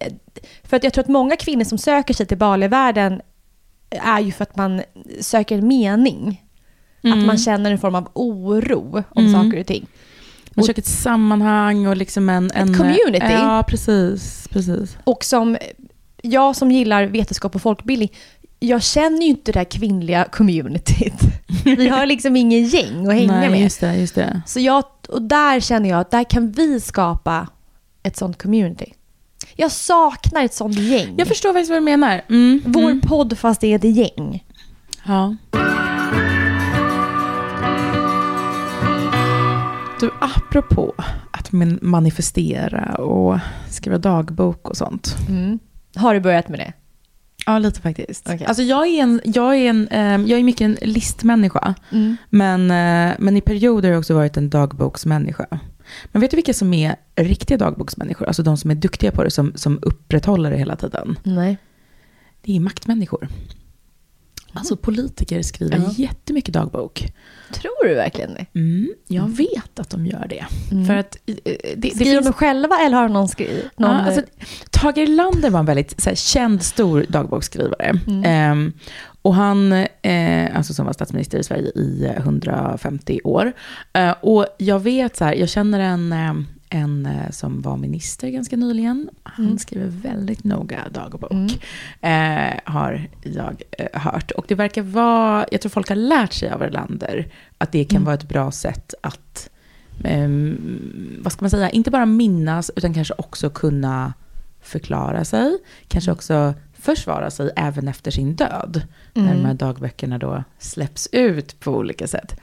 Eh, 0.00 0.12
För 0.64 0.76
att 0.76 0.84
jag 0.84 0.92
tror 0.92 1.04
att 1.04 1.08
många 1.08 1.36
kvinnor 1.36 1.64
som 1.64 1.78
söker 1.78 2.14
sig 2.14 2.26
till 2.26 2.38
Balivärlden 2.38 3.20
är 3.96 4.20
ju 4.20 4.32
för 4.32 4.42
att 4.42 4.56
man 4.56 4.82
söker 5.20 5.58
en 5.58 5.68
mening. 5.68 6.42
Mm. 7.02 7.18
Att 7.18 7.26
man 7.26 7.38
känner 7.38 7.70
en 7.70 7.78
form 7.78 7.94
av 7.94 8.08
oro 8.12 9.02
om 9.10 9.26
Mm. 9.26 9.32
saker 9.32 9.60
och 9.60 9.66
ting. 9.66 9.86
Man 10.54 10.64
söker 10.64 10.82
ett 10.82 10.88
sammanhang 10.88 11.86
och 11.86 11.96
liksom 11.96 12.28
en... 12.28 12.50
en 12.54 12.76
community. 12.78 13.26
Ja, 13.32 13.64
precis. 13.68 14.48
precis. 14.50 14.96
Och 15.04 15.24
som 15.24 15.56
jag 16.22 16.56
som 16.56 16.70
gillar 16.70 17.04
vetenskap 17.04 17.54
och 17.54 17.62
folkbildning, 17.62 18.12
jag 18.60 18.82
känner 18.82 19.18
ju 19.22 19.26
inte 19.28 19.52
det 19.52 19.58
här 19.58 19.64
kvinnliga 19.64 20.24
communityt. 20.32 21.20
Vi 21.64 21.88
har 21.88 22.06
liksom 22.12 22.36
ingen 22.36 22.64
gäng 22.64 23.06
att 23.06 23.14
hänga 23.14 23.32
Nej, 23.40 23.50
med. 23.50 23.60
just 23.60 23.80
det. 23.80 23.96
Just 23.96 24.14
det. 24.14 24.40
Så 24.46 24.60
jag, 24.60 24.84
och 25.08 25.22
där 25.22 25.60
känner 25.60 25.88
jag 25.88 26.00
att 26.00 26.10
där 26.10 26.24
kan 26.24 26.50
vi 26.52 26.80
skapa 26.80 27.48
ett 28.02 28.16
sånt 28.16 28.42
community. 28.42 28.92
Jag 29.58 29.72
saknar 29.72 30.44
ett 30.44 30.54
sånt 30.54 30.78
gäng. 30.78 31.14
Jag 31.18 31.28
förstår 31.28 31.52
faktiskt 31.52 31.70
vad 31.70 31.78
du 31.78 31.84
menar. 31.84 32.22
Mm. 32.28 32.62
Vår 32.66 32.90
mm. 32.90 33.00
podd 33.00 33.38
fast 33.38 33.60
det 33.60 33.72
är 33.72 33.76
ett 33.76 33.96
gäng. 33.96 34.44
Ja. 35.06 35.36
Du, 40.00 40.10
apropå 40.20 40.94
att 41.30 41.52
man- 41.52 41.78
manifestera 41.82 42.94
och 42.94 43.38
skriva 43.70 43.98
dagbok 43.98 44.68
och 44.68 44.76
sånt. 44.76 45.16
Har 45.96 46.14
du 46.14 46.20
börjat 46.20 46.48
med 46.48 46.58
det? 46.58 46.72
Ja, 47.46 47.58
lite 47.58 47.80
faktiskt. 47.80 48.28
Okej. 48.28 48.46
Alltså 48.46 48.62
jag 48.62 48.86
är, 48.86 49.02
en, 49.02 49.20
jag, 49.24 49.56
är 49.56 49.70
en, 49.70 49.88
ehm, 49.90 50.26
jag 50.26 50.38
är 50.38 50.44
mycket 50.44 50.60
en 50.60 50.76
listmänniska. 50.82 51.74
Men, 52.30 52.70
eh, 52.70 53.14
men 53.18 53.36
i 53.36 53.40
perioder 53.40 53.88
har 53.88 53.92
jag 53.92 54.00
också 54.00 54.14
varit 54.14 54.36
en 54.36 54.50
dagboksmänniska. 54.50 55.46
Men 56.04 56.20
vet 56.20 56.30
du 56.30 56.36
vilka 56.36 56.54
som 56.54 56.74
är 56.74 56.96
riktiga 57.16 57.58
dagboksmänniskor? 57.58 58.26
Alltså 58.26 58.42
de 58.42 58.56
som 58.56 58.70
är 58.70 58.74
duktiga 58.74 59.12
på 59.12 59.24
det, 59.24 59.30
som, 59.30 59.52
som 59.54 59.78
upprätthåller 59.82 60.50
det 60.50 60.56
hela 60.56 60.76
tiden. 60.76 61.18
Nej. 61.22 61.56
Det 62.42 62.56
är 62.56 62.60
maktmänniskor. 62.60 63.28
Alltså 64.56 64.76
politiker 64.76 65.42
skriver 65.42 65.76
Ja. 65.78 65.92
jättemycket 65.96 66.54
dagbok. 66.54 67.12
Tror 67.52 67.88
du 67.88 67.94
verkligen 67.94 68.34
det? 68.34 68.46
Mm, 68.58 68.88
jag 69.08 69.28
vet 69.36 69.78
att 69.80 69.90
de 69.90 70.06
gör 70.06 70.26
det. 70.28 70.46
För 70.86 70.96
att 70.96 71.16
eh, 71.26 71.34
det, 71.44 71.74
det 71.76 71.90
Skriver 71.90 72.16
de 72.16 72.22
finns... 72.22 72.36
själva 72.36 72.76
eller 72.78 72.96
har 72.96 73.08
någon 73.08 73.28
skrivit? 73.28 73.78
Någon, 73.78 73.90
Ja, 73.90 74.00
alltså, 74.00 74.22
Tage 74.70 74.98
Erlander 74.98 75.50
var 75.50 75.60
en 75.60 75.66
väldigt 75.66 76.06
här, 76.06 76.14
känd 76.14 76.62
stor 76.62 77.06
dagboksskrivare. 77.08 78.00
Ehm, 78.24 78.72
och 79.22 79.34
han, 79.34 79.72
eh, 80.02 80.56
alltså 80.56 80.74
som 80.74 80.86
var 80.86 80.92
statsminister 80.92 81.38
i 81.38 81.44
Sverige 81.44 81.70
i 81.74 82.04
eh, 82.04 82.16
150 82.22 83.20
år. 83.24 83.52
Eh, 83.92 84.14
och 84.20 84.46
jag 84.58 84.80
vet 84.80 85.16
så 85.16 85.24
här, 85.24 85.34
jag 85.34 85.48
känner 85.48 85.80
en, 85.80 86.12
eh, 86.12 86.34
en 86.68 87.06
eh, 87.06 87.30
som 87.30 87.62
var 87.62 87.76
minister 87.76 88.28
ganska 88.28 88.56
nyligen. 88.56 89.10
Han 89.22 89.58
skriver 89.58 89.86
väldigt 89.86 90.44
noga 90.44 90.84
dagbok. 90.90 91.32
Eh, 92.00 92.54
har 92.64 93.08
jag 93.22 93.62
eh, 93.78 94.00
hört. 94.00 94.30
Och 94.30 94.44
det 94.48 94.54
verkar 94.54 94.82
vara, 94.82 95.46
jag 95.50 95.60
tror 95.60 95.70
folk 95.70 95.88
har 95.88 95.96
lärt 95.96 96.32
sig 96.32 96.50
av 96.50 96.62
Erlander, 96.62 97.32
att 97.58 97.72
det 97.72 97.84
kan 97.84 98.04
vara 98.04 98.14
ett 98.14 98.28
bra 98.28 98.50
sätt 98.50 98.94
att 99.00 99.50
ehm, 100.04 101.20
vad 101.22 101.32
ska 101.32 101.42
man 101.42 101.50
säga, 101.50 101.70
inte 101.70 101.90
bara 101.90 102.06
minnas 102.06 102.70
utan 102.76 102.94
kanske 102.94 103.14
också 103.18 103.50
kunna 103.50 104.12
förklara 104.60 105.24
sig. 105.24 105.58
Kanske 105.88 106.12
också 106.12 106.54
försvara 106.86 107.30
sig 107.30 107.50
även 107.56 107.88
efter 107.88 108.10
sin 108.10 108.34
död. 108.36 108.82
När 109.12 109.34
de 109.34 109.44
här 109.44 109.54
dagböckerna 109.54 110.18
då 110.18 110.44
släpps 110.58 111.08
ut 111.12 111.60
på 111.60 111.70
olika 111.70 112.06
sätt. 112.06 112.36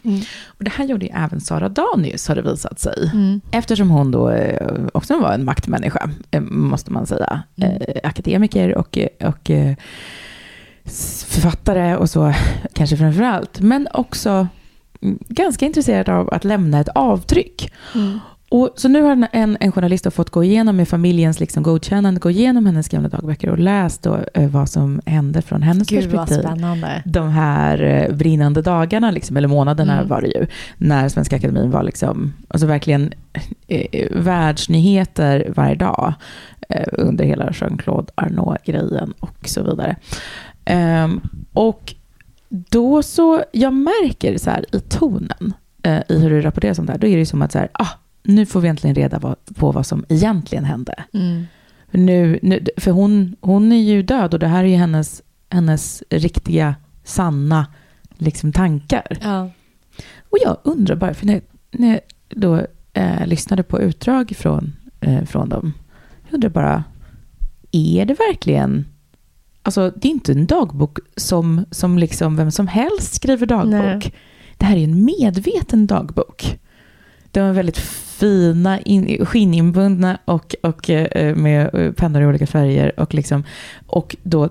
Och 0.45 0.63
det 0.63 0.71
här 0.71 0.85
gjorde 0.85 1.05
ju 1.05 1.11
även 1.15 1.41
Sara 1.41 1.69
Danius 1.69 2.27
har 2.27 2.35
det 2.35 2.41
visat 2.41 2.79
sig. 2.79 3.11
Eftersom 3.51 3.89
hon 3.89 4.11
då 4.11 4.29
eh, 4.29 4.71
också 4.93 5.19
var 5.19 5.33
en 5.33 5.45
maktmänniska, 5.45 6.09
eh, 6.31 6.41
måste 6.41 6.91
man 6.91 7.07
säga. 7.07 7.43
Eh, 7.55 7.99
akademiker 8.03 8.77
och, 8.77 8.97
och 9.23 9.51
författare 11.27 11.95
och 11.95 12.09
så, 12.09 12.33
kanske 12.73 12.97
framför 12.97 13.23
allt. 13.23 13.59
Men 13.59 13.87
också 13.93 14.47
mm, 15.01 15.19
ganska 15.29 15.65
intresserad 15.65 16.09
av 16.09 16.33
att 16.33 16.43
lämna 16.43 16.79
ett 16.79 16.89
avtryck. 16.95 17.71
Och, 18.53 18.69
så 18.75 18.87
nu 18.87 19.01
har 19.01 19.27
en, 19.31 19.57
en, 19.59 19.71
journalist 19.71 20.13
fått 20.13 20.29
gå 20.29 20.43
igenom 20.43 20.77
med 20.77 20.87
familjens 20.87 21.39
liksom 21.39 21.63
godkännande, 21.63 22.19
gå 22.19 22.29
igenom 22.29 22.65
hennes 22.65 22.89
gamla 22.89 23.09
dagböcker 23.09 23.49
och 23.49 23.59
läst 23.59 24.03
då, 24.03 24.19
eh, 24.33 24.49
vad 24.49 24.69
som 24.69 25.01
hände 25.05 25.41
från 25.41 25.61
hennes 25.61 25.87
Gud 25.87 26.11
vad 26.11 26.27
perspektiv 26.27 26.49
spännande. 26.49 27.01
de 27.05 27.29
här 27.29 27.81
eh, 27.81 28.15
brinnande 28.15 28.61
dagarna, 28.61 29.11
liksom, 29.11 29.37
eller 29.37 29.47
månaderna 29.47 29.93
Mm. 29.93 30.07
var 30.07 30.21
det 30.21 30.27
ju, 30.27 30.47
när 30.77 31.09
Svenska 31.09 31.35
Akademin 31.35 31.71
var 31.71 31.83
liksom, 31.83 32.33
alltså 32.47 32.67
verkligen 32.67 33.13
eh, 33.67 33.85
eh, 33.91 34.07
världsnyheter 34.11 35.53
varje 35.55 35.75
dag 35.75 36.13
eh, 36.69 36.87
under 36.91 37.25
hela 37.25 37.51
Jean-Claude 37.51 38.11
Arnault-grejen 38.15 39.13
och 39.19 39.37
så 39.45 39.63
vidare. 39.63 39.95
Ehm, 40.65 41.21
och 41.53 41.95
då 42.49 43.03
så, 43.03 43.43
jag 43.51 43.73
märker 43.73 44.37
så 44.37 44.49
här 44.49 44.65
i 44.75 44.79
tonen, 44.79 45.53
eh, 45.83 46.01
i 46.09 46.19
hur 46.19 46.29
det 46.29 46.41
rapporteras 46.41 46.79
om 46.79 46.85
det 46.85 46.91
här, 46.91 46.99
då 46.99 47.07
är 47.07 47.17
det 47.17 47.25
som 47.25 47.41
att 47.41 47.51
så 47.51 47.59
här, 47.59 47.69
ah, 47.73 47.87
nu 48.23 48.45
får 48.45 48.61
vi 48.61 48.67
äntligen 48.67 48.95
reda 48.95 49.35
på 49.55 49.71
vad 49.71 49.85
som 49.85 50.05
egentligen 50.09 50.63
hände. 50.63 51.03
För, 51.91 51.97
nu, 51.97 52.39
nu, 52.41 52.65
för 52.77 52.91
hon, 52.91 53.35
hon 53.41 53.71
är 53.71 53.81
ju 53.81 54.03
död 54.03 54.33
och 54.33 54.39
det 54.39 54.47
här 54.47 54.63
är 54.63 54.67
ju 54.67 54.75
hennes, 54.75 55.21
hennes 55.49 56.03
riktiga, 56.09 56.75
sanna 57.03 57.67
liksom, 58.17 58.51
tankar. 58.51 59.17
Ja. 59.21 59.49
Och 60.29 60.37
jag 60.43 60.57
undrar 60.63 60.95
bara, 60.95 61.13
för 61.13 61.25
när, 61.25 61.41
när 61.71 61.87
jag 61.87 61.99
då 62.29 62.65
eh, 62.93 63.27
lyssnade 63.27 63.63
på 63.63 63.81
utdrag 63.81 64.33
från, 64.37 64.75
eh, 64.99 65.25
från 65.25 65.49
dem, 65.49 65.73
jag 66.23 66.33
undrar 66.33 66.49
bara, 66.49 66.83
är 67.71 68.05
det 68.05 68.13
verkligen... 68.13 68.85
Alltså, 69.65 69.91
det 69.95 70.07
är 70.07 70.11
inte 70.11 70.31
en 70.31 70.45
dagbok 70.45 70.99
som, 71.15 71.65
som 71.71 71.97
liksom 71.97 72.35
vem 72.35 72.51
som 72.51 72.67
helst 72.67 73.13
skriver 73.13 73.45
dagbok. 73.45 73.73
Nej. 73.73 74.13
Det 74.57 74.65
här 74.65 74.77
är 74.77 74.83
en 74.83 75.05
medveten 75.05 75.87
dagbok. 75.87 76.59
De 77.31 77.39
är 77.39 77.53
väldigt 77.53 77.77
fina, 78.23 78.79
in, 78.79 79.25
skinninbundna 79.25 80.17
och, 80.25 80.55
och 80.61 80.89
eh, 80.89 81.35
med 81.35 81.75
eh, 81.75 81.91
pennor 81.91 82.21
i 82.21 82.25
olika 82.25 82.47
färger. 82.47 82.99
Och, 82.99 83.13
liksom, 83.13 83.43
och 83.87 84.15
då 84.23 84.49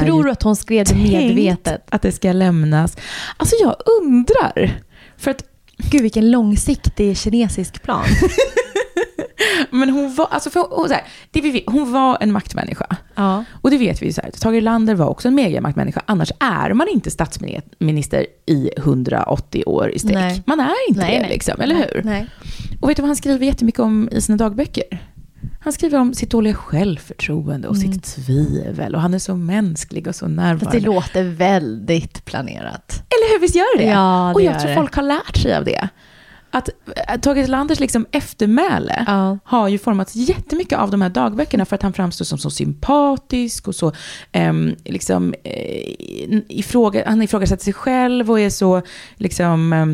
Tror 0.00 0.24
du 0.24 0.30
att 0.30 0.42
hon 0.42 0.56
skrev 0.56 0.86
det 0.86 0.94
medvetet? 0.94 1.82
att 1.88 2.02
det 2.02 2.12
ska 2.12 2.32
lämnas. 2.32 2.96
Alltså 3.36 3.56
jag 3.60 3.76
undrar. 4.02 4.80
För 5.16 5.30
att 5.30 5.44
Gud 5.76 6.02
vilken 6.02 6.30
långsiktig 6.30 7.18
kinesisk 7.18 7.82
plan. 7.82 8.04
Men 9.70 9.90
hon 9.90 10.14
var, 10.14 10.28
alltså 10.30 10.50
för, 10.50 10.66
hon, 10.70 10.88
så 10.88 10.94
här, 10.94 11.02
det 11.30 11.40
vi 11.40 11.64
hon 11.66 11.92
var 11.92 12.18
en 12.20 12.32
maktmänniska. 12.32 12.96
Ja. 13.14 13.44
Och 13.62 13.70
det 13.70 13.78
vet 13.78 14.02
vi 14.02 14.06
ju 14.06 14.12
så 14.12 14.20
här, 14.22 14.30
Tage 14.30 14.54
Erlander 14.54 14.94
var 14.94 15.06
också 15.06 15.28
en 15.28 15.34
megamaktmänniska. 15.34 16.02
Annars 16.06 16.32
är 16.40 16.72
man 16.74 16.88
inte 16.88 17.10
statsminister 17.10 18.26
i 18.46 18.70
180 18.76 19.62
år 19.66 19.90
i 19.90 19.98
sträck. 19.98 20.42
Man 20.46 20.60
är 20.60 20.88
inte 20.88 21.00
Nej, 21.00 21.14
det, 21.14 21.20
nej. 21.20 21.30
liksom, 21.30 21.60
eller 21.60 21.74
hur? 21.74 22.00
nej. 22.04 22.26
Och 22.80 22.88
vet 22.90 22.96
du 22.96 23.02
vad 23.02 23.08
han 23.08 23.16
skriver 23.16 23.46
jättemycket 23.46 23.80
om 23.80 24.08
i 24.12 24.20
sina 24.20 24.38
dagböcker? 24.38 24.84
Han 25.60 25.72
skriver 25.72 25.98
om 25.98 26.14
sitt 26.14 26.30
dåliga 26.30 26.54
självförtroende 26.54 27.68
och 27.68 27.76
sitt 27.76 28.04
tvivel. 28.04 28.94
Och 28.94 29.00
han 29.00 29.14
är 29.14 29.18
så 29.18 29.36
mänsklig 29.36 30.06
och 30.06 30.14
så 30.14 30.24
Fast 30.26 30.36
närvarande. 30.36 30.78
det 30.80 30.86
låter 30.86 31.22
väldigt 31.24 32.24
planerat. 32.24 33.02
Eller 33.08 33.32
hur, 33.32 33.40
visst 33.40 33.54
gör 33.54 33.78
det 33.78 33.84
det? 33.84 33.90
Ja, 33.90 34.26
det 34.28 34.34
och 34.34 34.42
jag 34.42 34.52
gör 34.52 34.58
tror 34.60 34.68
det. 34.68 34.74
folk 34.74 34.94
har 34.94 35.02
lärt 35.02 35.36
sig 35.36 35.56
av 35.56 35.64
det. 35.64 35.88
Att 36.50 36.68
äh, 37.08 37.20
Tage 37.20 37.38
Erlanders 37.38 37.80
liksom 37.80 38.06
eftermäle 38.12 39.04
Ja. 39.06 39.38
har 39.44 39.68
ju 39.68 39.78
formats 39.78 40.16
jättemycket 40.16 40.78
av 40.78 40.90
de 40.90 41.02
här 41.02 41.08
dagböckerna 41.08 41.64
för 41.64 41.74
att 41.76 41.82
han 41.82 41.92
framstår 41.92 42.24
som 42.24 42.38
så 42.38 42.50
sympatisk 42.50 43.68
och 43.68 43.74
så 43.74 43.92
ehm, 44.32 44.76
liksom, 44.84 45.34
eh, 45.44 46.40
ifråga, 46.48 47.02
han 47.06 47.22
ifrågasätter 47.22 47.64
sig 47.64 47.72
själv 47.72 48.30
och 48.30 48.40
är 48.40 48.50
så 48.50 48.82
liksom 49.16 49.72
eh, 49.72 49.86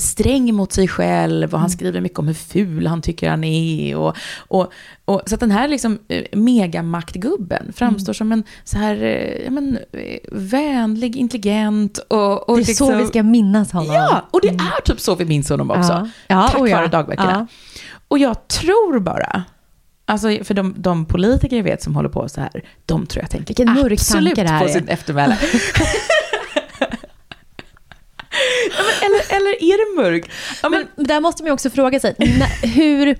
sträng 0.00 0.54
mot 0.54 0.72
sig 0.72 0.88
själv 0.88 1.54
och 1.54 1.60
han 1.60 1.70
skriver 1.70 2.00
mycket 2.00 2.18
om 2.18 2.26
hur 2.26 2.34
ful 2.34 2.86
han 2.86 3.02
tycker 3.02 3.30
han 3.30 3.44
är. 3.44 3.96
Och, 3.96 4.16
och, 4.38 4.72
och, 5.04 5.22
så 5.26 5.34
att 5.34 5.40
den 5.40 5.50
här 5.50 5.68
liksom, 5.68 5.98
eh, 6.08 6.24
megamaktgubben 6.32 7.72
framstår 7.72 8.12
som 8.12 8.32
en 8.32 8.44
så 8.64 8.78
här, 8.78 9.02
eh, 9.02 9.44
ja, 9.44 9.50
men, 9.50 9.78
eh, 9.92 10.18
vänlig, 10.32 11.16
intelligent 11.16 11.98
och, 11.98 12.48
och 12.48 12.56
Det 12.56 12.62
är 12.62 12.66
liksom, 12.66 12.86
så 12.86 12.96
vi 12.96 13.06
ska 13.06 13.22
minnas 13.22 13.72
honom. 13.72 13.94
Ja, 13.94 14.28
och 14.30 14.40
det 14.42 14.48
är 14.48 14.80
typ 14.84 15.00
så 15.00 15.14
vi 15.14 15.24
minns 15.24 15.48
honom 15.48 15.70
också. 15.70 15.92
Ja. 15.92 16.08
Ja, 16.26 16.48
tack 16.48 16.60
och 16.60 16.68
ja. 16.68 16.76
vare 16.76 16.88
dagböckerna. 16.88 17.46
Och 18.08 18.18
jag 18.18 18.48
tror 18.48 19.00
bara, 19.00 19.44
alltså 20.04 20.44
för 20.44 20.54
de, 20.54 20.74
de 20.76 21.06
politiker 21.06 21.56
jag 21.56 21.64
vet 21.64 21.82
som 21.82 21.94
håller 21.94 22.08
på 22.08 22.28
så 22.28 22.40
här, 22.40 22.62
de 22.86 23.06
tror 23.06 23.22
jag 23.22 23.30
tänker 23.30 23.46
Vilken 23.46 23.68
absolut 23.68 24.62
på 24.62 24.68
sitt 24.68 24.88
eftermäle. 24.88 25.38
eller, 29.04 29.36
eller 29.36 29.62
är 29.62 29.96
det 29.96 30.02
mörk? 30.02 30.30
Ja, 30.62 30.68
men, 30.68 30.86
Men 30.96 31.06
där 31.06 31.20
måste 31.20 31.42
man 31.42 31.48
ju 31.48 31.52
också 31.52 31.70
fråga 31.70 32.00
sig, 32.00 32.14
hur, 32.62 33.16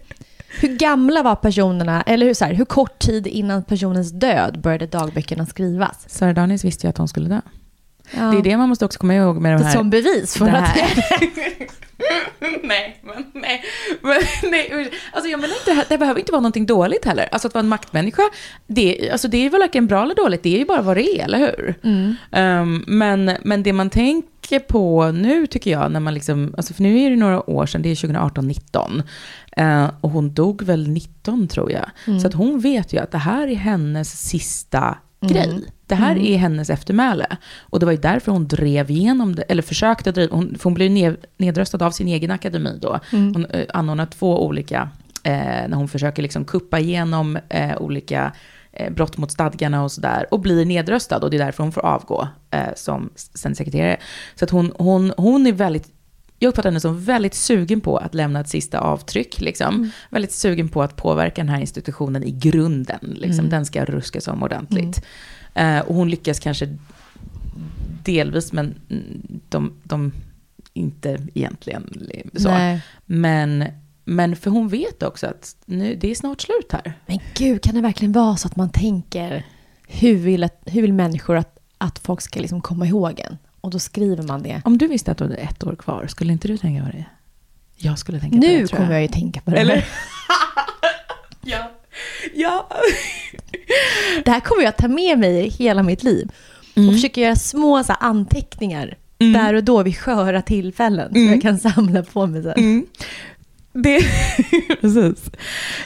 hur 0.60 0.68
gamla 0.68 1.22
var 1.22 1.36
personerna, 1.36 2.02
eller 2.02 2.26
hur, 2.26 2.34
så 2.34 2.44
här, 2.44 2.54
hur 2.54 2.64
kort 2.64 2.98
tid 2.98 3.26
innan 3.26 3.64
personens 3.64 4.12
död 4.12 4.60
började 4.60 4.86
dagböckerna 4.86 5.46
skrivas? 5.46 6.04
Sara 6.06 6.32
Danius 6.32 6.64
visste 6.64 6.86
ju 6.86 6.90
att 6.90 6.98
hon 6.98 7.08
skulle 7.08 7.28
dö. 7.28 7.40
Ja. 8.10 8.22
Det 8.22 8.38
är 8.38 8.42
det 8.42 8.56
man 8.56 8.68
måste 8.68 8.84
också 8.84 8.98
komma 8.98 9.14
ihåg 9.14 9.40
med 9.40 9.58
de 9.58 9.64
här... 9.64 9.72
Som 9.72 9.90
bevis 9.90 10.36
för 10.36 10.44
det 10.44 10.58
att... 10.58 10.68
här. 10.68 11.04
nej, 12.62 13.00
men 13.02 13.24
nej. 13.32 13.64
Men, 14.02 14.22
nej. 14.50 14.90
Alltså 15.12 15.30
jag 15.30 15.40
menar 15.40 15.54
inte, 15.54 15.86
det 15.88 15.98
behöver 15.98 16.20
inte 16.20 16.32
vara 16.32 16.40
någonting 16.40 16.66
dåligt 16.66 17.04
heller. 17.04 17.28
Alltså 17.32 17.48
att 17.48 17.54
vara 17.54 17.62
en 17.62 17.68
maktmänniska, 17.68 18.22
det, 18.66 19.10
alltså 19.10 19.28
det 19.28 19.46
är 19.46 19.50
väl 19.50 19.60
varken 19.60 19.86
bra 19.86 20.02
eller 20.02 20.14
dåligt, 20.14 20.42
det 20.42 20.54
är 20.54 20.58
ju 20.58 20.64
bara 20.64 20.82
vad 20.82 20.96
det 20.96 21.20
är, 21.20 21.24
eller 21.24 21.38
hur? 21.38 21.74
Mm. 21.82 22.14
Um, 22.62 22.84
men, 22.86 23.36
men 23.42 23.62
det 23.62 23.72
man 23.72 23.90
tänker 24.42 24.66
på 24.66 25.10
nu 25.12 25.46
tycker 25.46 25.70
jag, 25.70 25.92
när 25.92 26.00
man 26.00 26.14
liksom, 26.14 26.54
alltså 26.56 26.74
för 26.74 26.82
nu 26.82 27.00
är 27.00 27.10
det 27.10 27.16
några 27.16 27.50
år 27.50 27.66
sedan, 27.66 27.82
det 27.82 27.88
är 27.90 27.94
2018-19. 27.94 29.02
Uh, 29.60 29.90
och 30.00 30.10
hon 30.10 30.34
dog 30.34 30.62
väl 30.62 30.88
19 30.88 31.48
tror 31.48 31.72
jag. 31.72 31.90
Mm. 32.06 32.20
Så 32.20 32.26
att 32.26 32.34
hon 32.34 32.60
vet 32.60 32.92
ju 32.92 32.98
att 32.98 33.10
det 33.10 33.18
här 33.18 33.48
är 33.48 33.54
hennes 33.54 34.28
sista 34.28 34.98
Mm. 35.22 35.34
grej. 35.34 35.64
Det 35.86 35.94
här 35.94 36.12
Mm. 36.12 36.26
är 36.26 36.36
hennes 36.36 36.70
eftermäle. 36.70 37.26
Och 37.60 37.80
det 37.80 37.86
var 37.86 37.92
ju 37.92 37.98
därför 37.98 38.32
hon 38.32 38.48
drev 38.48 38.90
igenom 38.90 39.34
det, 39.34 39.42
eller 39.42 39.62
försökte 39.62 40.12
driva, 40.12 40.36
hon, 40.36 40.54
för 40.58 40.64
hon 40.64 40.74
blev 40.74 40.90
ned, 40.90 41.16
nedröstad 41.36 41.86
av 41.86 41.90
sin 41.90 42.08
egen 42.08 42.30
akademi 42.30 42.78
då. 42.82 43.00
Mm. 43.12 43.34
Hon 43.34 43.46
eh, 43.46 43.64
anordnar 43.74 44.06
två 44.06 44.46
olika, 44.46 44.88
eh, 45.24 45.32
när 45.68 45.74
hon 45.74 45.88
försöker 45.88 46.22
liksom 46.22 46.44
kuppa 46.44 46.78
igenom 46.78 47.38
eh, 47.48 47.76
olika 47.82 48.24
eh, 48.24 48.32
brott 48.90 49.16
mot 49.16 49.32
stadgarna 49.32 49.82
och 49.82 49.92
sådär. 49.92 50.26
Och 50.30 50.40
blir 50.40 50.64
nedröstad 50.64 51.18
och 51.18 51.30
det 51.30 51.36
är 51.36 51.44
därför 51.44 51.62
hon 51.62 51.72
får 51.72 51.86
avgå 51.86 52.28
eh, 52.50 52.66
som 52.76 53.10
sekreterare. 53.14 53.96
Så 54.34 54.44
att 54.44 54.50
hon, 54.50 54.72
hon, 54.78 55.12
hon 55.16 55.46
är 55.46 55.52
väldigt 55.52 55.92
jag 56.38 56.48
uppfattar 56.48 56.70
henne 56.70 56.80
som 56.80 57.04
väldigt 57.04 57.34
sugen 57.34 57.80
på 57.80 57.96
att 57.96 58.14
lämna 58.14 58.40
ett 58.40 58.48
sista 58.48 58.78
avtryck. 58.78 59.40
Liksom. 59.40 59.90
Väldigt 60.10 60.32
sugen 60.32 60.68
på 60.68 60.82
att 60.82 60.96
påverka 60.96 61.42
den 61.42 61.48
här 61.48 61.60
institutionen 61.60 62.24
i 62.24 62.30
grunden. 62.30 63.00
Liksom. 63.00 63.38
Mm. 63.38 63.50
Den 63.50 63.66
ska 63.66 63.84
ruskas 63.84 64.28
om 64.28 64.42
ordentligt. 64.42 65.04
Eh, 65.54 65.78
och 65.78 65.94
hon 65.94 66.10
lyckas 66.10 66.40
kanske 66.40 66.78
delvis, 68.04 68.52
men 68.52 68.74
mm, 68.90 69.22
de, 69.48 69.72
de 69.82 70.12
inte 70.72 71.18
egentligen 71.34 72.06
så. 72.36 72.48
Nej. 72.48 72.80
Men, 73.06 73.64
men 74.04 74.36
för 74.36 74.50
hon 74.50 74.68
vet 74.68 75.02
också 75.02 75.26
att 75.26 75.56
nu, 75.64 75.94
det 75.94 76.10
är 76.10 76.14
snart 76.14 76.40
slut 76.40 76.72
här. 76.72 76.92
Men 77.06 77.18
gud, 77.34 77.62
kan 77.62 77.74
det 77.74 77.80
verkligen 77.80 78.12
vara 78.12 78.36
så 78.36 78.48
att 78.48 78.56
man 78.56 78.70
tänker, 78.70 79.46
hur 79.88 80.16
vill, 80.16 80.44
att, 80.44 80.62
hur 80.66 80.82
vill 80.82 80.92
människor 80.92 81.36
att, 81.36 81.58
att 81.78 81.98
folk 81.98 82.20
ska 82.20 82.40
liksom 82.40 82.60
komma 82.60 82.86
ihåg 82.86 83.20
en? 83.20 83.38
Och 83.60 83.70
då 83.70 83.78
skriver 83.78 84.22
man 84.22 84.42
det. 84.42 84.62
Om 84.64 84.78
du 84.78 84.86
visste 84.86 85.10
att 85.12 85.18
du 85.18 85.24
hade 85.24 85.36
ett 85.36 85.64
år 85.64 85.76
kvar, 85.76 86.06
skulle 86.06 86.32
inte 86.32 86.48
du 86.48 86.58
tänka 86.58 86.84
på 86.84 86.90
det? 86.90 87.04
Jag 87.76 87.98
skulle 87.98 88.20
tänka 88.20 88.36
på 88.36 88.42
det, 88.42 88.58
Nu 88.58 88.66
kommer 88.66 88.92
jag 88.92 89.02
ju 89.02 89.08
tänka 89.08 89.40
på 89.40 89.50
det. 89.50 89.56
Eller? 89.56 89.84
ja. 91.40 91.70
ja. 92.34 92.68
Det 94.24 94.30
här 94.30 94.40
kommer 94.40 94.62
jag 94.62 94.76
ta 94.76 94.88
med 94.88 95.18
mig 95.18 95.48
hela 95.48 95.82
mitt 95.82 96.02
liv. 96.02 96.28
Mm. 96.74 96.88
Och 96.88 96.94
försöka 96.94 97.20
göra 97.20 97.36
små 97.36 97.84
så 97.84 97.92
anteckningar 97.92 98.96
där 99.30 99.54
och 99.54 99.64
då 99.64 99.82
vid 99.82 99.96
sköra 99.96 100.42
tillfällen. 100.42 101.14
Så 101.14 101.20
jag 101.20 101.42
kan 101.42 101.58
samla 101.58 102.02
på 102.02 102.26
mig. 102.26 102.42
Här. 102.42 102.58
Mm. 102.58 102.86
Det, 103.72 104.00
precis. 104.80 105.30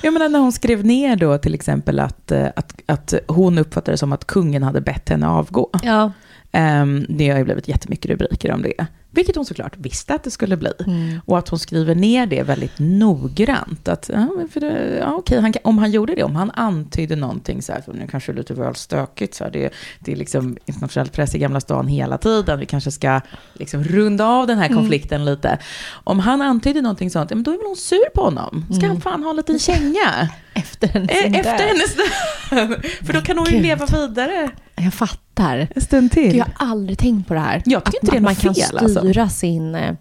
Jag 0.03 0.13
menar 0.13 0.29
när 0.29 0.39
hon 0.39 0.53
skrev 0.53 0.85
ner 0.85 1.17
då 1.17 1.39
till 1.39 1.55
exempel 1.55 2.01
att, 2.01 2.33
eh, 2.33 2.49
att, 2.57 2.81
att 2.87 3.15
hon 3.29 3.59
uppfattade 3.59 3.93
det 3.93 3.99
som 3.99 4.13
att 4.13 4.25
kungen 4.25 4.63
hade 4.63 4.81
bett 4.81 5.09
henne 5.09 5.29
avgå. 5.29 5.71
Ja. 5.83 6.13
Um, 6.53 7.07
det 7.09 7.31
har 7.31 7.39
ju 7.39 7.45
blivit 7.45 7.69
jättemycket 7.69 8.11
rubriker 8.11 8.53
om 8.53 8.63
det. 8.63 8.87
Vilket 9.17 9.37
hon 9.37 9.45
såklart 9.45 9.77
visste 9.77 10.15
att 10.15 10.25
det 10.25 10.31
skulle 10.31 10.57
bli. 10.57 10.73
Mm. 10.87 11.21
Och 11.25 11.39
att 11.39 11.49
hon 11.49 11.59
skriver 11.59 11.95
ner 11.95 12.27
det 12.27 12.43
väldigt 12.43 12.73
noggrant. 12.79 13.89
Att, 13.89 14.11
ja, 14.13 14.29
för 14.53 14.61
det, 14.61 14.97
ja, 15.01 15.15
okej, 15.15 15.41
han, 15.41 15.53
om 15.65 15.79
han 15.79 15.91
gjorde 15.91 16.15
det, 16.15 16.23
om 16.23 16.37
han 16.37 16.51
antydde 16.51 17.17
någonting 17.17 17.63
så 17.63 17.73
här, 17.73 17.81
för 17.81 17.93
nu 17.93 18.07
kanske 18.11 18.33
det 18.33 18.37
är 18.37 18.39
lite 18.39 18.55
väl 18.55 18.75
stökigt, 18.75 19.35
så 19.35 19.45
här, 19.45 19.51
det, 19.51 19.71
det 20.01 20.13
är 20.13 20.17
liksom 20.17 20.57
internationell 20.67 21.09
press 21.09 21.35
i 21.35 21.39
Gamla 21.39 21.61
stan 21.61 21.89
hela 21.89 22.19
tiden, 22.19 22.59
vi 22.59 22.67
kanske 22.67 22.91
ska 22.91 23.21
liksom 23.55 23.85
runda 23.85 24.27
av 24.27 24.47
den 24.47 24.59
här 24.59 24.67
Mm. 24.67 24.79
konflikten 24.79 25.25
lite. 25.25 25.59
Om 26.05 26.19
han 26.21 26.43
antydde 26.43 26.83
någonting 26.83 27.11
sånt, 27.11 27.31
ja, 27.31 27.35
men 27.37 27.43
då 27.43 27.51
är 27.51 27.57
väl 27.57 27.67
hon 27.67 27.77
sur 27.77 28.11
på 28.15 28.21
honom. 28.23 28.65
Ska 28.71 28.77
Mm. 28.87 28.91
han 28.91 29.01
fan 29.01 29.23
ha 29.23 29.31
en 29.31 29.37
liten 29.37 29.59
känga? 29.59 30.29
Efter 30.57 30.89
hennes 30.89 31.11
Eh, 31.11 31.31
död. 31.33 31.35
Efter 31.41 31.67
hennes 31.67 31.95
död. 31.97 32.85
För 33.07 33.13
då 33.13 33.21
kan 33.21 33.39
hon 33.39 33.47
ju 33.51 33.61
leva 33.63 33.87
vidare 33.87 34.51
Jag 34.75 34.95
fattar. 34.95 35.69
en 35.75 35.83
stund 35.83 36.13
till. 36.13 36.23
Gud, 36.23 36.37
jag 36.37 36.45
har 36.55 36.71
aldrig 36.71 36.99
tänkt 36.99 37.29
på 37.29 37.35
det 37.35 37.41
här. 37.41 37.63
Jag 37.65 37.85
tycker 37.85 37.99
att 37.99 38.03
inte 38.03 38.13
det 38.13 38.17
är 38.19 38.21
man, 38.21 38.35
något 38.35 38.45
man 38.45 38.55
fel, 38.55 38.65
kan 38.71 38.79
alltså. 38.79 39.01
styra 39.01 39.29
sin... 39.29 39.75
eh, 39.75 39.95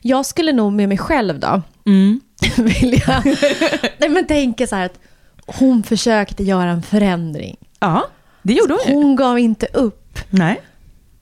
Jag 0.00 0.26
skulle 0.26 0.52
nog 0.52 0.72
med 0.72 0.88
mig 0.88 0.98
själv 0.98 1.40
då, 1.40 1.62
Mm. 1.86 2.20
vilja... 2.56 3.22
Nej 3.98 4.08
men 4.08 4.26
tänka 4.26 4.66
så 4.66 4.76
här 4.76 4.86
att 4.86 4.98
hon 5.46 5.82
försökte 5.82 6.42
göra 6.44 6.70
en 6.70 6.82
förändring. 6.82 7.56
Ja, 7.80 8.06
det 8.42 8.52
gjorde 8.52 8.76
hon. 8.86 8.94
Hon 8.94 9.16
gav 9.16 9.38
inte 9.38 9.66
upp. 9.66 10.18
Nej. 10.30 10.60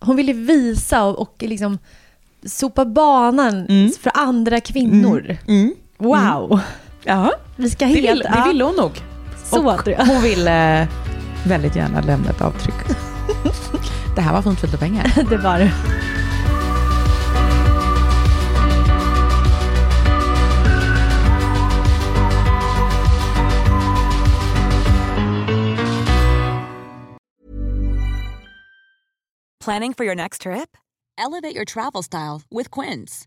Hon 0.01 0.17
ville 0.17 0.33
visa 0.33 1.05
och, 1.05 1.19
och 1.19 1.35
liksom 1.47 1.79
sopa 2.47 2.85
banan 2.85 3.67
Mm. 3.67 3.91
för 4.01 4.13
andra 4.15 4.61
kvinnor. 4.61 5.37
Mm. 5.49 5.75
Wow! 5.99 6.61
Ja, 7.05 7.33
Vi 7.57 7.71
ska 7.71 7.85
det, 7.87 7.93
helt... 7.93 8.11
vill, 8.11 8.19
det 8.19 8.45
ville 8.49 8.65
hon 8.65 8.77
nog. 8.77 9.03
Så 9.45 9.69
och 9.69 9.85
tror 9.85 9.97
jag. 9.99 10.07
hon 10.07 10.23
ville 10.23 10.89
väldigt 11.47 11.77
gärna 11.77 12.01
lämna 12.01 12.31
ett 12.31 12.41
avtryck. 12.41 12.75
Det 14.17 14.21
här 14.23 14.33
var 14.33 14.43
fint 14.43 14.61
för 14.61 14.67
lite 14.67 14.79
pengar. 14.79 15.13
Det 15.31 15.37
var 15.37 15.59
det. 15.59 15.73
Planning 29.61 29.95
for 29.95 30.05
your 30.05 30.15
next 30.15 30.43
trip? 30.43 30.77
Elevate 31.19 31.55
your 31.55 31.65
travel 31.65 32.03
style 32.03 32.43
with 32.51 32.71
Quince. 32.71 33.27